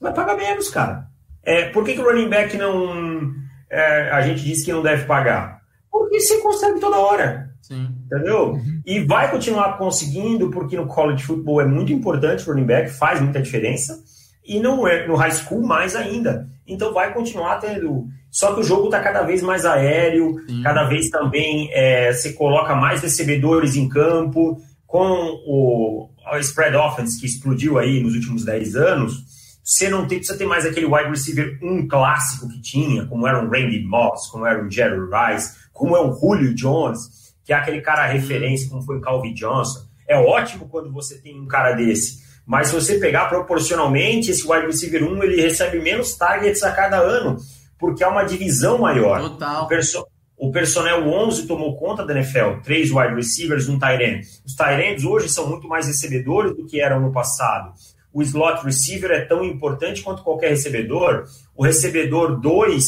vai 0.01 0.13
pagar 0.13 0.37
menos, 0.37 0.69
cara. 0.69 1.07
É, 1.43 1.69
por 1.69 1.85
que, 1.85 1.95
que 1.95 2.01
o 2.01 2.05
running 2.05 2.29
back 2.29 2.57
não. 2.57 3.33
É, 3.71 4.11
a 4.11 4.23
gente 4.23 4.43
diz 4.43 4.65
que 4.65 4.73
não 4.73 4.83
deve 4.83 5.05
pagar? 5.05 5.56
Porque 5.99 6.21
você 6.21 6.39
consegue 6.39 6.81
toda 6.81 6.99
hora. 6.99 7.51
Sim. 7.63 7.89
Entendeu? 8.05 8.53
Uhum. 8.53 8.81
E 8.87 9.01
vai 9.01 9.31
continuar 9.31 9.77
conseguindo, 9.77 10.51
porque 10.51 10.77
no 10.77 10.87
college 10.87 11.25
football 11.25 11.61
é 11.61 11.67
muito 11.67 11.93
importante 11.93 12.49
o 12.49 12.53
running 12.53 12.67
back, 12.67 12.91
faz 12.91 13.21
muita 13.21 13.43
diferença. 13.43 13.99
E 14.45 14.61
no, 14.61 14.87
é, 14.87 15.07
no 15.09 15.17
high 15.17 15.33
school, 15.33 15.67
mais 15.67 15.97
ainda. 15.97 16.49
Então 16.67 16.93
vai 16.95 17.13
continuar 17.13 17.57
tendo. 17.57 18.07
Só 18.31 18.55
que 18.55 18.61
o 18.61 18.65
jogo 18.65 18.85
está 18.85 19.01
cada 19.01 19.23
vez 19.23 19.43
mais 19.43 19.65
aéreo, 19.65 20.37
Sim. 20.47 20.63
cada 20.63 20.85
vez 20.85 21.11
também 21.11 21.69
é, 21.73 22.13
você 22.13 22.33
coloca 22.35 22.75
mais 22.77 23.01
recebedores 23.03 23.75
em 23.75 23.89
campo. 23.89 24.61
Com 24.87 25.41
o, 25.47 26.09
o 26.33 26.39
spread 26.39 26.77
offense 26.77 27.19
que 27.19 27.27
explodiu 27.27 27.79
aí 27.79 28.01
nos 28.01 28.15
últimos 28.15 28.45
10 28.45 28.77
anos, 28.77 29.25
você 29.65 29.89
não 29.89 30.07
tem, 30.07 30.19
precisa 30.19 30.39
ter 30.39 30.47
mais 30.47 30.65
aquele 30.65 30.87
wide 30.87 31.11
receiver 31.11 31.59
um 31.61 31.89
clássico 31.89 32.49
que 32.49 32.63
tinha, 32.63 33.05
como 33.07 33.27
era 33.27 33.45
o 33.45 33.51
Randy 33.51 33.83
Moss, 33.85 34.29
como 34.29 34.47
era 34.47 34.65
o 34.65 34.71
Jerry 34.71 35.01
Rice, 35.01 35.57
como 35.77 35.97
é 35.97 36.01
o 36.01 36.12
Julio 36.14 36.55
Jones 36.55 37.27
que 37.47 37.53
é 37.53 37.57
aquele 37.57 37.81
cara 37.81 38.07
referência, 38.07 38.68
como 38.68 38.83
foi 38.83 38.99
o 38.99 39.01
Calvin 39.01 39.33
Johnson. 39.33 39.87
É 40.09 40.18
ótimo 40.18 40.68
quando 40.68 40.93
você 40.93 41.16
tem 41.16 41.41
um 41.41 41.47
cara 41.47 41.72
desse. 41.72 42.27
Mas 42.45 42.68
se 42.68 42.74
você 42.74 42.99
pegar 42.99 43.27
proporcionalmente, 43.27 44.33
esse 44.33 44.47
wide 44.47 44.66
receiver 44.66 45.05
1 45.05 45.22
ele 45.22 45.43
recebe 45.43 45.81
menos 45.81 46.16
targets 46.16 46.62
a 46.64 46.72
cada 46.72 46.99
ano, 46.99 47.37
porque 47.79 48.03
é 48.03 48.09
uma 48.09 48.24
divisão 48.24 48.79
maior. 48.79 49.20
Total. 49.20 49.64
O, 49.64 49.68
perso 49.68 50.07
o 50.37 50.51
personnel 50.51 51.07
11 51.07 51.47
tomou 51.47 51.77
conta 51.77 52.05
da 52.05 52.14
NFL, 52.14 52.61
três 52.64 52.91
wide 52.91 53.14
receivers, 53.14 53.68
um 53.68 53.79
tight 53.79 54.03
end. 54.03 54.27
Os 54.45 54.55
tight 54.55 54.83
ends 54.83 55.05
hoje 55.05 55.29
são 55.29 55.49
muito 55.49 55.68
mais 55.68 55.87
recebedores 55.87 56.57
do 56.57 56.66
que 56.66 56.81
eram 56.81 57.01
no 57.01 57.12
passado. 57.12 57.72
O 58.12 58.22
slot 58.22 58.64
receiver 58.64 59.12
é 59.12 59.24
tão 59.24 59.45
importante 59.45 60.03
quanto 60.03 60.24
qualquer 60.24 60.49
recebedor. 60.49 61.27
O 61.55 61.64
recebedor 61.64 62.41
2 62.41 62.85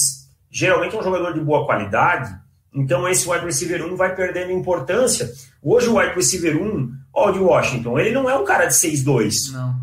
geralmente 0.50 0.96
é 0.96 0.98
um 0.98 1.02
jogador 1.02 1.32
de 1.32 1.40
boa 1.40 1.64
qualidade, 1.64 2.34
então 2.74 3.08
esse 3.08 3.28
wide 3.28 3.44
receiver 3.44 3.84
1 3.84 3.96
vai 3.96 4.14
perdendo 4.14 4.52
importância. 4.52 5.30
Hoje 5.62 5.88
o 5.88 5.98
wide 5.98 6.14
receiver 6.14 6.60
1, 6.60 6.92
ó, 7.12 7.30
de 7.30 7.38
Washington, 7.38 7.98
ele 7.98 8.12
não 8.12 8.28
é 8.28 8.36
um 8.36 8.44
cara 8.44 8.66
de 8.66 8.74
6'2". 8.74 9.52
Não. 9.52 9.74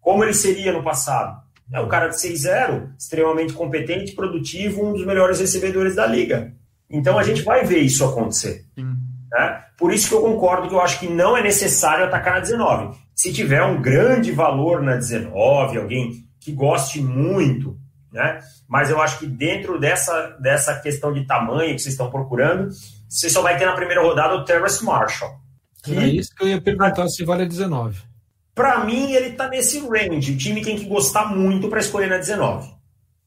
Como 0.00 0.22
ele 0.22 0.34
seria 0.34 0.72
no 0.72 0.82
passado. 0.82 1.40
É 1.72 1.80
um 1.80 1.88
cara 1.88 2.08
de 2.08 2.16
6'0", 2.16 2.90
extremamente 2.98 3.52
competente, 3.52 4.12
produtivo, 4.12 4.86
um 4.86 4.92
dos 4.92 5.04
melhores 5.04 5.40
recebedores 5.40 5.96
da 5.96 6.06
liga. 6.06 6.52
Então 6.88 7.18
a 7.18 7.24
gente 7.24 7.42
vai 7.42 7.64
ver 7.64 7.80
isso 7.80 8.04
acontecer. 8.04 8.64
Né? 8.76 9.62
Por 9.76 9.92
isso 9.92 10.08
que 10.08 10.14
eu 10.14 10.20
concordo 10.22 10.68
que 10.68 10.74
eu 10.74 10.80
acho 10.80 11.00
que 11.00 11.08
não 11.08 11.36
é 11.36 11.42
necessário 11.42 12.04
atacar 12.04 12.34
na 12.34 12.40
19. 12.40 12.96
Se 13.14 13.32
tiver 13.32 13.64
um 13.64 13.82
grande 13.82 14.30
valor 14.30 14.82
na 14.82 14.94
19, 14.94 15.78
alguém 15.78 16.24
que 16.38 16.52
goste 16.52 17.00
muito 17.00 17.76
né? 18.16 18.40
Mas 18.66 18.90
eu 18.90 19.00
acho 19.00 19.18
que 19.18 19.26
dentro 19.26 19.78
dessa, 19.78 20.36
dessa 20.40 20.74
questão 20.80 21.12
de 21.12 21.26
tamanho 21.26 21.74
que 21.74 21.82
vocês 21.82 21.94
estão 21.94 22.10
procurando, 22.10 22.70
você 23.08 23.28
só 23.30 23.42
vai 23.42 23.56
ter 23.56 23.66
na 23.66 23.76
primeira 23.76 24.02
rodada 24.02 24.34
o 24.34 24.44
Terrace 24.44 24.84
Marshall. 24.84 25.30
Que, 25.84 25.96
é 25.96 26.06
isso 26.06 26.34
que 26.34 26.42
eu 26.42 26.48
ia 26.48 26.60
perguntar 26.60 27.08
se 27.08 27.24
vale 27.24 27.42
a 27.42 27.46
19. 27.46 28.00
Para 28.54 28.84
mim, 28.84 29.12
ele 29.12 29.32
tá 29.32 29.48
nesse 29.48 29.78
range. 29.86 30.32
O 30.32 30.38
time 30.38 30.62
tem 30.62 30.76
que 30.76 30.86
gostar 30.86 31.26
muito 31.26 31.68
para 31.68 31.78
escolher 31.78 32.08
na 32.08 32.16
19. 32.16 32.74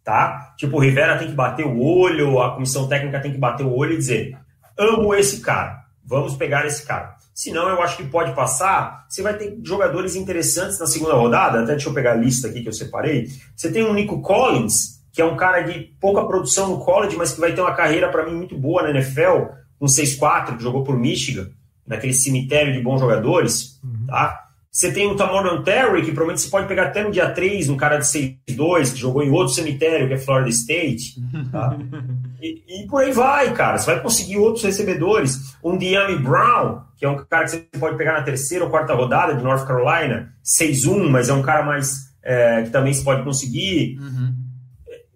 Tá? 0.03 0.55
Tipo, 0.57 0.77
o 0.77 0.79
Rivera 0.79 1.19
tem 1.19 1.27
que 1.27 1.35
bater 1.35 1.65
o 1.65 1.79
olho, 1.79 2.41
a 2.41 2.55
comissão 2.55 2.87
técnica 2.87 3.21
tem 3.21 3.31
que 3.31 3.37
bater 3.37 3.63
o 3.65 3.73
olho 3.73 3.93
e 3.93 3.97
dizer: 3.97 4.35
amo 4.77 5.13
esse 5.13 5.39
cara, 5.39 5.83
vamos 6.03 6.35
pegar 6.35 6.65
esse 6.65 6.83
cara. 6.83 7.15
Senão, 7.39 7.69
eu 7.69 7.81
acho 7.81 7.95
que 7.95 8.03
pode 8.03 8.35
passar. 8.35 9.05
Você 9.07 9.21
vai 9.21 9.33
ter 9.33 9.57
jogadores 9.63 10.13
interessantes 10.13 10.77
na 10.77 10.85
segunda 10.85 11.13
rodada. 11.13 11.61
Até 11.61 11.71
deixa 11.71 11.87
eu 11.87 11.93
pegar 11.93 12.11
a 12.11 12.15
lista 12.15 12.49
aqui 12.49 12.61
que 12.61 12.67
eu 12.67 12.73
separei. 12.73 13.29
Você 13.55 13.71
tem 13.71 13.81
o 13.81 13.93
Nico 13.93 14.21
Collins, 14.21 15.01
que 15.13 15.21
é 15.21 15.25
um 15.25 15.37
cara 15.37 15.61
de 15.61 15.95
pouca 16.01 16.25
produção 16.25 16.67
no 16.67 16.83
college, 16.83 17.15
mas 17.15 17.31
que 17.31 17.39
vai 17.39 17.53
ter 17.53 17.61
uma 17.61 17.73
carreira 17.73 18.11
para 18.11 18.25
mim 18.25 18.35
muito 18.35 18.57
boa 18.57 18.83
na 18.83 18.89
NFL, 18.89 19.53
um 19.79 19.85
6-4, 19.85 20.57
que 20.57 20.63
jogou 20.63 20.83
por 20.83 20.99
Michigan, 20.99 21.49
naquele 21.87 22.11
cemitério 22.11 22.73
de 22.73 22.81
bons 22.81 22.99
jogadores, 22.99 23.79
uhum. 23.85 24.07
tá? 24.07 24.48
Você 24.71 24.91
tem 24.91 25.07
o 25.07 25.15
Tamorian 25.15 25.63
Terry, 25.63 26.01
que 26.01 26.11
provavelmente 26.11 26.41
você 26.41 26.49
pode 26.49 26.67
pegar 26.67 26.83
até 26.83 27.03
no 27.03 27.11
dia 27.11 27.29
3, 27.31 27.69
um 27.69 27.77
cara 27.77 27.97
de 27.97 28.05
6-2, 28.05 28.93
que 28.93 28.99
jogou 28.99 29.23
em 29.23 29.31
outro 29.31 29.53
cemitério, 29.53 30.07
que 30.07 30.13
é 30.13 30.17
Florida 30.17 30.49
State. 30.49 31.15
Tá? 31.51 31.75
e, 32.39 32.83
e, 32.83 32.87
por 32.87 33.01
aí 33.01 33.11
vai, 33.11 33.51
cara. 33.53 33.79
Você 33.79 33.87
vai 33.87 33.99
conseguir 33.99 34.37
outros 34.37 34.63
recebedores. 34.63 35.55
Um 35.63 35.75
Diami 35.75 36.19
Brown, 36.19 36.81
que 36.95 37.03
é 37.03 37.09
um 37.09 37.17
cara 37.25 37.45
que 37.45 37.51
você 37.51 37.67
pode 37.79 37.97
pegar 37.97 38.13
na 38.13 38.21
terceira 38.21 38.63
ou 38.63 38.69
quarta 38.69 38.93
rodada 38.93 39.33
de 39.33 39.43
North 39.43 39.65
Carolina, 39.65 40.31
6-1, 40.45 41.09
mas 41.09 41.29
é 41.29 41.33
um 41.33 41.41
cara 41.41 41.63
mais 41.63 42.09
é, 42.23 42.61
que 42.61 42.69
também 42.69 42.93
se 42.93 43.03
pode 43.03 43.23
conseguir. 43.23 43.97
Uhum. 43.99 44.35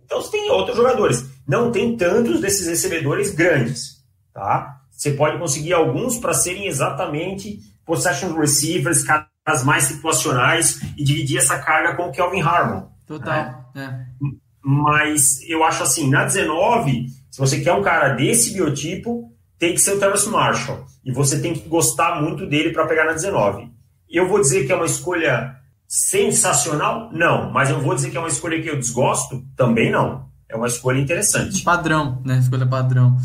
Então 0.04 0.20
você 0.20 0.32
tem 0.32 0.50
outros 0.50 0.76
jogadores. 0.76 1.30
Não 1.48 1.72
tem 1.72 1.96
tantos 1.96 2.42
desses 2.42 2.66
recebedores 2.66 3.30
grandes. 3.30 4.04
Tá? 4.34 4.82
Você 4.90 5.12
pode 5.12 5.38
conseguir 5.38 5.74
alguns 5.74 6.18
para 6.18 6.34
serem 6.34 6.66
exatamente 6.66 7.60
possession 7.86 8.34
receivers, 8.34 9.04
caras 9.04 9.33
mais 9.64 9.86
situacionais 9.86 10.82
e 10.98 11.04
dividir 11.04 11.38
essa 11.38 11.60
carga 11.60 11.96
com 11.96 12.08
o 12.08 12.12
Kelvin 12.12 12.42
Harmon. 12.42 12.88
Total. 13.06 13.72
Né? 13.76 14.06
É. 14.10 14.28
Mas 14.64 15.42
eu 15.48 15.64
acho 15.64 15.84
assim, 15.84 16.10
na 16.10 16.24
19, 16.24 17.08
se 17.30 17.40
você 17.40 17.60
quer 17.60 17.74
um 17.74 17.82
cara 17.82 18.10
desse 18.10 18.54
biotipo, 18.54 19.32
tem 19.60 19.74
que 19.74 19.82
ser 19.82 19.96
o 19.96 20.00
Terrence 20.00 20.30
Marshall. 20.30 20.86
E 21.04 21.12
você 21.12 21.40
tem 21.40 21.54
que 21.54 21.68
gostar 21.68 22.22
muito 22.22 22.48
dele 22.48 22.72
para 22.72 22.88
pegar 22.88 23.06
na 23.06 23.14
19. 23.14 23.70
Eu 24.10 24.28
vou 24.28 24.40
dizer 24.40 24.66
que 24.66 24.72
é 24.72 24.76
uma 24.76 24.86
escolha 24.86 25.58
sensacional? 25.88 27.10
Não. 27.12 27.52
Mas 27.52 27.70
eu 27.70 27.82
vou 27.82 27.94
dizer 27.94 28.10
que 28.10 28.18
é 28.18 28.20
uma 28.20 28.30
escolha 28.30 28.62
que 28.62 28.70
eu 28.70 28.80
desgosto? 28.80 29.44
Também 29.56 29.92
não. 29.92 30.30
É 30.48 30.56
uma 30.56 30.68
escolha 30.68 31.00
interessante. 31.00 31.64
Padrão, 31.64 32.22
né? 32.24 32.38
Escolha 32.38 32.66
padrão. 32.66 33.18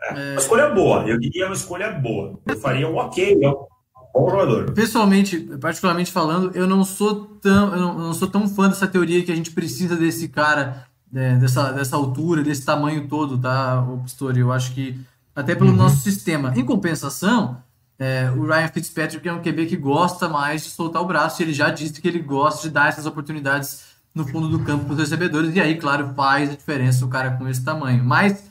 É, 0.00 0.32
uma 0.32 0.40
escolha 0.40 0.68
boa. 0.68 1.04
Eu 1.08 1.18
diria 1.18 1.46
uma 1.46 1.54
escolha 1.54 1.90
boa. 1.90 2.38
Eu 2.46 2.58
faria 2.60 2.88
um 2.88 2.96
ok. 2.96 3.38
É 3.42 3.48
um 3.48 3.66
bom 4.14 4.30
jogador. 4.30 4.72
Pessoalmente, 4.72 5.40
particularmente 5.60 6.12
falando, 6.12 6.52
eu 6.54 6.66
não 6.66 6.84
sou 6.84 7.26
tão, 7.42 7.74
eu 7.74 7.80
não, 7.80 7.98
não 7.98 8.14
sou 8.14 8.28
tão 8.28 8.48
fã 8.48 8.68
dessa 8.68 8.86
teoria 8.86 9.22
que 9.24 9.32
a 9.32 9.36
gente 9.36 9.50
precisa 9.50 9.96
desse 9.96 10.28
cara, 10.28 10.86
é, 11.12 11.36
dessa, 11.36 11.72
dessa 11.72 11.96
altura, 11.96 12.42
desse 12.42 12.64
tamanho 12.64 13.08
todo, 13.08 13.36
tá, 13.36 13.82
o 13.82 13.98
Pistori? 13.98 14.40
Eu 14.40 14.52
acho 14.52 14.72
que 14.72 14.98
até 15.34 15.54
pelo 15.54 15.70
uhum. 15.70 15.76
nosso 15.76 16.00
sistema. 16.00 16.52
Em 16.56 16.64
compensação, 16.64 17.62
é, 17.98 18.30
o 18.30 18.46
Ryan 18.46 18.68
Fitzpatrick 18.68 19.26
é 19.26 19.32
um 19.32 19.42
QB 19.42 19.66
que 19.66 19.76
gosta 19.76 20.28
mais 20.28 20.62
de 20.62 20.70
soltar 20.70 21.02
o 21.02 21.06
braço 21.06 21.42
e 21.42 21.44
ele 21.44 21.52
já 21.52 21.70
disse 21.70 22.00
que 22.00 22.06
ele 22.06 22.20
gosta 22.20 22.62
de 22.62 22.72
dar 22.72 22.88
essas 22.88 23.06
oportunidades 23.06 23.84
no 24.14 24.26
fundo 24.26 24.48
do 24.48 24.60
campo 24.60 24.84
para 24.84 24.94
os 24.94 24.98
recebedores. 25.00 25.54
E 25.54 25.60
aí, 25.60 25.76
claro, 25.76 26.12
faz 26.14 26.50
a 26.50 26.54
diferença 26.54 27.04
o 27.04 27.08
cara 27.08 27.32
com 27.32 27.48
esse 27.48 27.64
tamanho. 27.64 28.04
Mas, 28.04 28.48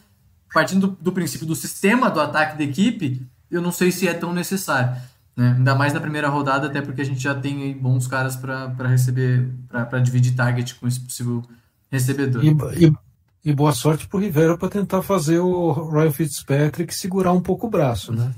partindo 0.54 0.88
do, 0.88 0.98
do 1.00 1.12
princípio 1.12 1.48
do 1.48 1.56
sistema 1.56 2.10
do 2.10 2.20
ataque 2.20 2.58
da 2.58 2.64
equipe, 2.64 3.26
eu 3.50 3.62
não 3.62 3.72
sei 3.72 3.92
se 3.92 4.08
é 4.08 4.14
tão 4.14 4.34
necessário. 4.34 4.96
Né? 5.36 5.56
Ainda 5.58 5.76
mais 5.76 5.94
na 5.94 6.00
primeira 6.00 6.30
rodada, 6.30 6.68
até 6.68 6.82
porque 6.82 7.02
a 7.02 7.06
gente 7.06 7.22
já 7.22 7.34
tem 7.34 7.74
bons 7.74 8.08
caras 8.08 8.36
para 8.36 8.88
receber, 8.88 9.50
para 9.70 10.00
dividir 10.00 10.36
target 10.36 10.76
com 10.76 10.88
esse 10.88 11.00
possível 11.00 11.42
recebedor. 11.92 12.44
E, 12.44 12.86
e, 12.86 12.94
e 13.46 13.54
boa 13.54 13.74
sorte 13.74 14.08
pro 14.08 14.20
Rivera 14.20 14.58
para 14.58 14.70
tentar 14.70 15.02
fazer 15.02 15.40
o 15.40 15.90
Ryan 15.90 16.12
Fitzpatrick 16.12 16.94
segurar 16.94 17.34
um 17.34 17.42
pouco 17.42 17.68
o 17.68 17.70
braço, 17.70 18.14
né? 18.14 18.32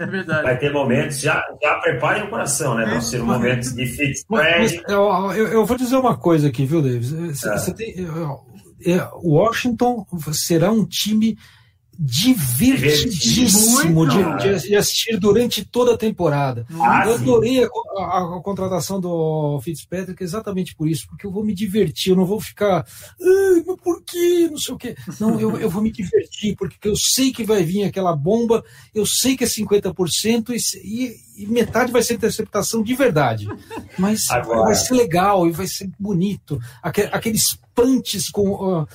É 0.00 0.06
verdade. 0.06 0.44
Vai 0.44 0.58
ter 0.58 0.72
momentos, 0.72 1.20
já, 1.20 1.44
já 1.62 1.74
preparem 1.74 2.22
o 2.22 2.30
coração, 2.30 2.74
né? 2.74 2.86
Vão 2.86 3.02
ser 3.02 3.22
momentos 3.22 3.74
de 3.74 3.84
Fitzpatrick. 3.84 4.82
Eu, 4.88 5.02
eu, 5.32 5.48
eu, 5.48 5.66
vou 5.66 5.76
dizer 5.76 5.96
uma 5.96 6.16
coisa 6.16 6.48
aqui, 6.48 6.64
viu, 6.64 6.80
Davis? 6.80 7.10
Você, 7.10 7.48
é. 7.48 7.58
você 7.58 7.74
tem, 7.74 7.94
é, 8.86 9.08
Washington 9.22 10.06
será 10.32 10.70
um 10.70 10.86
time 10.86 11.36
divertidíssimo 12.02 14.08
de, 14.08 14.68
de, 14.68 14.74
assistir 14.74 15.18
durante 15.18 15.66
toda 15.66 15.92
a 15.92 15.98
temporada. 15.98 16.64
Ah, 16.80 17.04
eu 17.06 17.16
adorei 17.16 17.62
a, 17.62 17.68
a, 17.98 18.38
a, 18.38 18.40
contratação 18.42 18.98
do 18.98 19.60
Fitzpatrick 19.62 20.22
exatamente 20.22 20.74
por 20.74 20.88
isso, 20.88 21.06
porque 21.06 21.26
eu 21.26 21.30
vou 21.30 21.44
me 21.44 21.54
divertir, 21.54 22.12
eu 22.12 22.16
não 22.16 22.24
vou 22.24 22.40
ficar, 22.40 22.86
mas 23.66 23.76
por 23.82 24.02
quê? 24.02 24.48
Não 24.50 24.56
sei 24.56 24.74
o 24.74 24.78
quê. 24.78 24.96
Não, 25.20 25.38
eu, 25.38 25.60
eu 25.60 25.68
vou 25.68 25.82
me 25.82 25.92
divertir, 25.92 26.56
porque 26.56 26.88
eu 26.88 26.96
sei 26.96 27.32
que 27.32 27.44
vai 27.44 27.62
vir 27.62 27.84
aquela 27.84 28.16
bomba, 28.16 28.64
eu 28.94 29.04
sei 29.04 29.36
que 29.36 29.44
é 29.44 29.46
50% 29.46 30.54
e, 30.54 30.56
e 30.82 31.14
metade 31.46 31.92
vai 31.92 32.02
ser 32.02 32.14
interceptação 32.14 32.82
de 32.82 32.94
verdade. 32.94 33.48
Mas 33.98 34.30
Agora... 34.30 34.62
vai 34.62 34.74
ser 34.74 34.94
legal 34.94 35.46
e 35.46 35.50
vai 35.50 35.66
ser 35.66 35.90
bonito. 35.98 36.60
Aqueles 36.82 37.58
punches 37.74 38.28
com, 38.28 38.50
uh, 38.50 38.82
uh, 38.82 38.88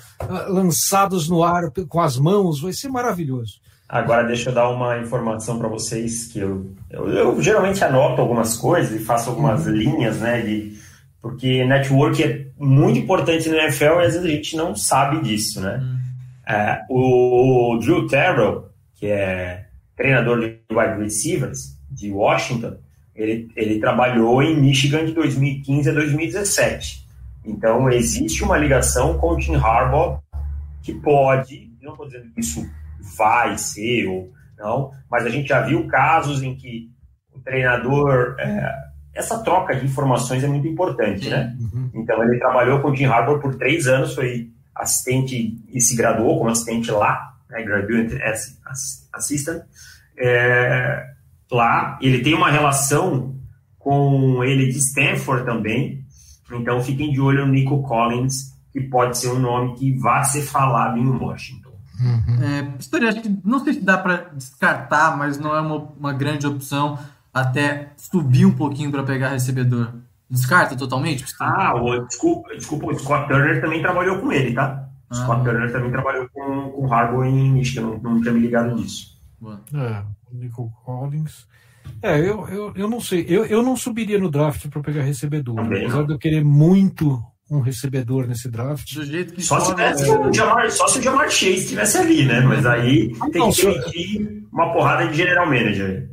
lançados 0.49 1.29
no 1.29 1.43
ar 1.43 1.71
com 1.89 2.01
as 2.01 2.17
mãos, 2.17 2.61
vai 2.61 2.73
ser 2.73 2.89
maravilhoso. 2.89 3.59
Agora 3.87 4.23
deixa 4.23 4.49
eu 4.49 4.53
dar 4.53 4.69
uma 4.69 4.97
informação 4.97 5.59
para 5.59 5.67
vocês 5.67 6.27
que 6.27 6.39
eu, 6.39 6.73
eu, 6.89 7.07
eu, 7.07 7.41
geralmente 7.41 7.83
anoto 7.83 8.19
algumas 8.19 8.57
coisas 8.57 8.99
e 8.99 9.03
faço 9.03 9.29
algumas 9.29 9.67
uhum. 9.67 9.73
linhas, 9.73 10.17
né? 10.17 10.41
De, 10.41 10.77
porque 11.21 11.63
network 11.65 12.23
é 12.23 12.47
muito 12.57 12.99
importante 12.99 13.47
no 13.47 13.55
NFL 13.55 13.83
e 13.83 14.05
às 14.05 14.13
vezes 14.13 14.23
a 14.23 14.29
gente 14.29 14.57
não 14.57 14.75
sabe 14.75 15.21
disso, 15.21 15.61
né? 15.61 15.77
Uhum. 15.77 15.99
É, 16.47 16.81
o 16.89 17.77
Drew 17.79 18.07
Terrell, 18.07 18.69
que 18.95 19.07
é 19.07 19.65
treinador 19.95 20.39
de 20.39 20.59
wide 20.71 21.01
receivers 21.01 21.74
de 21.95 22.11
Washington, 22.11 22.77
ele, 23.15 23.49
ele 23.55 23.79
trabalhou 23.79 24.43
em 24.43 24.59
Michigan 24.59 25.05
de 25.05 25.13
2015 25.13 25.89
a 25.89 25.93
2017. 25.93 27.05
Então, 27.45 27.89
existe 27.89 28.43
uma 28.43 28.57
ligação 28.57 29.17
com 29.17 29.31
o 29.31 29.37
Tim 29.37 29.55
Harbaugh 29.55 30.19
que 30.81 30.93
pode, 30.93 31.71
não 31.81 31.93
estou 31.93 32.05
dizendo 32.05 32.31
que 32.33 32.41
isso 32.41 32.67
vai 33.17 33.57
ser 33.57 34.07
ou 34.07 34.31
não, 34.57 34.91
mas 35.09 35.25
a 35.25 35.29
gente 35.29 35.47
já 35.47 35.61
viu 35.61 35.87
casos 35.87 36.43
em 36.43 36.55
que 36.55 36.89
o 37.33 37.39
treinador. 37.39 38.35
É, 38.39 38.85
essa 39.13 39.41
troca 39.41 39.73
de 39.73 39.85
informações 39.85 40.43
é 40.43 40.47
muito 40.47 40.67
importante, 40.67 41.29
né? 41.29 41.55
Uhum. 41.57 41.89
Então, 41.93 42.21
ele 42.21 42.37
trabalhou 42.37 42.81
com 42.81 42.89
o 42.89 42.93
Tim 42.93 43.05
Harbaugh 43.05 43.39
por 43.39 43.55
três 43.55 43.87
anos, 43.87 44.13
foi 44.13 44.49
assistente 44.75 45.57
e 45.69 45.79
se 45.79 45.95
graduou 45.95 46.37
como 46.37 46.49
assistente 46.49 46.91
lá, 46.91 47.33
né, 47.49 47.63
Graduate 47.63 48.19
Assistant. 49.13 49.63
É, 50.17 51.14
lá, 51.51 51.97
ele 52.01 52.19
tem 52.19 52.33
uma 52.33 52.49
relação 52.49 53.35
com 53.77 54.43
ele 54.43 54.67
de 54.67 54.77
Stanford 54.79 55.45
também, 55.45 56.03
então 56.51 56.81
fiquem 56.81 57.11
de 57.11 57.21
olho 57.21 57.45
no 57.45 57.53
Nico 57.53 57.83
Collins, 57.83 58.53
que 58.71 58.81
pode 58.81 59.17
ser 59.17 59.29
um 59.29 59.39
nome 59.39 59.75
que 59.75 59.91
vai 59.99 60.23
ser 60.23 60.41
falado 60.41 60.97
em 60.97 61.07
Washington. 61.07 61.71
Uhum. 61.99 62.43
É, 62.43 62.79
história, 62.79 63.09
acho 63.09 63.21
que 63.21 63.39
não 63.43 63.63
sei 63.63 63.73
se 63.75 63.81
dá 63.81 63.97
para 63.97 64.29
descartar, 64.33 65.17
mas 65.17 65.37
não 65.37 65.55
é 65.55 65.61
uma, 65.61 65.75
uma 65.97 66.13
grande 66.13 66.45
opção 66.45 66.99
até 67.33 67.91
subir 67.95 68.45
um 68.45 68.51
pouquinho 68.51 68.91
para 68.91 69.03
pegar 69.03 69.29
recebedor. 69.29 69.93
Descarta 70.29 70.75
totalmente? 70.75 71.23
Ah, 71.39 71.75
o, 71.75 71.99
desculpa, 72.07 72.55
desculpa, 72.55 72.87
o 72.87 72.99
Scott 72.99 73.27
Turner 73.27 73.61
também 73.61 73.81
trabalhou 73.81 74.19
com 74.19 74.31
ele, 74.31 74.53
tá? 74.53 74.87
O 75.09 75.13
ah, 75.13 75.15
Scott 75.15 75.43
Turner 75.43 75.71
também 75.71 75.91
trabalhou 75.91 76.27
com, 76.33 76.71
com 76.71 76.85
o 76.85 76.93
Harbaugh 76.93 77.25
em 77.25 77.51
Michigan, 77.51 77.83
não, 77.83 77.97
não 77.99 78.21
tinha 78.21 78.33
me 78.33 78.39
ligado 78.39 78.75
nisso. 78.75 79.15
É, 79.73 80.03
Nico 80.31 80.71
Collins. 80.83 81.47
É, 82.01 82.19
eu, 82.19 82.47
eu, 82.49 82.73
eu 82.75 82.89
não 82.89 82.99
sei. 82.99 83.25
Eu, 83.27 83.45
eu 83.45 83.61
não 83.61 83.75
subiria 83.75 84.19
no 84.19 84.29
draft 84.29 84.67
para 84.67 84.81
pegar 84.81 85.03
recebedor. 85.03 85.55
Também 85.55 85.83
apesar 85.83 85.99
não. 85.99 86.07
de 86.07 86.13
eu 86.13 86.19
querer 86.19 86.43
muito 86.43 87.23
um 87.49 87.59
recebedor 87.59 88.27
nesse 88.27 88.49
draft. 88.49 88.93
Do 88.93 89.05
jeito 89.05 89.33
que 89.33 89.41
só, 89.41 89.59
se 89.59 89.71
tivesse 89.71 90.09
é... 90.09 90.17
o 90.17 90.33
Jamar, 90.33 90.71
só 90.71 90.87
se 90.87 90.99
o 90.99 91.01
Jamar 91.01 91.29
Chase 91.29 91.57
estivesse 91.57 91.97
ali, 91.97 92.25
né? 92.25 92.41
Mas 92.41 92.65
aí 92.65 93.13
tem 93.31 93.41
não, 93.41 93.51
que 93.51 93.61
permitir 93.61 94.43
uma 94.51 94.73
porrada 94.73 95.07
de 95.07 95.17
general 95.17 95.45
manager. 95.45 96.09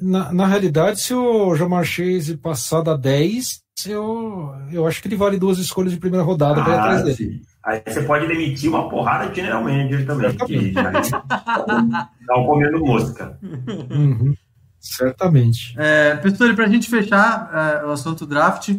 Na, 0.00 0.32
na 0.32 0.46
realidade, 0.46 1.00
se 1.00 1.14
o 1.14 1.54
Jamar 1.56 1.84
Chase 1.84 2.36
passar 2.36 2.82
da 2.82 2.96
10, 2.96 3.60
eu, 3.86 4.54
eu 4.70 4.86
acho 4.86 5.02
que 5.02 5.08
ele 5.08 5.16
vale 5.16 5.38
duas 5.38 5.58
escolhas 5.58 5.92
de 5.92 5.98
primeira 5.98 6.24
rodada 6.24 6.60
ah, 6.60 6.64
para 6.64 6.78
atrás 6.78 7.02
dele. 7.02 7.16
Sim. 7.16 7.40
Aí 7.66 7.82
você 7.84 8.00
pode 8.02 8.28
demitir 8.28 8.70
uma 8.70 8.88
porrada 8.88 9.28
de 9.28 9.34
general 9.34 9.64
manager 9.64 10.06
também, 10.06 10.36
que 10.36 10.54
estão 10.68 12.46
comendo 12.46 12.78
mosca. 12.78 13.36
Uhum. 13.90 14.32
Certamente. 14.78 15.74
É, 15.76 16.14
Pessoal, 16.14 16.54
para 16.54 16.66
a 16.66 16.68
gente 16.68 16.88
fechar 16.88 17.50
é, 17.52 17.84
o 17.84 17.90
assunto 17.90 18.24
draft, 18.24 18.76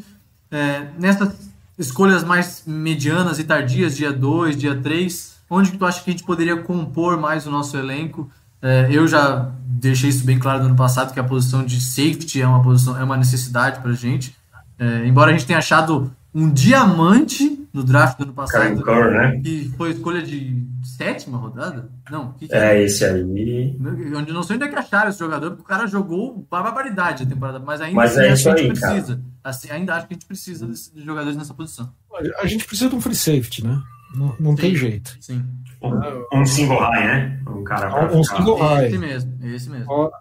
é, 0.49 0.87
nessas 0.97 1.51
escolhas 1.77 2.23
mais 2.23 2.63
medianas 2.65 3.39
e 3.39 3.43
tardias, 3.43 3.97
dia 3.97 4.13
2, 4.13 4.57
dia 4.57 4.73
3, 4.73 5.37
onde 5.49 5.71
que 5.71 5.77
tu 5.77 5.85
acha 5.85 6.01
que 6.01 6.09
a 6.09 6.13
gente 6.13 6.23
poderia 6.23 6.55
compor 6.55 7.19
mais 7.19 7.45
o 7.45 7.51
nosso 7.51 7.75
elenco? 7.75 8.31
É, 8.61 8.87
eu 8.89 9.05
já 9.05 9.51
deixei 9.65 10.09
isso 10.09 10.25
bem 10.25 10.39
claro 10.39 10.59
no 10.59 10.67
ano 10.67 10.77
passado, 10.77 11.13
que 11.13 11.19
a 11.19 11.23
posição 11.25 11.65
de 11.65 11.81
safety 11.81 12.41
é 12.41 12.47
uma, 12.47 12.63
posição, 12.63 12.97
é 12.97 13.03
uma 13.03 13.17
necessidade 13.17 13.81
para 13.81 13.91
a 13.91 13.95
gente. 13.95 14.33
É, 14.79 15.05
embora 15.05 15.29
a 15.29 15.33
gente 15.33 15.45
tenha 15.45 15.59
achado 15.59 16.09
um 16.33 16.49
diamante 16.49 17.56
no 17.77 17.83
draft 17.83 18.17
do 18.17 18.23
ano 18.23 18.33
passado. 18.33 18.83
Kerr, 18.83 19.11
né? 19.11 19.39
Que 19.39 19.71
foi 19.77 19.91
escolha 19.91 20.21
de 20.21 20.67
sétima 20.83 21.37
rodada? 21.37 21.89
Não, 22.09 22.33
que 22.33 22.47
que 22.47 22.55
é, 22.55 22.81
esse 22.81 23.05
aí. 23.05 23.77
Onde 24.15 24.33
não 24.33 24.41
sei 24.41 24.55
onde 24.55 24.65
é 24.65 24.67
que 24.67 24.75
acharam 24.75 25.09
esse 25.09 25.19
jogador, 25.19 25.51
porque 25.51 25.61
o 25.61 25.65
cara 25.65 25.85
jogou 25.85 26.45
uma 26.49 26.63
barbaridade 26.63 27.23
a 27.23 27.25
temporada, 27.25 27.59
mas 27.59 27.79
ainda 27.79 27.95
mas 27.95 28.17
assim, 28.17 28.27
é 28.27 28.33
isso 28.33 28.49
a 28.49 28.57
gente 28.57 28.61
aí, 28.61 28.79
precisa. 28.79 29.21
Assim, 29.43 29.69
ainda 29.69 29.95
acho 29.95 30.07
que 30.07 30.13
a 30.13 30.15
gente 30.15 30.25
precisa 30.25 30.67
de 30.67 31.05
jogadores 31.05 31.37
nessa 31.37 31.53
posição. 31.53 31.93
A 32.39 32.47
gente 32.47 32.65
precisa 32.65 32.89
de 32.89 32.95
um 32.95 33.01
free 33.01 33.15
safety, 33.15 33.63
né? 33.63 33.79
Não, 34.15 34.35
não 34.39 34.55
tem 34.55 34.75
jeito. 34.75 35.15
Sim. 35.21 35.45
Um, 35.81 36.39
um, 36.39 36.45
single 36.45 36.79
high, 36.79 37.05
né? 37.05 37.39
Um 37.47 37.63
cara 37.63 37.89
pra 37.89 38.11
um, 38.11 38.19
um 38.19 38.23
single 38.23 38.57
high. 38.57 38.87
Esse 38.87 38.97
mesmo, 38.97 39.37
esse 39.43 39.69
mesmo. 39.69 40.11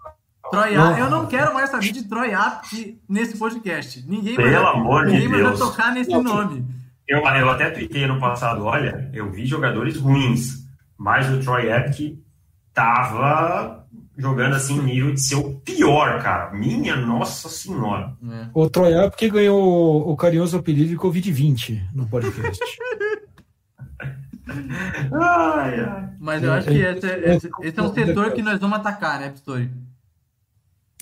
Troy 0.51 0.75
não. 0.75 0.97
eu 0.97 1.09
não 1.09 1.25
quero 1.25 1.53
mais 1.53 1.69
saber 1.69 1.91
de 1.91 2.03
Troy 2.03 2.33
Apke 2.33 3.01
nesse 3.09 3.37
podcast. 3.37 4.05
Ninguém 4.07 4.35
Pelo 4.35 4.49
vai, 4.51 4.73
amor 4.73 5.05
ninguém 5.05 5.21
de 5.21 5.27
vai 5.27 5.41
Deus. 5.41 5.59
tocar 5.59 5.91
nesse 5.91 6.11
não. 6.11 6.23
nome. 6.23 6.65
Eu, 7.07 7.19
eu 7.19 7.49
até 7.49 7.69
tuitei 7.69 8.05
no 8.05 8.19
passado, 8.19 8.65
olha, 8.65 9.09
eu 9.13 9.31
vi 9.31 9.45
jogadores 9.45 9.97
ruins, 9.97 10.67
mas 10.97 11.29
o 11.29 11.39
Troy 11.39 11.71
Apke 11.71 12.21
tava 12.73 13.87
jogando 14.17 14.55
assim 14.55 14.81
nível 14.81 15.13
de 15.13 15.21
ser 15.21 15.35
o 15.35 15.59
pior, 15.59 16.21
cara. 16.21 16.51
Minha 16.51 16.95
nossa 16.95 17.47
senhora. 17.47 18.13
É. 18.29 18.47
O 18.53 18.69
Troy 18.69 18.93
Apke 18.93 19.29
ganhou 19.29 20.09
o 20.09 20.17
carinhoso 20.17 20.57
apelido 20.57 20.89
de 20.89 20.97
Covid-20 20.97 21.89
no 21.93 22.07
podcast. 22.07 22.59
ai, 25.13 25.79
ai. 25.79 26.09
Mas 26.19 26.43
eu 26.43 26.51
acho 26.51 26.67
que 26.67 26.77
esse, 26.77 27.07
esse, 27.07 27.49
esse 27.61 27.79
é 27.79 27.83
um 27.83 27.93
setor 27.93 28.31
que 28.33 28.41
nós 28.41 28.59
vamos 28.59 28.79
atacar, 28.79 29.19
né, 29.19 29.29
Pistori? 29.29 29.69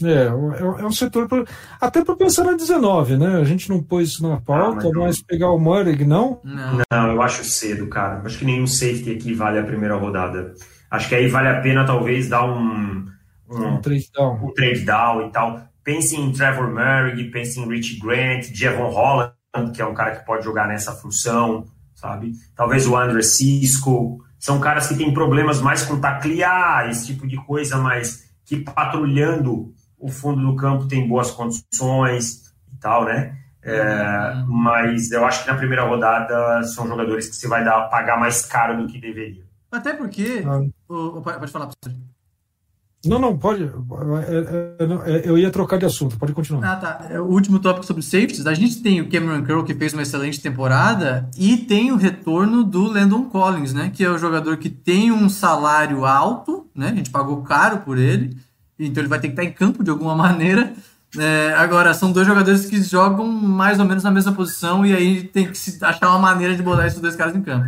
É, 0.04 0.26
é 0.26 0.86
um 0.86 0.92
setor 0.92 1.28
pra, 1.28 1.46
até 1.80 2.04
para 2.04 2.16
pensar 2.16 2.44
na 2.44 2.54
19, 2.54 3.18
né? 3.18 3.38
A 3.40 3.44
gente 3.46 3.70
não 3.70 3.82
pôs 3.82 4.10
isso 4.10 4.28
na 4.28 4.42
pauta, 4.42 4.88
ah, 4.88 4.92
mas, 4.94 5.06
mas, 5.06 5.22
pegar 5.22 5.52
o 5.52 5.60
Murray, 5.60 6.04
não? 6.06 6.42
não? 6.44 6.82
Não, 6.92 7.12
eu 7.14 7.22
acho 7.22 7.44
cedo, 7.46 7.88
cara. 7.88 8.22
Acho 8.26 8.40
que 8.40 8.46
nenhum 8.46 8.68
safety 8.68 9.12
aqui 9.12 9.34
vale 9.34 9.58
a 9.58 9.64
primeira 9.64 9.96
rodada. 9.96 10.54
Acho 10.92 11.08
que 11.08 11.16
aí 11.16 11.28
vale 11.28 11.48
a 11.48 11.62
pena 11.62 11.86
talvez 11.86 12.28
dar 12.28 12.46
um 12.46 13.06
um, 13.50 13.76
um 13.76 13.82
trade 13.82 14.10
down, 14.14 14.44
um 14.44 14.54
trade 14.54 14.82
down 14.82 15.28
e 15.28 15.32
tal. 15.32 15.62
Pense 15.84 16.16
em 16.16 16.32
Trevor 16.32 16.70
Murray, 16.70 17.30
pense 17.30 17.60
em 17.60 17.68
Rich 17.68 18.00
Grant, 18.00 18.46
Javon 18.54 18.90
Holland, 18.90 19.34
que 19.74 19.82
é 19.82 19.86
um 19.86 19.94
cara 19.94 20.16
que 20.16 20.26
pode 20.26 20.44
jogar 20.44 20.68
nessa 20.68 20.92
função, 20.94 21.68
sabe? 21.94 22.34
Talvez 22.56 22.88
o 22.88 22.98
André 22.98 23.22
Cisco. 23.22 24.24
São 24.40 24.60
caras 24.60 24.88
que 24.88 24.96
têm 24.96 25.14
problemas 25.14 25.62
mais 25.62 25.84
com 25.84 26.00
taclear, 26.00 26.90
esse 26.90 27.08
tipo 27.08 27.28
de 27.28 27.38
coisa, 27.46 27.78
mas 27.78 28.26
que 28.46 28.58
patrulhando 28.58 29.74
o 29.98 30.10
fundo 30.10 30.42
do 30.42 30.56
campo 30.56 30.88
tem 30.88 31.08
boas 31.08 31.32
condições 31.32 32.54
e 32.74 32.78
tal, 32.80 33.06
né? 33.06 33.38
É, 33.64 34.34
uhum. 34.36 34.46
Mas 34.48 35.12
eu 35.12 35.26
acho 35.26 35.44
que 35.44 35.50
na 35.50 35.58
primeira 35.58 35.84
rodada 35.84 36.64
são 36.64 36.88
jogadores 36.88 37.28
que 37.28 37.36
você 37.36 37.48
vai 37.48 37.64
dar, 37.64 37.90
pagar 37.90 38.20
mais 38.20 38.46
caro 38.46 38.78
do 38.78 38.88
que 38.88 39.00
deveria. 39.00 39.44
Até 39.72 39.94
porque. 39.94 40.44
Ah. 40.46 40.62
O, 40.88 41.18
o, 41.18 41.22
pode 41.22 41.52
falar, 41.52 41.68
professor. 41.68 42.06
Não, 43.06 43.20
não, 43.20 43.38
pode. 43.38 43.64
É, 43.64 43.68
é, 43.68 45.18
é, 45.18 45.30
eu 45.30 45.38
ia 45.38 45.52
trocar 45.52 45.78
de 45.78 45.86
assunto, 45.86 46.18
pode 46.18 46.34
continuar. 46.34 46.72
Ah, 46.72 46.76
tá. 46.76 47.22
O 47.22 47.32
último 47.32 47.60
tópico 47.60 47.86
sobre 47.86 48.02
safeties. 48.02 48.48
A 48.48 48.54
gente 48.54 48.82
tem 48.82 49.00
o 49.00 49.10
Cameron 49.10 49.44
Curl, 49.44 49.64
que 49.64 49.76
fez 49.76 49.94
uma 49.94 50.02
excelente 50.02 50.42
temporada, 50.42 51.30
e 51.38 51.58
tem 51.58 51.92
o 51.92 51.98
retorno 51.98 52.64
do 52.64 52.88
Landon 52.88 53.26
Collins, 53.26 53.74
né? 53.74 53.92
Que 53.94 54.04
é 54.04 54.10
o 54.10 54.18
jogador 54.18 54.58
que 54.58 54.70
tem 54.70 55.12
um 55.12 55.30
salário 55.30 56.06
alto, 56.06 56.68
né? 56.74 56.90
A 56.90 56.96
gente 56.96 57.12
pagou 57.12 57.44
caro 57.44 57.80
por 57.80 57.98
ele, 57.98 58.36
então 58.80 59.02
ele 59.02 59.10
vai 59.10 59.20
ter 59.20 59.28
que 59.28 59.34
estar 59.34 59.44
em 59.44 59.52
campo 59.52 59.84
de 59.84 59.90
alguma 59.90 60.16
maneira. 60.16 60.74
É, 61.18 61.54
agora, 61.56 61.94
são 61.94 62.12
dois 62.12 62.28
jogadores 62.28 62.66
que 62.66 62.82
jogam 62.82 63.26
mais 63.26 63.80
ou 63.80 63.86
menos 63.86 64.04
na 64.04 64.12
mesma 64.12 64.34
posição, 64.34 64.86
e 64.86 64.94
aí 64.94 65.24
tem 65.24 65.48
que 65.48 65.58
se 65.58 65.84
achar 65.84 66.10
uma 66.10 66.20
maneira 66.20 66.56
de 66.56 66.62
botar 66.62 66.88
esses 66.88 67.00
dois 67.00 67.16
caras 67.16 67.36
em 67.36 67.42
campo. 67.42 67.68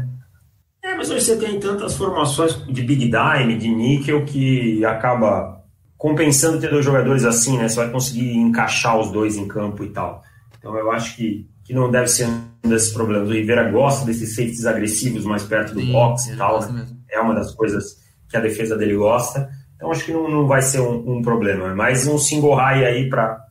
É, 0.84 0.95
mas 0.95 1.10
hoje 1.10 1.26
você 1.26 1.38
tem 1.38 1.60
tantas 1.60 1.95
formações 1.95 2.55
de 2.66 2.82
big 2.82 3.10
dime, 3.10 3.58
de 3.58 3.70
níquel, 3.70 4.26
que 4.26 4.84
acaba 4.86 5.58
compensando 5.97 6.60
ter 6.60 6.70
dois 6.70 6.86
jogadores 6.86 7.26
assim, 7.26 7.58
né? 7.58 7.68
Você 7.68 7.76
vai 7.76 7.89
conseguir 7.89 8.38
encaixar 8.38 8.97
os 8.97 9.12
dois 9.12 9.36
em 9.36 9.47
campo 9.47 9.84
e 9.84 9.89
tal. 9.89 10.22
Então 10.58 10.78
eu 10.78 10.91
acho 10.91 11.16
que, 11.16 11.49
que 11.66 11.74
não 11.74 11.89
deve 11.89 12.08
ser 12.08 12.28
um 12.28 12.70
desses 12.70 12.93
problemas. 12.93 13.30
O 13.30 13.34
Rivera 13.34 13.70
gosta 13.70 14.05
desses 14.05 14.36
safeties 14.36 14.66
agressivos 14.66 15.26
mais 15.26 15.43
perto 15.43 15.74
do 15.74 15.82
Sim, 15.82 15.91
box 15.91 16.28
e 16.28 16.38
tal. 16.38 16.62
Né? 16.72 16.86
É 17.10 17.20
uma 17.20 17.34
das 17.34 17.53
coisas 17.53 17.97
que 18.30 18.38
a 18.38 18.41
defesa 18.41 18.78
dele 18.78 18.95
gosta. 18.95 19.49
Então 19.78 19.91
acho 19.91 20.03
que 20.03 20.11
não, 20.11 20.30
não 20.30 20.47
vai 20.47 20.61
ser 20.61 20.82
um, 20.82 21.17
um 21.17 21.21
problema. 21.21 21.73
Mas 21.73 22.05
um 22.05 22.17
single 22.17 22.55
high 22.55 22.84
aí 22.84 23.09
para 23.09 23.45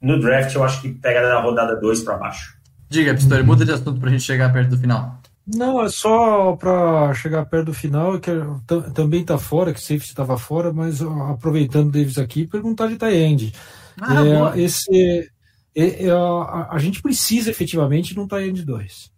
no 0.00 0.18
draft 0.20 0.54
eu 0.54 0.64
acho 0.64 0.80
que 0.80 0.88
pega 0.88 1.20
da 1.20 1.40
rodada 1.40 1.76
2 1.76 2.02
para 2.02 2.16
baixo. 2.16 2.54
Diga, 2.88 3.14
Pistori, 3.14 3.42
muda 3.42 3.64
de 3.64 3.72
assunto 3.72 3.98
para 3.98 4.08
a 4.08 4.12
gente 4.12 4.22
chegar 4.22 4.52
perto 4.52 4.70
do 4.70 4.78
final. 4.78 5.20
Não, 5.46 5.82
é 5.82 5.88
só 5.90 6.56
para 6.56 7.12
chegar 7.14 7.44
perto 7.44 7.66
do 7.66 7.74
final, 7.74 8.18
que 8.18 8.30
também 8.94 9.20
está 9.20 9.36
fora, 9.36 9.74
que 9.74 9.78
o 9.78 9.82
safety 9.82 10.06
estava 10.06 10.38
fora, 10.38 10.72
mas 10.72 11.02
aproveitando 11.02 11.88
o 11.88 11.90
Davis 11.90 12.16
aqui, 12.16 12.46
perguntar 12.46 12.86
de 12.86 12.96
tie 12.96 13.52
Ah, 14.00 14.54
é, 14.56 14.60
esse, 14.60 15.30
é, 15.76 16.06
é, 16.06 16.10
a, 16.10 16.68
a, 16.70 16.78
gente 16.78 17.02
precisa 17.02 17.50
efetivamente 17.50 18.14
de 18.14 18.20
um 18.20 18.26
tie-end 18.26 18.64
2. 18.64 19.12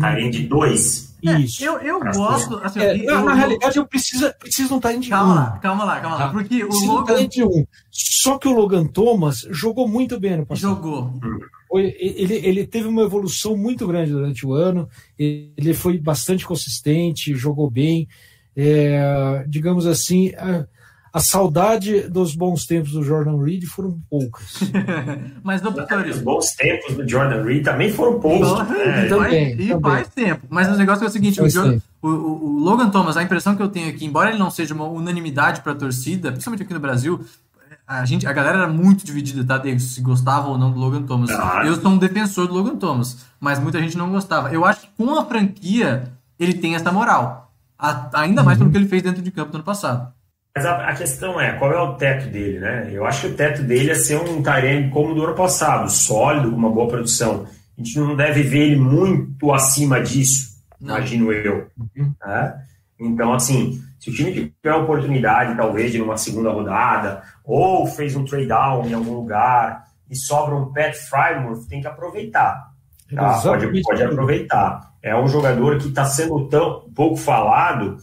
Tie-end 0.00 0.46
2? 0.46 1.12
Isso. 1.22 1.64
eu 1.64 1.78
eu 1.78 2.00
gosto. 2.00 2.56
Assim, 2.58 2.80
é, 2.80 2.96
eu, 2.96 3.16
na, 3.16 3.24
na 3.26 3.34
realidade, 3.34 3.76
eu 3.76 3.86
preciso, 3.86 4.32
preciso 4.38 4.68
de 4.68 4.74
um 4.74 4.80
tie-end 4.80 5.06
1. 5.06 5.10
Calma 5.10 5.34
lá, 5.34 5.58
calma 5.58 5.84
lá, 5.84 6.00
calma 6.00 6.16
lá. 6.16 6.26
Tá? 6.26 6.32
Porque 6.32 6.64
o 6.64 6.68
Logan. 6.68 7.28
Um. 7.38 7.66
Só 7.90 8.38
que 8.38 8.48
o 8.48 8.52
Logan 8.52 8.86
Thomas 8.86 9.46
jogou 9.50 9.88
muito 9.88 10.18
bem 10.18 10.36
no 10.36 10.46
passado. 10.46 10.74
Jogou. 10.76 11.20
Ele, 11.74 12.34
ele 12.34 12.66
teve 12.66 12.86
uma 12.86 13.02
evolução 13.02 13.56
muito 13.56 13.86
grande 13.86 14.12
durante 14.12 14.46
o 14.46 14.52
ano, 14.52 14.88
ele 15.18 15.72
foi 15.72 15.98
bastante 15.98 16.44
consistente, 16.44 17.34
jogou 17.34 17.70
bem. 17.70 18.06
É, 18.54 19.44
digamos 19.48 19.86
assim, 19.86 20.34
a, 20.34 20.66
a, 21.12 21.20
saudade 21.20 22.08
dos 22.08 22.34
bons 22.34 22.64
tempos 22.66 22.92
do 22.92 23.02
Jordan 23.02 23.42
Reed 23.42 23.64
foram 23.66 24.00
poucas. 24.08 24.60
Mas 25.42 25.60
não 25.62 25.72
Os 25.72 26.18
bons 26.20 26.50
tempos 26.52 26.94
do 26.94 27.08
Jordan 27.08 27.42
Reed 27.44 27.64
também 27.64 27.92
foram 27.92 28.18
poucos. 28.18 28.48
É, 28.70 29.08
também, 29.08 29.52
e 29.52 29.68
também. 29.68 29.80
faz 29.80 30.08
tempo. 30.08 30.46
Mas 30.48 30.68
o 30.68 30.76
negócio 30.76 31.04
é 31.04 31.08
o 31.08 31.10
seguinte: 31.10 31.40
o, 31.40 31.48
Jordan, 31.48 31.78
o, 32.00 32.08
o, 32.08 32.58
Logan 32.58 32.90
Thomas, 32.90 33.16
a 33.16 33.22
impressão 33.22 33.54
que 33.54 33.62
eu 33.62 33.68
tenho 33.68 33.88
aqui, 33.88 34.04
embora 34.04 34.30
ele 34.30 34.38
não 34.38 34.50
seja 34.50 34.74
uma 34.74 34.86
unanimidade 34.86 35.60
para 35.60 35.72
a 35.72 35.76
torcida, 35.76 36.30
principalmente 36.30 36.62
aqui 36.62 36.74
no 36.74 36.80
Brasil, 36.80 37.24
a 37.86 38.04
gente, 38.04 38.26
a 38.26 38.32
galera 38.32 38.58
era 38.58 38.68
muito 38.68 39.04
dividida, 39.04 39.44
tá, 39.44 39.58
David? 39.58 39.82
Se 39.82 40.00
gostava 40.00 40.48
ou 40.48 40.56
não 40.56 40.70
do 40.70 40.78
Logan 40.78 41.02
Thomas. 41.02 41.30
Ah. 41.30 41.62
Eu 41.64 41.80
sou 41.80 41.90
um 41.90 41.98
defensor 41.98 42.46
do 42.46 42.54
Logan 42.54 42.76
Thomas, 42.76 43.18
mas 43.38 43.58
muita 43.58 43.80
gente 43.80 43.98
não 43.98 44.10
gostava. 44.10 44.52
Eu 44.52 44.64
acho 44.64 44.82
que 44.82 44.88
com 44.96 45.18
a 45.18 45.24
franquia 45.24 46.04
ele 46.38 46.54
tem 46.54 46.74
essa 46.74 46.90
moral. 46.90 47.52
A, 47.78 48.20
ainda 48.20 48.42
mais 48.42 48.58
uhum. 48.58 48.64
pelo 48.64 48.70
que 48.70 48.78
ele 48.78 48.88
fez 48.88 49.02
dentro 49.02 49.20
de 49.20 49.30
campo 49.30 49.50
no 49.50 49.56
ano 49.56 49.64
passado. 49.64 50.12
Mas 50.54 50.66
a, 50.66 50.88
a, 50.88 50.94
questão 50.94 51.40
é, 51.40 51.52
qual 51.52 51.72
é 51.72 51.80
o 51.80 51.94
teto 51.94 52.28
dele, 52.28 52.60
né? 52.60 52.90
Eu 52.92 53.06
acho 53.06 53.22
que 53.22 53.32
o 53.32 53.36
teto 53.36 53.62
dele 53.62 53.90
é 53.90 53.94
ser 53.94 54.16
um 54.16 54.42
Tyrene 54.42 54.90
como 54.90 55.14
do 55.14 55.24
ano 55.24 55.34
passado, 55.34 55.90
sólido, 55.90 56.50
com 56.50 56.56
uma 56.56 56.70
boa 56.70 56.88
produção. 56.88 57.46
A 57.76 57.82
gente 57.82 57.98
não 57.98 58.14
deve 58.14 58.42
ver 58.42 58.66
ele 58.66 58.76
muito 58.76 59.50
acima 59.50 60.00
disso, 60.00 60.58
não. 60.78 60.96
imagino 60.96 61.32
eu. 61.32 61.68
Uhum. 61.78 62.12
Né? 62.22 62.54
Então, 63.00 63.32
assim, 63.32 63.82
se 63.98 64.10
o 64.10 64.12
time 64.12 64.32
tiver 64.32 64.74
a 64.74 64.76
oportunidade, 64.76 65.56
talvez, 65.56 65.90
de 65.90 66.02
uma 66.02 66.18
segunda 66.18 66.50
rodada, 66.50 67.22
ou 67.42 67.86
fez 67.86 68.14
um 68.14 68.24
trade 68.24 68.48
down 68.48 68.86
em 68.86 68.92
algum 68.92 69.14
lugar 69.14 69.84
e 70.10 70.14
sobra 70.14 70.54
um 70.54 70.70
Pat 70.70 70.94
Frymouth, 70.94 71.66
tem 71.66 71.80
que 71.80 71.86
aproveitar. 71.86 72.72
Tá? 73.14 73.40
Pode, 73.40 73.82
pode 73.82 74.02
aproveitar. 74.02 74.92
É 75.02 75.16
um 75.16 75.26
jogador 75.28 75.78
que 75.78 75.88
está 75.88 76.04
sendo 76.04 76.46
tão 76.48 76.90
pouco 76.94 77.16
falado 77.16 77.96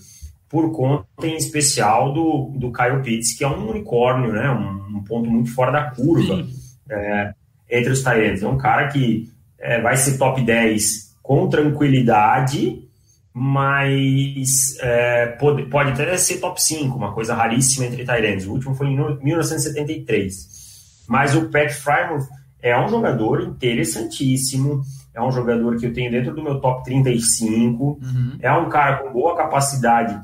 por 0.50 0.72
conta, 0.72 1.06
em 1.24 1.36
especial, 1.36 2.12
do, 2.14 2.54
do 2.58 2.72
Kyle 2.72 3.02
Pitts, 3.04 3.38
que 3.38 3.44
é 3.44 3.48
um 3.48 3.70
unicórnio, 3.70 4.34
né? 4.34 4.50
um, 4.50 4.98
um 4.98 5.04
ponto 5.04 5.30
muito 5.30 5.54
fora 5.54 5.72
da 5.72 5.92
curva 5.92 6.46
é, 6.90 7.34
entre 7.70 7.92
os 7.92 8.04
Tyrants. 8.04 8.42
É 8.42 8.48
um 8.48 8.58
cara 8.58 8.88
que 8.88 9.30
é, 9.60 9.80
vai 9.82 9.96
ser 9.96 10.18
top 10.18 10.42
10 10.42 11.16
com 11.22 11.48
tranquilidade 11.48 12.90
mas 13.32 14.78
é, 14.82 15.28
pode, 15.28 15.66
pode 15.68 15.92
até 15.92 16.18
ser 16.18 16.40
top 16.40 16.62
5, 16.62 16.98
uma 16.98 17.14
coisa 17.14 17.34
raríssima 17.34 17.86
entre 17.86 18.04
Tyrants. 18.04 18.46
O 18.46 18.52
último 18.52 18.76
foi 18.76 18.88
em 18.88 18.98
1973. 19.24 21.06
Mas 21.08 21.36
o 21.36 21.50
Pat 21.50 21.72
Frymouth 21.72 22.28
é 22.62 22.78
um 22.78 22.90
jogador 22.90 23.42
interessantíssimo, 23.42 24.82
é 25.14 25.22
um 25.22 25.32
jogador 25.32 25.78
que 25.78 25.86
eu 25.86 25.94
tenho 25.94 26.12
dentro 26.12 26.34
do 26.34 26.44
meu 26.44 26.60
top 26.60 26.84
35, 26.84 27.84
uhum. 27.84 28.38
é 28.42 28.52
um 28.52 28.68
cara 28.68 28.98
com 28.98 29.14
boa 29.14 29.36
capacidade 29.38 30.20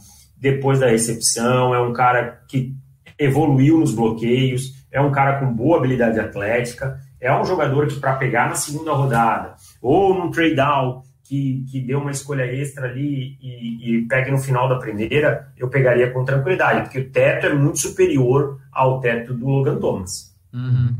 depois 0.45 0.79
da 0.79 0.89
recepção, 0.89 1.73
é 1.73 1.81
um 1.81 1.91
cara 1.91 2.43
que 2.47 2.75
evoluiu 3.17 3.79
nos 3.79 3.95
bloqueios, 3.95 4.85
é 4.91 5.01
um 5.01 5.11
cara 5.11 5.39
com 5.39 5.51
boa 5.51 5.79
habilidade 5.79 6.19
atlética, 6.19 6.99
é 7.19 7.35
um 7.35 7.43
jogador 7.43 7.87
que 7.87 7.99
para 7.99 8.15
pegar 8.15 8.47
na 8.47 8.53
segunda 8.53 8.93
rodada 8.93 9.55
ou 9.81 10.13
num 10.13 10.29
trade 10.29 10.53
down 10.53 11.01
que, 11.23 11.65
que 11.71 11.81
deu 11.81 11.97
uma 11.99 12.11
escolha 12.11 12.43
extra 12.43 12.87
ali 12.87 13.39
e, 13.41 13.95
e 13.97 14.07
pegue 14.07 14.29
no 14.29 14.37
final 14.37 14.69
da 14.69 14.75
primeira, 14.75 15.51
eu 15.57 15.67
pegaria 15.67 16.11
com 16.11 16.23
tranquilidade, 16.23 16.81
porque 16.81 16.99
o 16.99 17.09
teto 17.09 17.47
é 17.47 17.53
muito 17.55 17.79
superior 17.79 18.59
ao 18.71 18.99
teto 18.99 19.33
do 19.33 19.47
Logan 19.47 19.79
Thomas. 19.79 20.31
Uhum. 20.53 20.95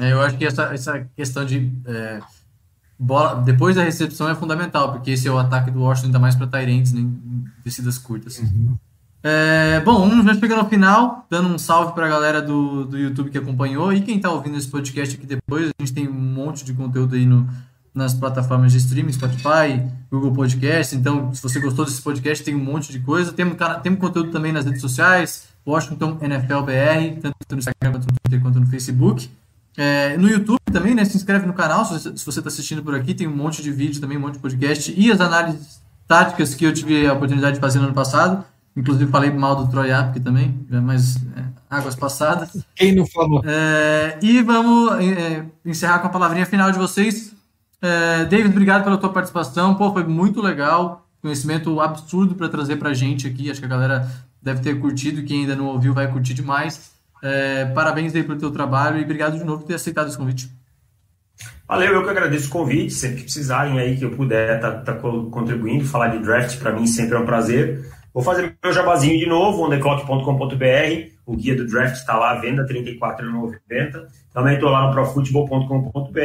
É, 0.00 0.06
é 0.06 0.12
eu 0.12 0.22
acho 0.22 0.38
que 0.38 0.46
essa, 0.46 0.72
essa 0.72 1.06
questão 1.14 1.44
de, 1.44 1.70
é, 1.86 2.20
bola, 3.00 3.42
depois 3.42 3.76
da 3.76 3.82
recepção 3.82 4.28
é 4.28 4.34
fundamental, 4.34 4.92
porque 4.92 5.12
esse 5.12 5.26
é 5.26 5.30
o 5.30 5.38
ataque 5.38 5.70
do 5.70 5.80
Washington, 5.80 6.08
ainda 6.08 6.18
mais 6.18 6.34
para 6.34 6.46
Tyrants, 6.46 6.92
né, 6.92 7.00
em 7.00 7.44
descidas 7.64 7.96
curtas. 7.96 8.38
Uhum. 8.38 8.76
É, 9.22 9.80
bom, 9.80 10.08
já 10.22 10.34
chegando 10.34 10.60
ao 10.60 10.68
final, 10.68 11.26
dando 11.28 11.48
um 11.48 11.58
salve 11.58 11.94
para 11.94 12.06
a 12.06 12.08
galera 12.08 12.42
do, 12.42 12.84
do 12.84 12.98
YouTube 12.98 13.30
que 13.30 13.38
acompanhou 13.38 13.92
e 13.92 14.00
quem 14.00 14.16
está 14.16 14.30
ouvindo 14.30 14.56
esse 14.56 14.68
podcast 14.68 15.16
aqui 15.16 15.26
depois. 15.26 15.68
A 15.68 15.82
gente 15.82 15.94
tem 15.94 16.08
um 16.08 16.12
monte 16.12 16.64
de 16.64 16.72
conteúdo 16.72 17.14
aí 17.14 17.26
no, 17.26 17.46
nas 17.94 18.14
plataformas 18.14 18.72
de 18.72 18.78
streaming, 18.78 19.12
Spotify, 19.12 19.82
Google 20.10 20.32
Podcast. 20.32 20.96
Então, 20.96 21.34
se 21.34 21.42
você 21.42 21.60
gostou 21.60 21.84
desse 21.84 22.00
podcast, 22.00 22.44
tem 22.44 22.54
um 22.54 22.64
monte 22.64 22.92
de 22.92 23.00
coisa. 23.00 23.32
Temos, 23.32 23.56
temos 23.82 23.98
conteúdo 23.98 24.30
também 24.30 24.52
nas 24.52 24.64
redes 24.64 24.80
sociais, 24.80 25.48
Washington 25.66 26.18
NFL 26.20 26.62
BR, 26.62 27.20
tanto 27.20 27.36
no 27.52 27.58
Instagram 27.58 27.92
quanto 27.92 28.06
no 28.06 28.18
Twitter 28.22 28.42
quanto 28.42 28.60
no 28.60 28.66
Facebook. 28.66 29.30
É, 29.82 30.14
no 30.18 30.28
YouTube 30.28 30.58
também, 30.70 30.94
né? 30.94 31.06
Se 31.06 31.16
inscreve 31.16 31.46
no 31.46 31.54
canal 31.54 31.86
se 31.86 32.10
você 32.22 32.38
está 32.38 32.48
assistindo 32.48 32.82
por 32.82 32.94
aqui, 32.94 33.14
tem 33.14 33.26
um 33.26 33.34
monte 33.34 33.62
de 33.62 33.72
vídeo 33.72 33.98
também, 33.98 34.18
um 34.18 34.20
monte 34.20 34.34
de 34.34 34.40
podcast 34.40 34.94
e 34.94 35.10
as 35.10 35.18
análises 35.22 35.80
táticas 36.06 36.54
que 36.54 36.66
eu 36.66 36.74
tive 36.74 37.06
a 37.06 37.14
oportunidade 37.14 37.54
de 37.54 37.60
fazer 37.60 37.78
no 37.78 37.86
ano 37.86 37.94
passado. 37.94 38.44
Inclusive 38.76 39.10
falei 39.10 39.30
mal 39.30 39.56
do 39.56 39.70
Troy 39.70 39.90
Apke 39.90 40.20
também, 40.20 40.54
mas 40.68 41.16
é, 41.34 41.44
águas 41.70 41.96
passadas. 41.96 42.62
Quem 42.76 42.94
não 42.94 43.06
falou? 43.06 43.42
É, 43.42 44.18
e 44.20 44.42
vamos 44.42 45.00
é, 45.00 45.46
encerrar 45.64 46.00
com 46.00 46.08
a 46.08 46.10
palavrinha 46.10 46.44
final 46.44 46.70
de 46.70 46.78
vocês. 46.78 47.34
É, 47.80 48.26
David, 48.26 48.50
obrigado 48.50 48.84
pela 48.84 48.98
tua 48.98 49.10
participação. 49.10 49.74
Pô, 49.76 49.90
foi 49.94 50.04
muito 50.04 50.42
legal. 50.42 51.06
Conhecimento 51.22 51.80
absurdo 51.80 52.34
para 52.34 52.50
trazer 52.50 52.76
para 52.76 52.90
a 52.90 52.94
gente 52.94 53.26
aqui. 53.26 53.50
Acho 53.50 53.60
que 53.60 53.66
a 53.66 53.70
galera 53.70 54.06
deve 54.42 54.60
ter 54.60 54.78
curtido. 54.78 55.24
Quem 55.24 55.40
ainda 55.40 55.56
não 55.56 55.68
ouviu 55.68 55.94
vai 55.94 56.06
curtir 56.06 56.34
demais. 56.34 56.99
É, 57.22 57.66
parabéns 57.66 58.14
aí 58.14 58.22
pelo 58.22 58.38
teu 58.38 58.50
trabalho 58.50 58.98
e 58.98 59.04
obrigado 59.04 59.38
de 59.38 59.44
novo 59.44 59.62
por 59.62 59.68
ter 59.68 59.74
aceitado 59.74 60.08
esse 60.08 60.16
convite. 60.16 60.50
Valeu, 61.66 61.94
eu 61.94 62.02
que 62.02 62.10
agradeço 62.10 62.48
o 62.48 62.50
convite. 62.50 62.92
Sempre 62.92 63.18
que 63.18 63.22
precisarem 63.24 63.78
aí 63.78 63.96
que 63.96 64.04
eu 64.04 64.10
puder 64.10 64.56
estar 64.56 64.72
tá, 64.80 64.92
tá 64.92 64.94
contribuindo, 64.94 65.84
falar 65.84 66.08
de 66.08 66.18
draft 66.18 66.58
para 66.58 66.72
mim 66.72 66.86
sempre 66.86 67.16
é 67.16 67.18
um 67.18 67.26
prazer. 67.26 67.88
Vou 68.12 68.24
fazer 68.24 68.56
meu 68.62 68.72
jabazinho 68.72 69.16
de 69.18 69.26
novo, 69.26 69.64
ondeclock.com.br. 69.64 71.10
O 71.24 71.36
guia 71.36 71.54
do 71.54 71.64
draft 71.64 71.94
está 71.94 72.18
lá 72.18 72.34
venda, 72.34 72.66
R$ 72.66 72.98
34,90. 72.98 74.06
Também 74.32 74.54
estou 74.54 74.68
lá 74.68 74.86
no 74.86 74.92
profutebol.com.br. 74.92 76.18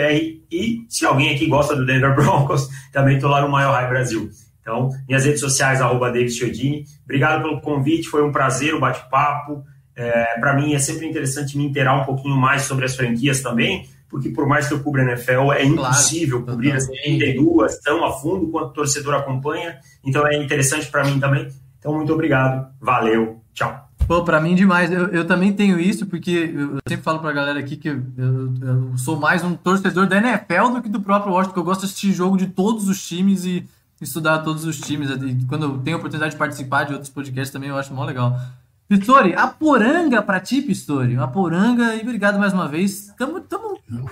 E 0.52 0.84
se 0.90 1.06
alguém 1.06 1.36
aqui 1.36 1.46
gosta 1.46 1.76
do 1.76 1.86
Denver 1.86 2.16
Broncos, 2.16 2.68
também 2.92 3.16
estou 3.16 3.30
lá 3.30 3.42
no 3.42 3.56
Mile 3.56 3.70
High 3.70 3.90
Brasil. 3.90 4.30
Então, 4.62 4.90
minhas 5.08 5.26
redes 5.26 5.42
sociais, 5.42 5.80
arroba 5.80 6.12
David 6.12 6.32
Chiodini. 6.32 6.86
Obrigado 7.04 7.44
pelo 7.44 7.62
convite, 7.62 8.08
foi 8.08 8.24
um 8.24 8.32
prazer 8.32 8.74
o 8.74 8.80
bate-papo. 8.80 9.64
É, 9.96 10.40
Para 10.40 10.54
mim 10.56 10.74
é 10.74 10.80
sempre 10.80 11.08
interessante 11.08 11.58
me 11.58 11.66
inteirar 11.66 12.02
um 12.02 12.04
pouquinho 12.04 12.36
mais 12.36 12.64
sobre 12.64 12.86
as 12.86 12.96
franquias 12.96 13.42
também, 13.42 13.88
porque 14.10 14.30
por 14.30 14.48
mais 14.48 14.68
que 14.68 14.74
eu 14.74 14.80
cubra 14.82 15.04
NFL, 15.04 15.54
é 15.54 15.64
impossível 15.64 16.42
claro, 16.42 16.54
cobrir 16.54 16.72
as 16.74 16.86
32 16.86 17.80
tão 17.80 18.04
a 18.06 18.12
fundo 18.14 18.48
quanto 18.50 18.70
o 18.70 18.74
torcedor 18.74 19.16
acompanha. 19.16 19.78
Então 20.04 20.26
é 20.28 20.36
interessante 20.38 20.88
para 20.88 21.04
mim 21.04 21.20
também. 21.20 21.50
Então, 21.80 21.94
muito 21.94 22.12
obrigado. 22.12 22.68
Valeu. 22.82 23.42
Tchau. 23.54 23.86
Pô, 24.08 24.24
pra 24.24 24.40
mim 24.40 24.56
demais. 24.56 24.92
Eu, 24.92 25.08
eu 25.08 25.26
também 25.26 25.52
tenho 25.54 25.80
isso, 25.80 26.06
porque 26.06 26.54
eu 26.56 26.78
sempre 26.88 27.04
falo 27.04 27.20
pra 27.20 27.32
galera 27.32 27.60
aqui 27.60 27.76
que 27.76 27.90
eu, 27.90 28.02
eu, 28.18 28.98
sou 28.98 29.20
mais 29.20 29.44
um 29.44 29.56
torcedor 29.56 30.08
da 30.08 30.18
NFL 30.18 30.74
do 30.74 30.82
que 30.82 30.90
do 30.90 31.02
próprio 31.02 31.34
Washington, 31.34 31.54
que 31.54 31.60
eu 31.60 31.64
gosto 31.64 31.82
de 31.82 31.86
assistir 31.88 32.12
jogo 32.12 32.38
de 32.38 32.48
todos 32.48 32.88
os 32.88 33.06
times 33.06 33.46
e 33.46 33.68
estudar 34.00 34.40
todos 34.40 34.66
os 34.66 34.80
times. 34.80 35.10
E 35.10 35.46
quando 35.48 35.64
eu 35.66 35.78
tenho 35.80 35.98
a 35.98 36.00
oportunidade 36.00 36.34
de 36.34 36.38
participar 36.38 36.84
de 36.84 36.94
outros 36.94 37.10
podcasts 37.10 37.52
também, 37.52 37.70
eu 37.70 37.78
acho 37.78 37.94
mó 37.94 38.06
legal. 38.06 38.40
Pistori, 38.88 39.34
a 39.34 39.48
poranga 39.48 40.22
pra 40.22 40.40
ti, 40.40 40.62
Pistori. 40.62 41.18
A 41.18 41.28
poranga, 41.28 41.96
e 41.96 42.02
obrigado 42.02 42.38
mais 42.38 42.54
uma 42.54 42.68
vez. 42.68 43.10
Estamos 43.10 43.42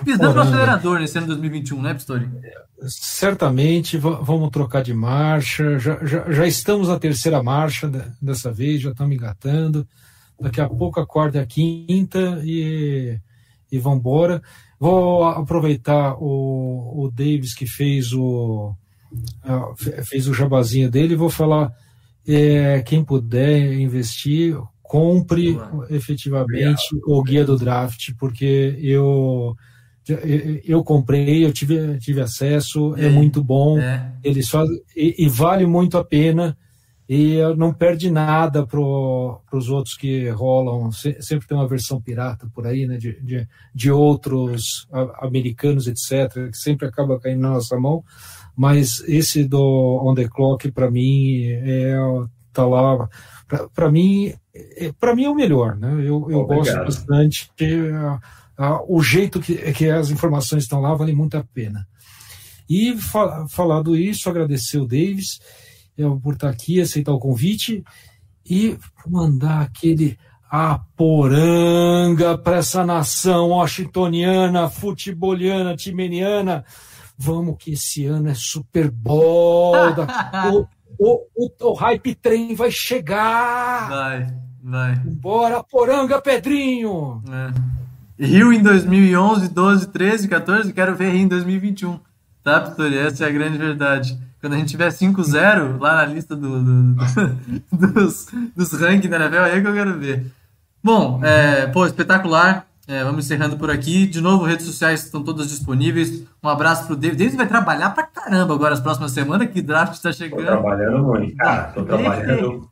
pisando 0.04 0.34
no 0.34 0.40
acelerador 0.40 0.98
nesse 0.98 1.16
ano 1.16 1.28
2021, 1.28 1.80
né, 1.80 1.94
Pistori? 1.94 2.28
Certamente, 2.86 3.96
vamos 3.96 4.50
trocar 4.50 4.82
de 4.82 4.92
marcha. 4.92 5.78
Já, 5.78 6.04
já, 6.04 6.30
já 6.30 6.46
estamos 6.46 6.88
na 6.88 6.98
terceira 6.98 7.40
marcha 7.40 7.88
dessa 8.20 8.52
vez, 8.52 8.82
já 8.82 8.90
estamos 8.90 9.14
engatando. 9.14 9.86
Daqui 10.40 10.60
a 10.60 10.68
pouco 10.68 10.98
a 10.98 11.06
quarta 11.06 11.38
e 11.38 11.40
a 11.40 11.46
quinta 11.46 12.40
e, 12.42 13.16
e 13.70 13.78
vamos 13.78 14.00
embora. 14.00 14.42
Vou 14.78 15.24
aproveitar 15.24 16.16
o, 16.18 17.04
o 17.04 17.10
Davis 17.10 17.54
que 17.54 17.66
fez 17.66 18.12
o, 18.12 18.74
fez 20.04 20.26
o 20.26 20.34
jabazinho 20.34 20.90
dele 20.90 21.14
e 21.14 21.16
vou 21.16 21.30
falar 21.30 21.72
é, 22.26 22.82
quem 22.82 23.04
puder 23.04 23.74
investir, 23.74 24.56
compre 24.82 25.58
efetivamente 25.90 26.82
o 27.06 27.22
guia 27.22 27.44
do 27.44 27.56
draft, 27.56 28.12
porque 28.18 28.78
eu 28.80 29.56
eu 30.66 30.84
comprei, 30.84 31.46
eu 31.46 31.52
tive, 31.52 31.98
tive 31.98 32.20
acesso, 32.20 32.94
é, 32.96 33.06
é 33.06 33.08
muito 33.08 33.42
bom, 33.42 33.78
é. 33.78 34.12
eles 34.22 34.50
fazem, 34.50 34.78
e, 34.94 35.24
e, 35.24 35.28
vale 35.28 35.64
muito 35.64 35.96
a 35.96 36.04
pena, 36.04 36.54
e 37.08 37.38
não 37.56 37.72
perde 37.72 38.10
nada 38.10 38.66
para 38.66 38.78
os 38.78 39.70
outros 39.70 39.96
que 39.96 40.28
rolam, 40.28 40.90
sempre 40.92 41.46
tem 41.46 41.56
uma 41.56 41.66
versão 41.66 42.02
pirata 42.02 42.46
por 42.54 42.66
aí, 42.66 42.86
né, 42.86 42.98
de, 42.98 43.18
de, 43.22 43.48
de 43.74 43.90
outros 43.90 44.86
americanos, 45.20 45.86
etc., 45.86 46.50
que 46.50 46.58
sempre 46.58 46.86
acaba 46.86 47.18
caindo 47.18 47.40
na 47.40 47.50
nossa 47.52 47.78
mão, 47.78 48.04
mas 48.56 49.02
esse 49.06 49.44
do 49.44 50.00
On 50.04 50.14
The 50.14 50.28
Clock, 50.28 50.70
para 50.70 50.90
mim, 50.90 51.44
é, 51.46 51.96
tá 52.52 52.66
lá. 52.66 53.08
Para 53.74 53.90
mim, 53.90 54.32
é, 54.54 54.92
para 54.98 55.14
mim 55.14 55.24
é 55.24 55.30
o 55.30 55.34
melhor, 55.34 55.76
né? 55.76 55.92
Eu, 56.00 56.30
eu 56.30 56.44
gosto 56.44 56.76
bastante. 56.76 57.50
Uh, 57.60 58.14
uh, 58.62 58.84
o 58.88 59.02
jeito 59.02 59.40
que, 59.40 59.56
que 59.72 59.90
as 59.90 60.10
informações 60.10 60.62
estão 60.62 60.80
lá 60.80 60.94
vale 60.94 61.14
muito 61.14 61.36
a 61.36 61.44
pena. 61.44 61.86
E 62.68 62.96
fa 62.96 63.46
falado 63.48 63.96
isso, 63.96 64.28
agradecer 64.28 64.78
o 64.78 64.86
Davis 64.86 65.40
eu, 65.96 66.18
por 66.20 66.34
estar 66.34 66.50
aqui, 66.50 66.80
aceitar 66.80 67.12
o 67.12 67.18
convite 67.18 67.84
e 68.44 68.76
mandar 69.06 69.62
aquele 69.62 70.18
aporanga 70.50 72.36
para 72.38 72.58
essa 72.58 72.84
nação 72.84 73.48
washingtoniana, 73.48 74.68
futeboliana, 74.68 75.76
timeniana 75.76 76.64
Vamos 77.16 77.56
que 77.58 77.72
esse 77.72 78.06
ano 78.06 78.28
é 78.28 78.34
Super 78.34 78.90
Bowl. 78.90 79.74
o, 80.52 80.66
o, 80.98 81.26
o, 81.34 81.50
o, 81.60 81.72
hype 81.74 82.14
trem 82.14 82.54
vai 82.54 82.70
chegar. 82.70 83.88
Vai, 83.88 84.34
vai. 84.62 84.96
Bora, 84.96 85.62
Poranga, 85.62 86.20
Pedrinho. 86.20 87.22
É. 87.30 87.74
Rio 88.24 88.52
em 88.52 88.62
2011, 88.62 89.48
12, 89.48 89.88
13, 89.88 90.28
14. 90.28 90.72
Quero 90.72 90.94
ver 90.94 91.12
Rio 91.12 91.22
em 91.22 91.28
2021. 91.28 91.98
Tá, 92.42 92.60
Pitori? 92.60 92.98
Essa 92.98 93.24
é 93.24 93.28
a 93.28 93.32
grande 93.32 93.58
verdade. 93.58 94.18
Quando 94.40 94.52
a 94.52 94.56
gente 94.58 94.68
tiver 94.68 94.88
5-0 94.88 95.80
lá 95.80 95.96
na 95.96 96.04
lista 96.04 96.36
do, 96.36 96.62
do, 96.62 96.94
do, 97.72 97.86
dos, 97.94 98.26
dos 98.54 98.72
rankings 98.72 99.08
da 99.08 99.16
NFL, 99.16 99.36
é 99.36 99.52
aí 99.52 99.62
que 99.62 99.66
eu 99.66 99.72
quero 99.72 99.98
ver. 99.98 100.26
Bom, 100.82 101.24
é, 101.24 101.66
pô, 101.68 101.86
espetacular. 101.86 102.66
É, 102.86 103.02
vamos 103.02 103.24
encerrando 103.24 103.56
por 103.56 103.70
aqui. 103.70 104.06
De 104.06 104.20
novo, 104.20 104.44
redes 104.44 104.66
sociais 104.66 105.04
estão 105.04 105.22
todas 105.22 105.48
disponíveis. 105.48 106.22
Um 106.42 106.48
abraço 106.48 106.86
pro 106.86 106.96
David. 106.96 107.18
David 107.18 107.36
vai 107.36 107.46
trabalhar 107.46 107.90
pra 107.90 108.04
caramba 108.04 108.54
agora 108.54 108.74
as 108.74 108.80
próximas 108.80 109.12
semanas, 109.12 109.50
que 109.50 109.62
draft 109.62 109.94
está 109.94 110.12
chegando. 110.12 110.40
Tô 110.40 110.46
trabalhando 110.46 111.02
muito, 111.02 111.36
cara. 111.36 111.62
Tô 111.64 111.82
trabalhando. 111.82 112.70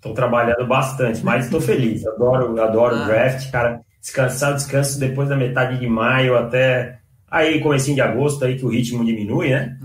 tô 0.00 0.14
trabalhando 0.14 0.66
bastante, 0.66 1.22
mas 1.22 1.44
estou 1.44 1.60
feliz. 1.60 2.06
Adoro, 2.06 2.60
adoro 2.62 2.96
ah. 2.96 3.04
draft, 3.04 3.50
cara. 3.50 3.80
Descansar, 4.00 4.54
descanso 4.54 4.98
depois 4.98 5.28
da 5.28 5.36
metade 5.36 5.78
de 5.78 5.86
maio 5.86 6.34
até 6.34 7.00
aí 7.30 7.60
comecinho 7.60 7.96
de 7.96 8.00
agosto 8.00 8.44
aí 8.44 8.56
que 8.56 8.64
o 8.64 8.70
ritmo 8.70 9.04
diminui, 9.04 9.50
né? 9.50 9.76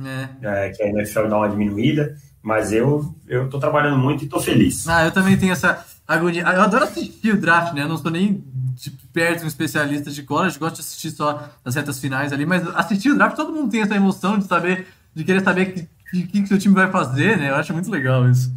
É. 0.41 0.67
É, 0.67 0.69
que 0.69 0.81
a 0.81 0.87
NFL 0.87 1.27
dá 1.27 1.37
uma 1.37 1.49
diminuída. 1.49 2.15
Mas 2.41 2.71
eu, 2.71 3.13
eu 3.27 3.49
tô 3.49 3.59
trabalhando 3.59 3.97
muito 3.97 4.23
e 4.23 4.27
tô 4.27 4.39
feliz. 4.39 4.87
Ah, 4.87 5.03
eu 5.03 5.11
também 5.11 5.35
tenho 5.35 5.51
essa 5.51 5.83
agonia. 6.07 6.43
Eu 6.43 6.61
adoro 6.61 6.83
assistir 6.83 7.33
o 7.33 7.41
draft, 7.41 7.73
né? 7.73 7.81
Eu 7.81 7.89
não 7.89 7.97
sou 7.97 8.11
nem 8.11 8.43
de 8.75 8.91
perto 9.13 9.43
um 9.43 9.47
especialista 9.47 10.11
de 10.11 10.21
college, 10.23 10.59
gosto 10.59 10.75
de 10.75 10.81
assistir 10.81 11.11
só 11.11 11.49
as 11.63 11.75
retas 11.75 11.99
finais 11.99 12.33
ali, 12.33 12.45
mas 12.45 12.67
assistir 12.75 13.09
o 13.09 13.17
draft, 13.17 13.35
todo 13.35 13.53
mundo 13.53 13.71
tem 13.71 13.81
essa 13.81 13.95
emoção 13.95 14.37
de 14.37 14.45
saber, 14.45 14.87
de 15.13 15.23
querer 15.23 15.41
saber 15.41 15.61
o 15.61 16.11
que, 16.11 16.23
que, 16.27 16.41
que 16.41 16.47
seu 16.47 16.59
time 16.59 16.75
vai 16.75 16.91
fazer, 16.91 17.37
né? 17.37 17.49
Eu 17.49 17.55
acho 17.55 17.73
muito 17.73 17.89
legal 17.89 18.29
isso. 18.29 18.53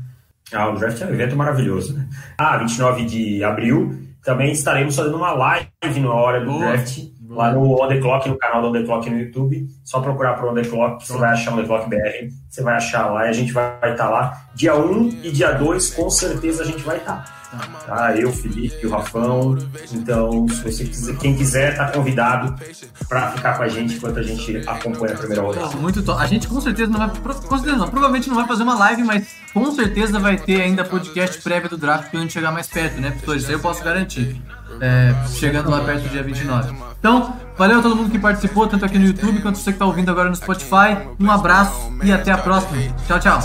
Ah, 0.53 0.69
o 0.69 0.75
draft 0.75 1.01
é 1.01 1.07
um 1.07 1.11
evento 1.11 1.37
maravilhoso, 1.37 1.95
né? 1.95 2.09
Ah, 2.37 2.57
29 2.57 3.05
de 3.05 3.45
abril, 3.45 3.99
também 4.25 4.51
estaremos 4.51 4.97
fazendo 4.97 5.16
uma 5.16 5.33
live 5.33 6.01
na 6.01 6.12
hora 6.12 6.41
do 6.41 6.47
Boa. 6.47 6.73
draft, 6.73 6.99
Boa. 7.21 7.47
lá 7.47 7.53
no 7.53 7.83
On 7.83 7.89
The 7.89 8.01
Clock, 8.01 8.29
no 8.29 8.37
canal 8.39 8.62
do 8.62 8.69
On 8.69 8.73
The 8.73 8.83
Clock 8.83 9.11
no 9.11 9.19
YouTube. 9.19 9.69
Só 9.85 10.01
procurar 10.01 10.35
por 10.35 10.51
On 10.51 10.55
The 10.55 10.69
Clock, 10.69 11.07
você 11.07 11.16
vai 11.16 11.31
achar 11.31 11.53
On 11.53 11.57
The 11.57 11.64
Clock 11.64 11.89
BR, 11.89 12.33
você 12.49 12.62
vai 12.62 12.75
achar 12.75 13.07
lá 13.07 13.27
e 13.27 13.29
a 13.29 13.33
gente 13.33 13.53
vai 13.53 13.93
estar 13.93 14.09
lá. 14.09 14.49
Dia 14.55 14.75
1 14.75 15.21
e 15.23 15.31
dia 15.31 15.53
2, 15.53 15.91
com 15.95 16.11
certeza 16.11 16.62
a 16.62 16.66
gente 16.66 16.83
vai 16.83 16.97
estar. 16.97 17.38
Tá. 17.51 17.59
Tá? 17.87 18.17
Eu, 18.17 18.33
Felipe, 18.33 18.87
o 18.87 18.91
Rafão. 18.91 19.57
Então, 19.93 20.47
se 20.49 20.63
você 20.63 20.85
quiser, 20.85 21.17
quem 21.17 21.37
quiser, 21.37 21.77
tá 21.77 21.91
convidado 21.91 22.55
para 23.09 23.33
ficar 23.33 23.57
com 23.57 23.63
a 23.63 23.69
gente 23.69 23.95
enquanto 23.95 24.19
a 24.19 24.23
gente 24.23 24.63
acompanha 24.67 25.15
a 25.15 25.19
primeira 25.19 25.43
rodada. 25.43 25.77
Muito 25.77 26.03
top. 26.03 26.23
A 26.23 26.27
gente 26.27 26.47
com 26.47 26.61
certeza 26.61 26.91
não 26.91 26.99
vai. 26.99 27.11
Com 27.11 27.57
certeza 27.57 27.77
não, 27.77 27.89
provavelmente 27.89 28.29
não 28.29 28.37
vai 28.37 28.47
fazer 28.47 28.63
uma 28.63 28.79
live, 28.79 29.03
mas 29.03 29.29
com 29.53 29.71
certeza 29.73 30.19
vai 30.19 30.37
ter 30.37 30.61
ainda 30.61 30.85
podcast 30.85 31.41
prévio 31.43 31.71
do 31.71 31.79
draft 31.79 32.11
quando 32.11 32.19
a 32.19 32.23
gente 32.23 32.33
chegar 32.33 32.53
mais 32.53 32.67
perto, 32.67 33.01
né? 33.01 33.17
Isso 33.37 33.47
aí 33.47 33.53
eu 33.53 33.61
posso 33.61 33.83
garantir. 33.83 34.41
É, 34.81 35.15
chegando 35.35 35.71
lá 35.71 35.81
perto 35.81 36.03
do 36.03 36.09
dia 36.11 36.23
29. 36.23 36.73
Então, 36.99 37.35
Valeu 37.59 37.81
a 37.81 37.83
todo 37.83 37.97
mundo 37.97 38.09
que 38.09 38.21
participou, 38.21 38.69
tanto 38.69 38.85
aqui 38.85 39.01
no 39.01 39.07
YouTube 39.07 39.43
quanto 39.43 39.59
você 39.59 39.73
que 39.73 39.77
está 39.77 39.85
ouvindo 39.85 40.09
agora 40.13 40.29
no 40.29 40.37
Spotify. 40.37 40.97
Um 41.19 41.29
abraço 41.29 41.93
e 42.05 42.13
até 42.13 42.31
a 42.31 42.39
próxima. 42.39 42.81
Tchau, 43.09 43.19
tchau. 43.19 43.41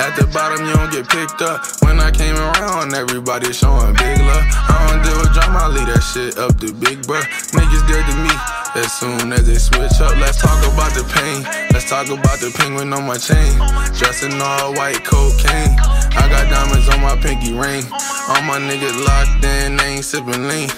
At 0.00 0.16
the 0.16 0.26
bottom, 0.32 0.64
you 0.64 0.72
don't 0.72 0.90
get 0.90 1.08
picked 1.08 1.42
up. 1.42 1.60
When 1.82 2.00
I 2.00 2.10
came 2.10 2.36
around, 2.36 2.94
everybody 2.94 3.52
showing 3.52 3.92
big 3.94 4.18
love. 4.20 4.44
I 4.48 4.86
don't 4.88 5.02
deal 5.04 5.18
with 5.20 5.32
drama, 5.34 5.58
I 5.58 5.68
leave 5.68 5.88
that 5.92 6.00
shit 6.00 6.38
up 6.38 6.56
to 6.60 6.72
big 6.72 7.06
bro. 7.06 7.20
Niggas 7.52 7.84
dead 7.88 8.04
to 8.08 8.16
me 8.24 8.34
as 8.74 8.92
soon 8.92 9.32
as 9.32 9.46
they 9.46 9.60
switch 9.60 10.00
up. 10.00 10.16
Let's 10.16 10.40
talk 10.40 10.58
about 10.64 10.94
the 10.96 11.04
pain. 11.12 11.44
Let's 11.72 11.88
talk 11.88 12.08
about 12.08 12.40
the 12.40 12.50
penguin 12.56 12.92
on 12.92 13.06
my 13.06 13.18
chain. 13.18 13.58
Dressing 13.98 14.40
all 14.40 14.72
white 14.74 15.04
cocaine. 15.04 15.76
I 16.16 16.28
got 16.28 16.48
diamonds 16.48 16.88
on 16.88 17.00
my 17.00 17.16
pinky 17.16 17.52
ring. 17.52 17.84
All 18.28 18.42
my 18.42 18.58
niggas 18.58 18.96
locked 19.04 19.44
in, 19.44 19.76
they 19.76 20.00
ain't 20.00 20.04
sipping 20.04 20.48
lean. 20.48 20.70